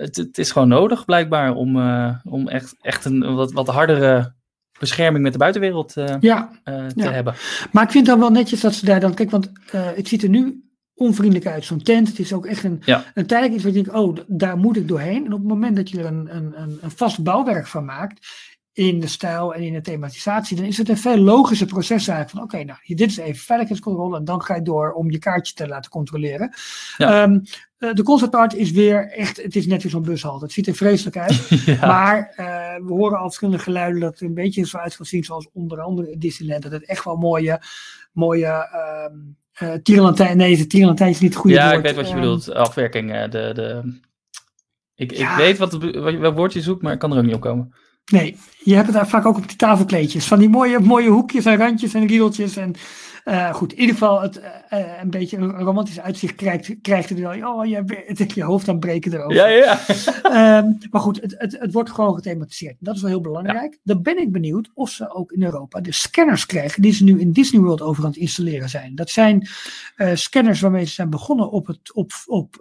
[0.03, 4.33] het, het is gewoon nodig blijkbaar om, eh, om echt, echt een wat, wat hardere
[4.79, 7.11] bescherming met de buitenwereld eh, ja, eh, te Ja.
[7.11, 7.33] hebben.
[7.71, 9.13] maar ik vind dan wel netjes dat ze daar dan.
[9.13, 10.63] Kijk, want uh, het ziet er nu
[10.95, 12.07] onvriendelijk uit, zo'n tent.
[12.07, 13.03] Het is ook echt een, Ja.
[13.13, 15.25] een tijdelijk iets waar je denkt: oh, daar moet ik doorheen.
[15.25, 18.27] En op het moment dat je er een, een, een vast bouwwerk van maakt.
[18.73, 22.29] In de stijl en in de thematisatie, dan is het een veel logischer proces eigenlijk.
[22.29, 24.17] Van oké, nou, hier- dit is even veiligheidscontrole.
[24.17, 26.53] En dan ga je door om je kaartje te laten controleren.
[26.97, 27.23] Ja.
[27.23, 27.39] Ehm,
[27.77, 30.43] eh, de concept art is weer echt, het is net weer zo'n bushalte.
[30.43, 31.47] Het ziet er vreselijk uit.
[31.65, 31.87] ja.
[31.87, 32.45] Maar eh,
[32.85, 35.81] we horen al verschillende geluiden dat het een beetje zo uit gaat zien, zoals onder
[35.81, 36.63] andere Disneyland.
[36.63, 37.61] Dat het echt wel mooie,
[38.11, 39.15] mooie ehm
[39.53, 40.57] eh tierenlantijn, nee, is
[41.19, 41.77] niet het goede ja, woord.
[41.77, 42.53] ik weet wat je Ehm, bedoelt.
[42.53, 43.11] Afwerking.
[43.25, 43.99] de, de...
[44.95, 47.23] Ik, ik weet wat, het wat, welk woord je zoekt, maar ik kan er ook
[47.23, 47.73] niet op komen.
[48.11, 50.25] Nee, je hebt het daar vaak ook op die tafelkleedjes.
[50.25, 52.55] Van die mooie, mooie hoekjes en randjes en riedeltjes.
[52.55, 52.75] En
[53.23, 57.09] eh, goed, in ieder geval het, eh, eh, een beetje een romantisch uitzicht krijgt, krijgt
[57.09, 57.53] het wel.
[57.53, 59.35] Oh, je, hebt je hoofd aan het breken erover.
[59.35, 59.79] Ja, ja.
[60.23, 62.75] Ehm, maar goed, het, het, het wordt gewoon gethematiseerd.
[62.79, 63.79] Dat is wel heel belangrijk.
[63.83, 67.19] Dan ben ik benieuwd of ze ook in Europa de scanners krijgen die ze nu
[67.19, 68.95] in Disney World over aan het installeren zijn.
[68.95, 69.47] Dat zijn
[70.13, 72.55] scanners waarmee ze zijn begonnen op, het, op, op,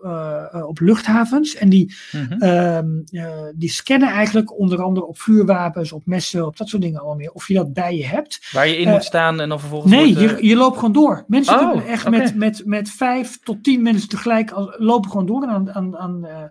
[0.67, 1.55] op luchthavens.
[1.55, 2.43] En die, Mhm.
[2.43, 6.99] ehm, eh, die scannen eigenlijk onder andere op vuurwapens, op messen, op dat soort dingen
[6.99, 7.31] allemaal meer.
[7.33, 8.49] Of je dat bij je hebt.
[8.53, 9.93] Waar je in moet staan en dan vervolgens.
[9.93, 11.24] Nee, wordt, je, je loopt gewoon door.
[11.26, 15.46] Mensen Oh, echt met, met, met vijf tot tien mensen tegelijk al, lopen gewoon door.
[15.46, 16.44] Aan, aan, aan, eh,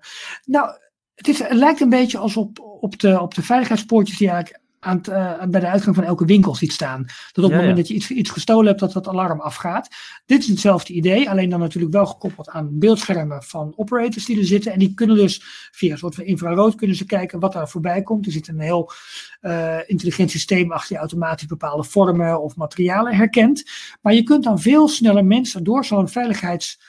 [0.45, 0.69] nou,
[1.15, 4.60] het, is, het lijkt een beetje als op, op, de, op de veiligheidspoortjes die eigenlijk
[4.83, 7.03] aan het, eh, bij de uitgang van elke winkel ziet staan.
[7.31, 7.75] Dat op het Ja, moment ja.
[7.75, 9.87] dat je iets, iets gestolen hebt, dat dat alarm afgaat.
[10.25, 14.45] Dit is hetzelfde idee, alleen dan natuurlijk wel gekoppeld aan beeldschermen van operators die er
[14.45, 14.71] zitten.
[14.71, 18.01] En die kunnen dus via een soort van infrarood kunnen ze kijken wat daar voorbij
[18.01, 18.25] komt.
[18.25, 18.91] Er zit een heel
[19.41, 23.69] eh, intelligent systeem achter die automatisch bepaalde vormen of materialen herkent.
[24.01, 26.79] Maar je kunt dan veel sneller mensen door zo'n veiligheids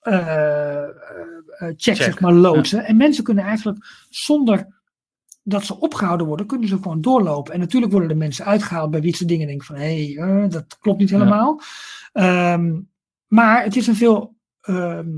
[0.00, 2.84] check, Check, zeg maar loodsen.
[2.84, 4.66] En mensen kunnen eigenlijk zonder
[5.44, 7.52] dat ze opgehouden worden, kunnen ze gewoon doorlopen.
[7.52, 10.50] En natuurlijk worden er mensen uitgehaald bij wie ze dingen denken van hé, hey, eh,
[10.50, 11.60] dat klopt niet helemaal.
[12.12, 12.80] Ehm,
[13.26, 15.08] maar het is een veel ehm,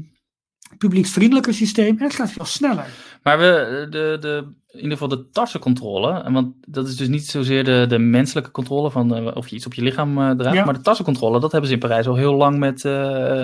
[0.79, 2.87] publieksvriendelijker systeem en het gaat veel sneller.
[3.23, 7.27] Maar we, de, de, in ieder geval de tassencontrole, en want dat is dus niet
[7.27, 10.57] zozeer de, de menselijke controle van eh, of je iets op je lichaam eh, draagt,
[10.57, 10.65] Ja.
[10.65, 12.93] maar de tassencontrole, dat hebben ze in Parijs al heel lang met eh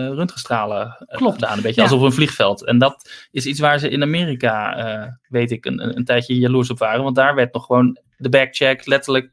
[0.09, 1.35] röntgenstralen Klopt.
[1.35, 1.57] gedaan.
[1.57, 1.89] Een beetje Ja.
[1.89, 2.65] alsof een vliegveld.
[2.67, 6.71] En dat is iets waar ze in Amerika, weet ik, een, een, een tijdje jaloers
[6.71, 9.31] op waren, want daar werd nog gewoon de backcheck, letterlijk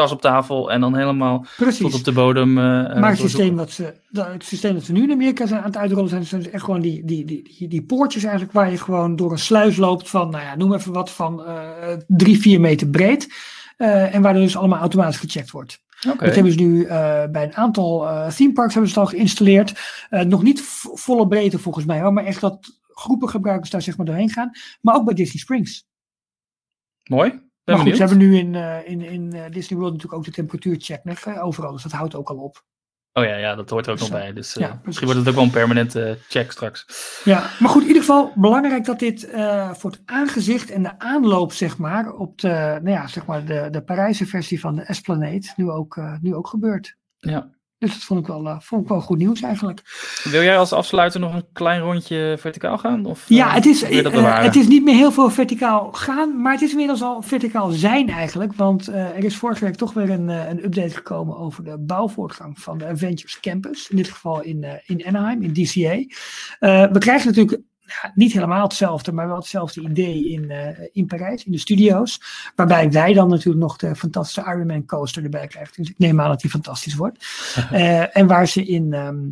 [0.00, 1.78] tas op tafel en dan helemaal Precies.
[1.80, 2.48] tot op de bodem.
[2.58, 2.64] eh,
[3.00, 5.66] Maar het systeem, dat ze, dat, het systeem dat ze nu in Amerika zijn aan
[5.66, 8.78] het uitrollen zijn, zijn dus echt gewoon die, die, die, die, poortjes eigenlijk waar je
[8.78, 12.60] gewoon door een sluis loopt van, nou ja, noem even wat, van eh drie, vier
[12.60, 13.34] meter breed.
[13.76, 15.82] Eh, en waar dus allemaal automatisch gecheckt wordt.
[16.08, 16.24] Oké.
[16.24, 19.14] Dat hebben ze nu eh, bij een aantal eh theme parks hebben ze het al
[19.16, 19.80] geïnstalleerd.
[20.10, 23.82] Eh, nog niet vo- volle breedte volgens mij hoor, maar echt dat groepen gebruikers daar
[23.82, 24.50] zeg maar doorheen gaan.
[24.80, 25.84] Maar ook bij Disney Springs.
[27.04, 27.49] Mooi.
[27.64, 28.10] Ben maar goed, ze benieuwd.
[28.10, 31.44] hebben nu in, eh, in, in eh, Disney World natuurlijk ook de temperatuurcheck nog, eh,
[31.44, 31.72] overal.
[31.72, 32.64] Dus dat houdt ook al op.
[33.12, 34.14] Oh ja, ja, dat hoort er ook nog Zo.
[34.14, 34.32] bij.
[34.32, 36.86] Dus Ja, misschien wordt het ook wel een permanente check straks.
[37.24, 39.28] Ja, maar goed, in ieder geval belangrijk dat dit
[39.72, 42.48] voor het aangezicht en de aanloop, zeg maar, op de,
[42.82, 46.46] nou ja, zeg maar de, de Parijse versie van de Esplanade nu ook, nu ook
[46.46, 46.96] gebeurt.
[47.16, 47.50] Ja.
[47.80, 49.82] Dus dat vond ik, wel, eh, vond ik wel goed nieuws eigenlijk.
[50.24, 53.04] Wil jij als afsluiter nog een klein rondje verticaal gaan?
[53.04, 56.52] Of, Ja, eh, het is, eh, het is niet meer heel veel verticaal gaan, maar
[56.52, 58.54] het is inmiddels al verticaal zijn eigenlijk.
[58.54, 62.78] Want er is vorige week toch weer een, een update gekomen over de bouwvoortgang van
[62.78, 63.88] de Avengers Campus.
[63.88, 66.04] In dit geval in, in Anaheim, in DCA.
[66.92, 67.60] We krijgen natuurlijk
[68.02, 72.22] ja, niet helemaal hetzelfde, maar wel hetzelfde idee in, eh, in Parijs, in de studio's.
[72.56, 75.74] Waarbij wij dan natuurlijk nog de fantastische Iron Man coaster erbij krijgen.
[75.76, 77.18] Dus ik neem aan dat die fantastisch wordt.
[77.70, 79.28] Eh, en waar ze in, ehm,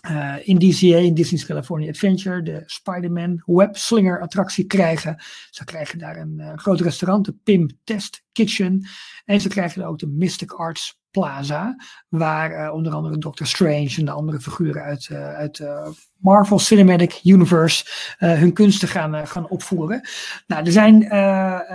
[0.00, 5.22] eh, in DCA, in Disney's California Adventure, de Spider-Man Web Slinger attractie krijgen.
[5.50, 8.88] Ze krijgen daar een groot restaurant, de Pim Test Kitchen.
[9.24, 11.76] En ze krijgen ook de Mystic Arts Plaza,
[12.08, 15.86] waar eh, onder andere Doctor Strange en de andere figuren uit, eh, uit eh,
[16.18, 17.84] Marvel Cinematic Universe
[18.18, 20.00] hun kunsten gaan, gaan opvoeren.
[20.46, 21.08] Nou, er zijn ten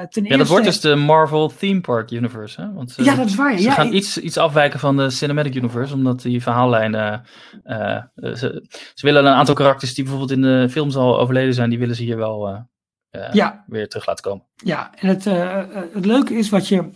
[0.04, 0.22] eerste...
[0.24, 2.62] Ja, dat wordt dus de Marvel Theme Park Universe.
[2.62, 2.74] Hè?
[2.74, 3.58] Want, Ja, dat is waar.
[3.58, 7.24] Ze ja, gaan ik- iets, iets afwijken van de Cinematic Universe, omdat die verhaallijnen.
[8.16, 11.80] ze, ze willen een aantal karakters die bijvoorbeeld in de films al overleden zijn, die
[11.80, 12.68] willen ze hier wel
[13.32, 13.64] Ja.
[13.68, 14.46] weer terug laten komen.
[14.56, 15.24] Ja, en het,
[15.94, 16.90] het leuke is wat je.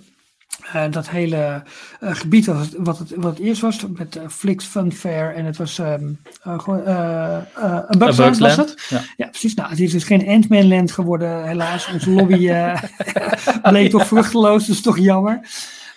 [0.73, 1.63] Eh, dat hele
[1.99, 5.35] eh, gebied wat het, wat, het, wat het eerst was, met eh, Flix Fun Fair
[5.35, 6.03] en het was ehm
[6.43, 8.85] gewoon een Bugs Land was het.
[8.89, 9.01] Ja.
[9.17, 9.53] Ja, precies.
[9.53, 11.91] Nou, het is dus geen Ant-Man Land geworden, helaas.
[11.93, 12.37] Onze lobby
[13.61, 15.39] bleek toch vruchteloos, dus toch jammer.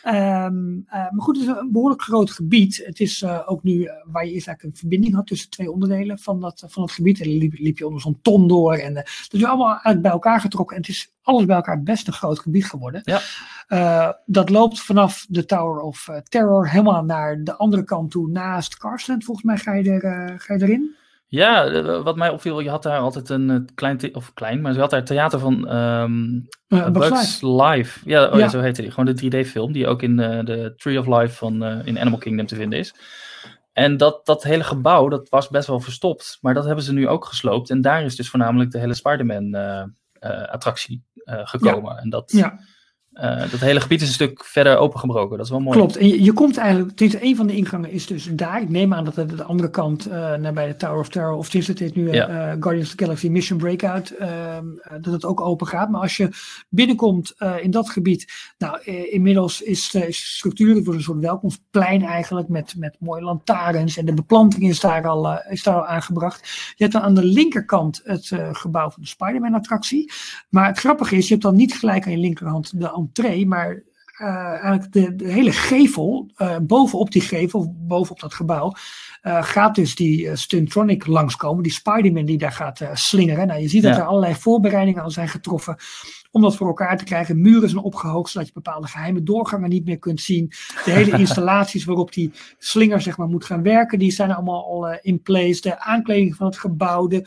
[0.02, 2.82] Ehm, uh, maar goed, het is een behoorlijk groot gebied.
[2.84, 5.72] Het is uh, ook nu uh, waar je eerst eigenlijk een verbinding had tussen twee
[5.72, 7.20] onderdelen van, dat, van het gebied.
[7.20, 8.74] En dan liep, liep je onder zo'n ton door.
[8.74, 10.76] En dus nu allemaal eigenlijk bij elkaar getrokken.
[10.76, 13.02] En het is alles bij elkaar best een groot gebied geworden.
[13.04, 14.18] Ja.
[14.26, 18.28] dat loopt vanaf de Tower of Terror helemaal naar de andere kant toe.
[18.28, 20.96] Naast Carsland, volgens mij ga je, er, ga je erin.
[21.32, 24.90] Ja, wat mij opviel, je had daar altijd een klein, of klein, maar ze had
[24.90, 27.62] daar theater van um, uh, Bugs Live.
[27.62, 28.00] Live.
[28.04, 28.38] Ja, oh ja.
[28.38, 28.90] ja, zo heette die.
[28.90, 32.18] Gewoon de 3D-film, die ook in uh, de Tree of Life van uh, in Animal
[32.18, 32.94] Kingdom te vinden is.
[33.72, 37.08] En dat, dat hele gebouw, dat was best wel verstopt, maar dat hebben ze nu
[37.08, 37.70] ook gesloopt.
[37.70, 41.94] En daar is dus voornamelijk de hele Spider-Man-attractie gekomen.
[41.94, 42.00] Ja.
[42.00, 42.58] En dat, ja.
[43.14, 45.36] Uh, dat hele gebied is een stuk verder opengebroken.
[45.36, 45.78] Dat is wel mooi.
[45.78, 45.96] Klopt.
[45.96, 46.98] En je, je komt eigenlijk.
[46.98, 48.62] Dit, een van de ingangen is dus daar.
[48.62, 51.36] Ik neem aan dat het de andere kant uh, naar bij de Tower of Terror.
[51.36, 52.28] Of is het dit nu ja.
[52.28, 54.14] uh, Guardians of the Galaxy Mission Breakout.
[55.00, 55.90] dat het ook open gaat.
[55.90, 56.28] Maar als je
[56.68, 58.32] binnenkomt in dat gebied.
[58.58, 62.48] Nou, inmiddels is de structuur voor een soort welkomstplein eigenlijk.
[62.48, 63.96] Met, met mooie lantaarns.
[63.96, 66.40] En de beplanting is daar al, is daar al aangebracht.
[66.76, 70.12] Je hebt dan aan de linkerkant het gebouw van de Spider-Man attractie.
[70.48, 73.82] Maar het grappige is, je hebt dan niet gelijk aan je linkerhand de entree, maar
[74.18, 78.72] uh, eigenlijk de, de, hele gevel, uh, bovenop die gevel, bovenop dat gebouw,
[79.22, 83.46] uh, gaat dus die Stuntronic langskomen, die Spider-Man die daar gaat slingeren.
[83.46, 84.00] Nou, je ziet dat Ja.
[84.00, 85.76] er allerlei voorbereidingen aan zijn getroffen
[86.32, 87.40] om dat voor elkaar te krijgen.
[87.40, 90.52] Muren zijn opgehoogd, zodat je bepaalde geheime doorgangen niet meer kunt zien.
[90.84, 94.98] De hele installaties waarop die slinger zeg maar, moet gaan werken, die zijn allemaal al
[95.02, 95.60] in place.
[95.60, 97.26] De aankleding van het gebouw, de,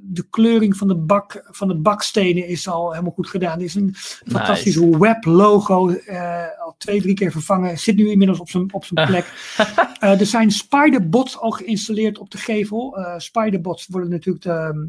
[0.00, 3.58] de kleuring van de, bak, van de bakstenen is al helemaal goed gedaan.
[3.58, 3.94] Er is een
[4.26, 4.98] fantastisch Nice.
[4.98, 7.78] web logo, uh, al twee, drie keer vervangen.
[7.78, 9.54] Zit nu inmiddels op zijn, op zijn plek.
[10.00, 12.98] uh, er zijn spiderbots al geïnstalleerd op de gevel.
[12.98, 14.88] Uh, spiderbots worden natuurlijk de,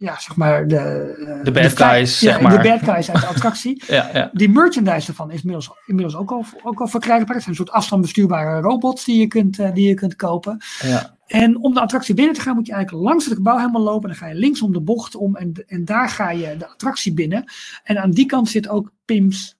[0.00, 2.62] ja, zeg maar de, de bad de guys, ja, zeg maar.
[2.62, 3.82] De bad guys uit de attractie.
[3.86, 4.30] ja, ja.
[4.32, 7.34] Die merchandise ervan is inmiddels, inmiddels ook, al, ook al verkrijgbaar.
[7.34, 10.58] Het zijn een soort afstandsbestuurbare robots die je kunt, uh, die je kunt kopen.
[10.82, 11.16] Ja.
[11.26, 14.08] En om de attractie binnen te gaan moet je eigenlijk langs het gebouw helemaal lopen.
[14.08, 17.14] Dan ga je links om de bocht om en, en daar ga je de attractie
[17.14, 17.44] binnen.
[17.82, 19.58] En aan die kant zit ook Pim's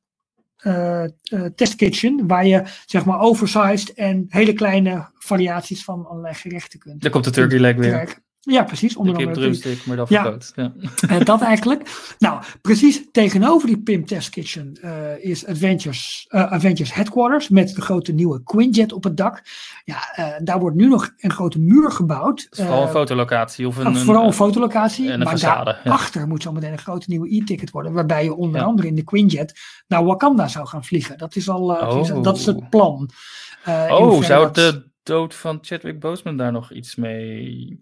[0.62, 6.34] uh, uh, test kitchen, waar je zeg maar oversized en hele kleine variaties van allerlei
[6.34, 7.02] gerechten kunt.
[7.02, 8.18] Daar komt de turkey leg weer.
[8.42, 8.96] Ja, precies.
[8.96, 10.38] Onder de drumstick, maar dan ja.
[11.24, 12.14] dat eigenlijk.
[12.18, 17.80] Nou, precies tegenover die Pim Test Kitchen uh, is Adventures, uh, Adventures Headquarters met de
[17.80, 19.42] grote nieuwe Quinjet op het dak.
[19.84, 22.46] Ja, uh, daar wordt nu nog een grote muur gebouwd.
[22.50, 23.66] vooral een fotolocatie.
[23.66, 25.10] Of een, vooral een fotolocatie.
[25.10, 26.26] En een maar façade, daarachter ja.
[26.26, 27.92] moet zo meteen een grote nieuwe e-ticket worden.
[27.92, 31.18] Waarbij je onder andere in de Quinjet naar Wakanda zou gaan vliegen.
[31.18, 32.22] Dat is al oh.
[32.22, 33.10] dat is het plan.
[33.66, 34.54] oh, zou dat...
[34.54, 37.80] de dood van Chadwick Boseman daar nog iets mee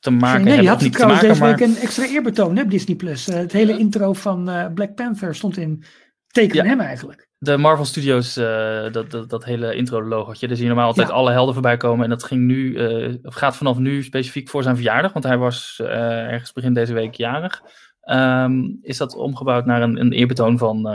[0.00, 0.62] te maken nee, hebben.
[0.62, 1.68] je had niet trouwens te maken, deze maar...
[1.68, 2.96] week een extra eerbetoon op Disney+.
[2.96, 3.28] Plus.
[3.28, 5.84] Uh, het hele intro van uh, Black Panther stond in
[6.26, 6.64] teken ja.
[6.64, 7.28] hem eigenlijk.
[7.38, 8.44] De Marvel Studios, uh,
[8.92, 10.46] dat, dat, dat hele intro-logotje.
[10.46, 11.14] Daar zie je normaal altijd ja.
[11.14, 12.04] alle helden voorbij komen.
[12.04, 12.78] En dat ging nu,
[13.22, 15.12] gaat vanaf nu specifiek voor zijn verjaardag.
[15.12, 17.62] Want hij was ergens begin deze week jarig.
[18.10, 20.88] Um, is dat omgebouwd naar een, een eerbetoon van,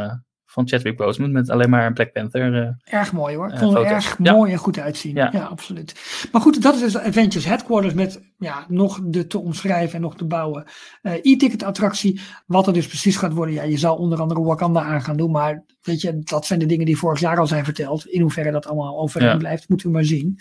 [0.55, 2.53] van Chadwick Boseman met alleen maar een Black Panther.
[2.53, 3.51] Uh, erg mooi hoor.
[3.51, 4.33] Ik vond het erg ja.
[4.33, 5.15] mooi en goed uitzien.
[5.15, 5.29] Ja.
[5.31, 5.43] ja.
[5.43, 6.27] absoluut.
[6.31, 10.15] Maar goed, dat is dus Adventures Headquarters met ja, nog de te omschrijven en nog
[10.15, 10.63] te bouwen
[11.01, 12.21] uh, e-ticket attractie.
[12.45, 15.31] Wat er dus precies gaat worden, ja, je zal onder andere Wakanda aan gaan doen.
[15.31, 18.05] Maar weet je, dat zijn de dingen die vorig jaar al zijn verteld.
[18.05, 19.39] In hoeverre dat allemaal overeind ja.
[19.39, 20.39] blijft, moeten we maar zien.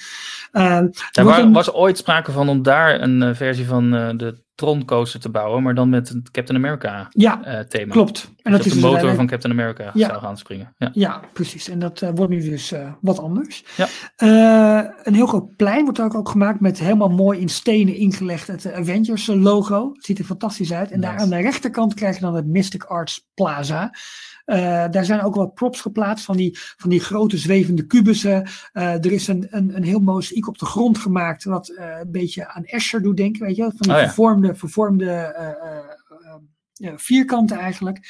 [0.52, 0.76] Uh,
[1.12, 1.52] er was, een...
[1.52, 5.74] was, ooit sprake van om daar een versie van de Tron coaster te bouwen, maar
[5.74, 7.92] dan met het Captain America ja, uh, thema.
[7.92, 8.32] Klopt.
[8.42, 10.08] En dat, dat is de motor dus van Captain America ja.
[10.08, 10.74] zou gaan springen.
[10.78, 11.68] Ja, ja precies.
[11.68, 13.64] En dat uh, wordt nu dus uh, wat anders.
[13.76, 13.88] Ja.
[15.02, 18.72] een heel groot plein wordt ook, ook gemaakt met helemaal mooi in stenen ingelegd het
[18.72, 19.90] Avengers logo.
[19.92, 20.90] Het ziet er fantastisch uit.
[20.90, 21.12] En nice.
[21.12, 23.90] daar aan de rechterkant krijg je dan het Mystic Arts Plaza.
[24.46, 24.56] Uh,
[24.90, 28.48] daar zijn ook wat props geplaatst van die, van die grote zwevende kubussen.
[28.72, 32.10] Uh, er is een, een, een heel mozaïek op de grond gemaakt, wat uh, een
[32.10, 34.04] beetje aan Escher doet denken, weet je, van die oh, ja.
[34.04, 35.32] vervormde, vervormde
[36.96, 38.06] vierkanten eigenlijk.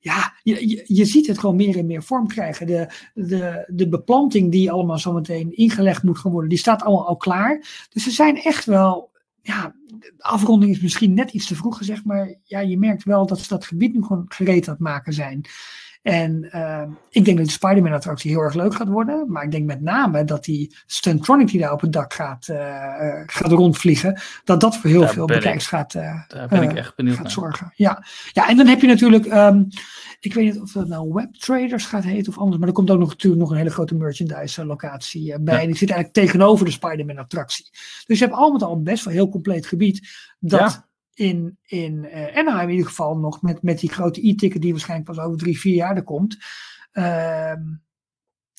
[0.00, 2.66] Ja, je, je, je, ziet het gewoon meer en meer vorm krijgen.
[2.66, 7.16] De, de, de beplanting die allemaal zometeen ingelegd moet gaan worden, die staat allemaal al
[7.16, 7.86] klaar.
[7.90, 9.10] Dus ze zijn echt wel
[9.46, 13.26] ja, de afronding is misschien net iets te vroeg gezegd, maar ja, je merkt wel
[13.26, 15.44] dat ze dat gebied nu gewoon gereed aan het maken zijn.
[16.06, 19.24] En uh, ik denk dat de Spider-Man attractie heel erg leuk gaat worden.
[19.28, 23.22] Maar ik denk met name dat die Stuntronic die daar op het dak gaat, uh,
[23.26, 24.20] gaat rondvliegen.
[24.44, 27.14] Dat dat voor heel Daar veel bekijks gaat, uh, Daar ben ik eh, echt benieuwd
[27.14, 27.32] gaat naar.
[27.32, 27.72] zorgen.
[27.74, 28.04] Ja.
[28.32, 29.62] ja, en dan heb je natuurlijk, ehm,
[30.20, 32.58] ik weet niet of dat nou Webtraders gaat heten of anders.
[32.58, 35.54] Maar er komt ook nog, natuurlijk nog een hele grote merchandise eh, locatie eh, bij.
[35.54, 35.60] Ja.
[35.60, 37.68] En die zit eigenlijk tegenover de Spider-Man attractie.
[38.06, 40.08] Dus je hebt al met al best wel heel compleet gebied.
[40.38, 40.85] Dat Ja.
[41.16, 45.08] In, in eh Anaheim in ieder geval nog met, met die grote e-ticket die waarschijnlijk
[45.10, 46.36] pas over drie, vier jaar er komt.
[46.92, 47.60] Ehm,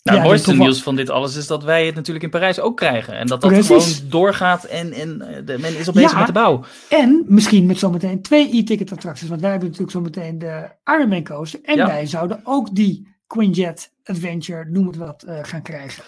[0.03, 2.60] Nou, ja, het mooiste nieuws van dit alles is dat wij het natuurlijk in Parijs
[2.60, 3.14] ook krijgen.
[3.18, 3.95] En dat dat Precies.
[3.95, 6.18] gewoon doorgaat en, en eh, de, men is bezig Ja.
[6.18, 6.64] met de bouw.
[6.89, 9.28] En misschien met zometeen twee e-ticket attracties.
[9.30, 11.60] Want wij hebben natuurlijk zometeen de Ironman coaster.
[11.64, 11.86] En Ja.
[11.88, 16.03] wij zouden ook die Quinjet Adventure, noem het wat, eh, gaan krijgen.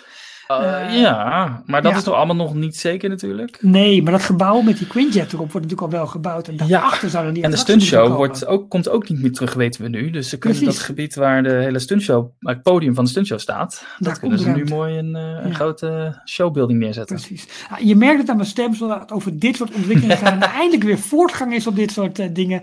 [0.52, 1.98] Uh, Eh, ja, maar dat ja.
[1.98, 3.58] is toch allemaal nog niet zeker natuurlijk.
[3.62, 6.48] Nee, maar dat gebouw met die Quinjet erop wordt natuurlijk al wel gebouwd.
[6.48, 6.66] En Ja.
[6.68, 9.90] daarachter zouden die En de stuntshow wordt ook, komt ook niet meer terug, weten we
[9.90, 10.10] nu.
[10.10, 10.78] Dus ze kunnen Precies.
[10.78, 14.40] dat gebied waar de hele stuntshow, het podium van de stuntshow staat, dat komt kunnen
[14.40, 15.54] ze nu mooi een, eh, Ja.
[15.54, 17.16] grote showbuilding neerzetten.
[17.16, 17.48] Precies.
[17.70, 20.32] Ja, je merkt het aan mijn stem, zodra het over dit soort ontwikkelingen gaat.
[20.34, 22.62] En er eindelijk weer voortgang is op dit soort eh, dingen.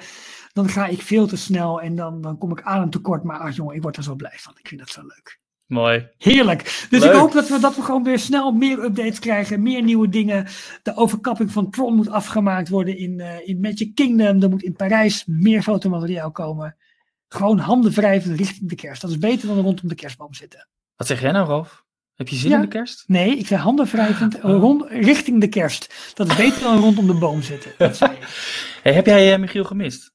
[0.53, 3.23] Dan ga ik veel te snel en dan, dan kom ik aan een tekort.
[3.23, 4.53] Maar ach jongen, ik word er zo blij van.
[4.59, 5.39] Ik vind dat zo leuk.
[5.67, 6.09] Mooi.
[6.19, 6.87] Heerlijk.
[6.91, 7.13] Dus Leuk.
[7.13, 9.63] ik hoop dat we, dat we gewoon weer snel meer updates krijgen.
[9.63, 10.47] Meer nieuwe dingen.
[10.83, 14.43] De overkapping van Tron moet afgemaakt worden in, eh, in Magic Kingdom.
[14.43, 16.77] Er moet in Parijs meer fotomateriaal komen.
[17.29, 19.01] Gewoon handen wrijven richting de kerst.
[19.03, 20.69] Dat is beter dan rondom de kerstboom zitten.
[20.97, 21.85] Wat zeg jij nou, Rolf?
[22.15, 22.57] Heb je zin Ja.
[22.57, 23.05] in de kerst?
[23.07, 24.61] Nee, ik zei handen wrijvend Oh.
[24.61, 26.13] rond, richting de kerst.
[26.15, 27.73] Dat is beter dan rondom de boom zitten.
[27.79, 27.99] Dat.
[28.83, 30.13] Hey, heb jij eh, Michiel gemist?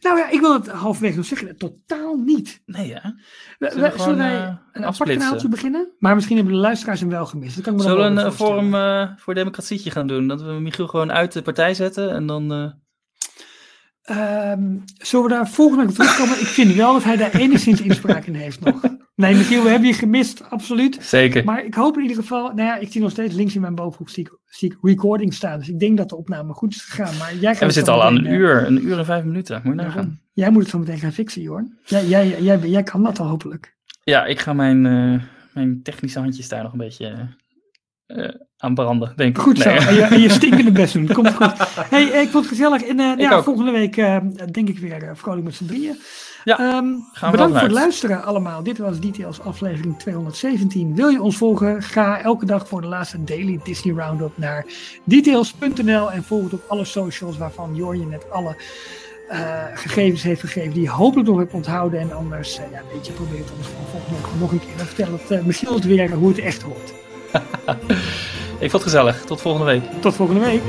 [0.00, 1.56] Nou ja, ik wil het halverwege nog zeggen.
[1.56, 2.62] Totaal niet.
[2.66, 3.00] Nee, hè?
[3.00, 3.10] We-
[3.58, 5.88] Zullen we- we Zullen, gewoon, wij eh, een apart kanaaltje beginnen?
[5.98, 7.54] Maar misschien hebben de luisteraars hem wel gemist.
[7.54, 9.08] Dat kan ik me dan Zullen we een eh, forum voorstellen.
[9.08, 10.28] eh, voor democratietje gaan doen?
[10.28, 12.52] Dat we Michiel gewoon uit de partij zetten en dan...
[12.52, 12.70] eh,
[14.02, 16.40] Ehm, zullen we daar volgende week op terugkomen?
[16.40, 18.80] Ik vind wel dat hij daar enigszins inspraak in heeft nog.
[19.14, 20.98] Nee, Michiel, we hebben je gemist, absoluut.
[21.00, 21.44] Zeker.
[21.44, 23.74] Maar ik hoop in ieder geval, nou ja, ik zie nog steeds links in mijn
[23.74, 25.58] bovenhoek zie ik, zie ik recording staan.
[25.58, 27.16] Dus ik denk dat de opname goed is gegaan.
[27.16, 29.60] Maar jij en we zitten al aan een eh, uur, een uur en vijf minuten.
[29.64, 30.20] Moet je nagaan.
[30.32, 31.78] Jij moet het zo meteen gaan fixen, Jorn.
[31.84, 33.76] Jij, jij, jij, jij kan dat al hopelijk.
[34.08, 35.22] Ja, ik ga mijn, eh,
[35.52, 37.28] mijn technische handjes daar nog een beetje
[38.06, 39.42] eh, aan branden, denk ik.
[39.42, 39.68] Goed zo.
[39.68, 39.78] Nee.
[39.78, 41.06] En je, en je stinkende best doen.
[41.06, 41.52] Komt goed.
[41.90, 42.82] Hey, ik vond het gezellig.
[42.82, 43.44] En eh, ja, ook.
[43.44, 43.94] volgende week
[44.52, 45.96] denk ik weer vrolijk met z'n drieën.
[46.48, 48.62] Ja, Ehm, bedankt voor het luisteren allemaal.
[48.62, 50.94] Dit was Details aflevering 217.
[50.94, 51.82] Wil je ons volgen?
[51.82, 54.66] Ga elke dag voor de laatste Daily Disney Roundup naar
[55.04, 58.56] details.nl en volg het op alle socials waarvan Jorn je net alle
[59.28, 59.40] eh,
[59.74, 62.00] gegevens heeft gegeven die je hopelijk nog hebt onthouden.
[62.00, 64.76] En anders, eh, ja, weet je, probeer het anders gewoon volgende week nog een keer.
[64.76, 66.92] Dan vertel het eh, Michiel het weer hoe het echt hoort.
[68.64, 69.24] Ik vond het gezellig.
[69.24, 69.82] Tot volgende week.
[70.00, 70.62] Tot volgende week.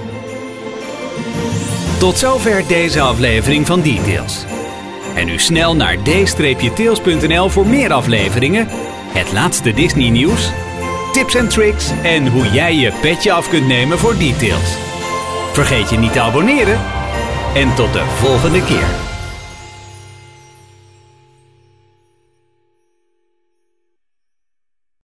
[2.00, 4.59] Tot zover deze aflevering van Details.
[5.16, 8.68] En nu snel naar d-tails.nl voor meer afleveringen,
[9.14, 10.52] het laatste Disney nieuws,
[11.12, 14.78] tips en tricks en hoe jij je petje af kunt nemen voor Details.
[15.54, 16.80] Vergeet je niet te abonneren
[17.56, 19.09] en tot de volgende keer.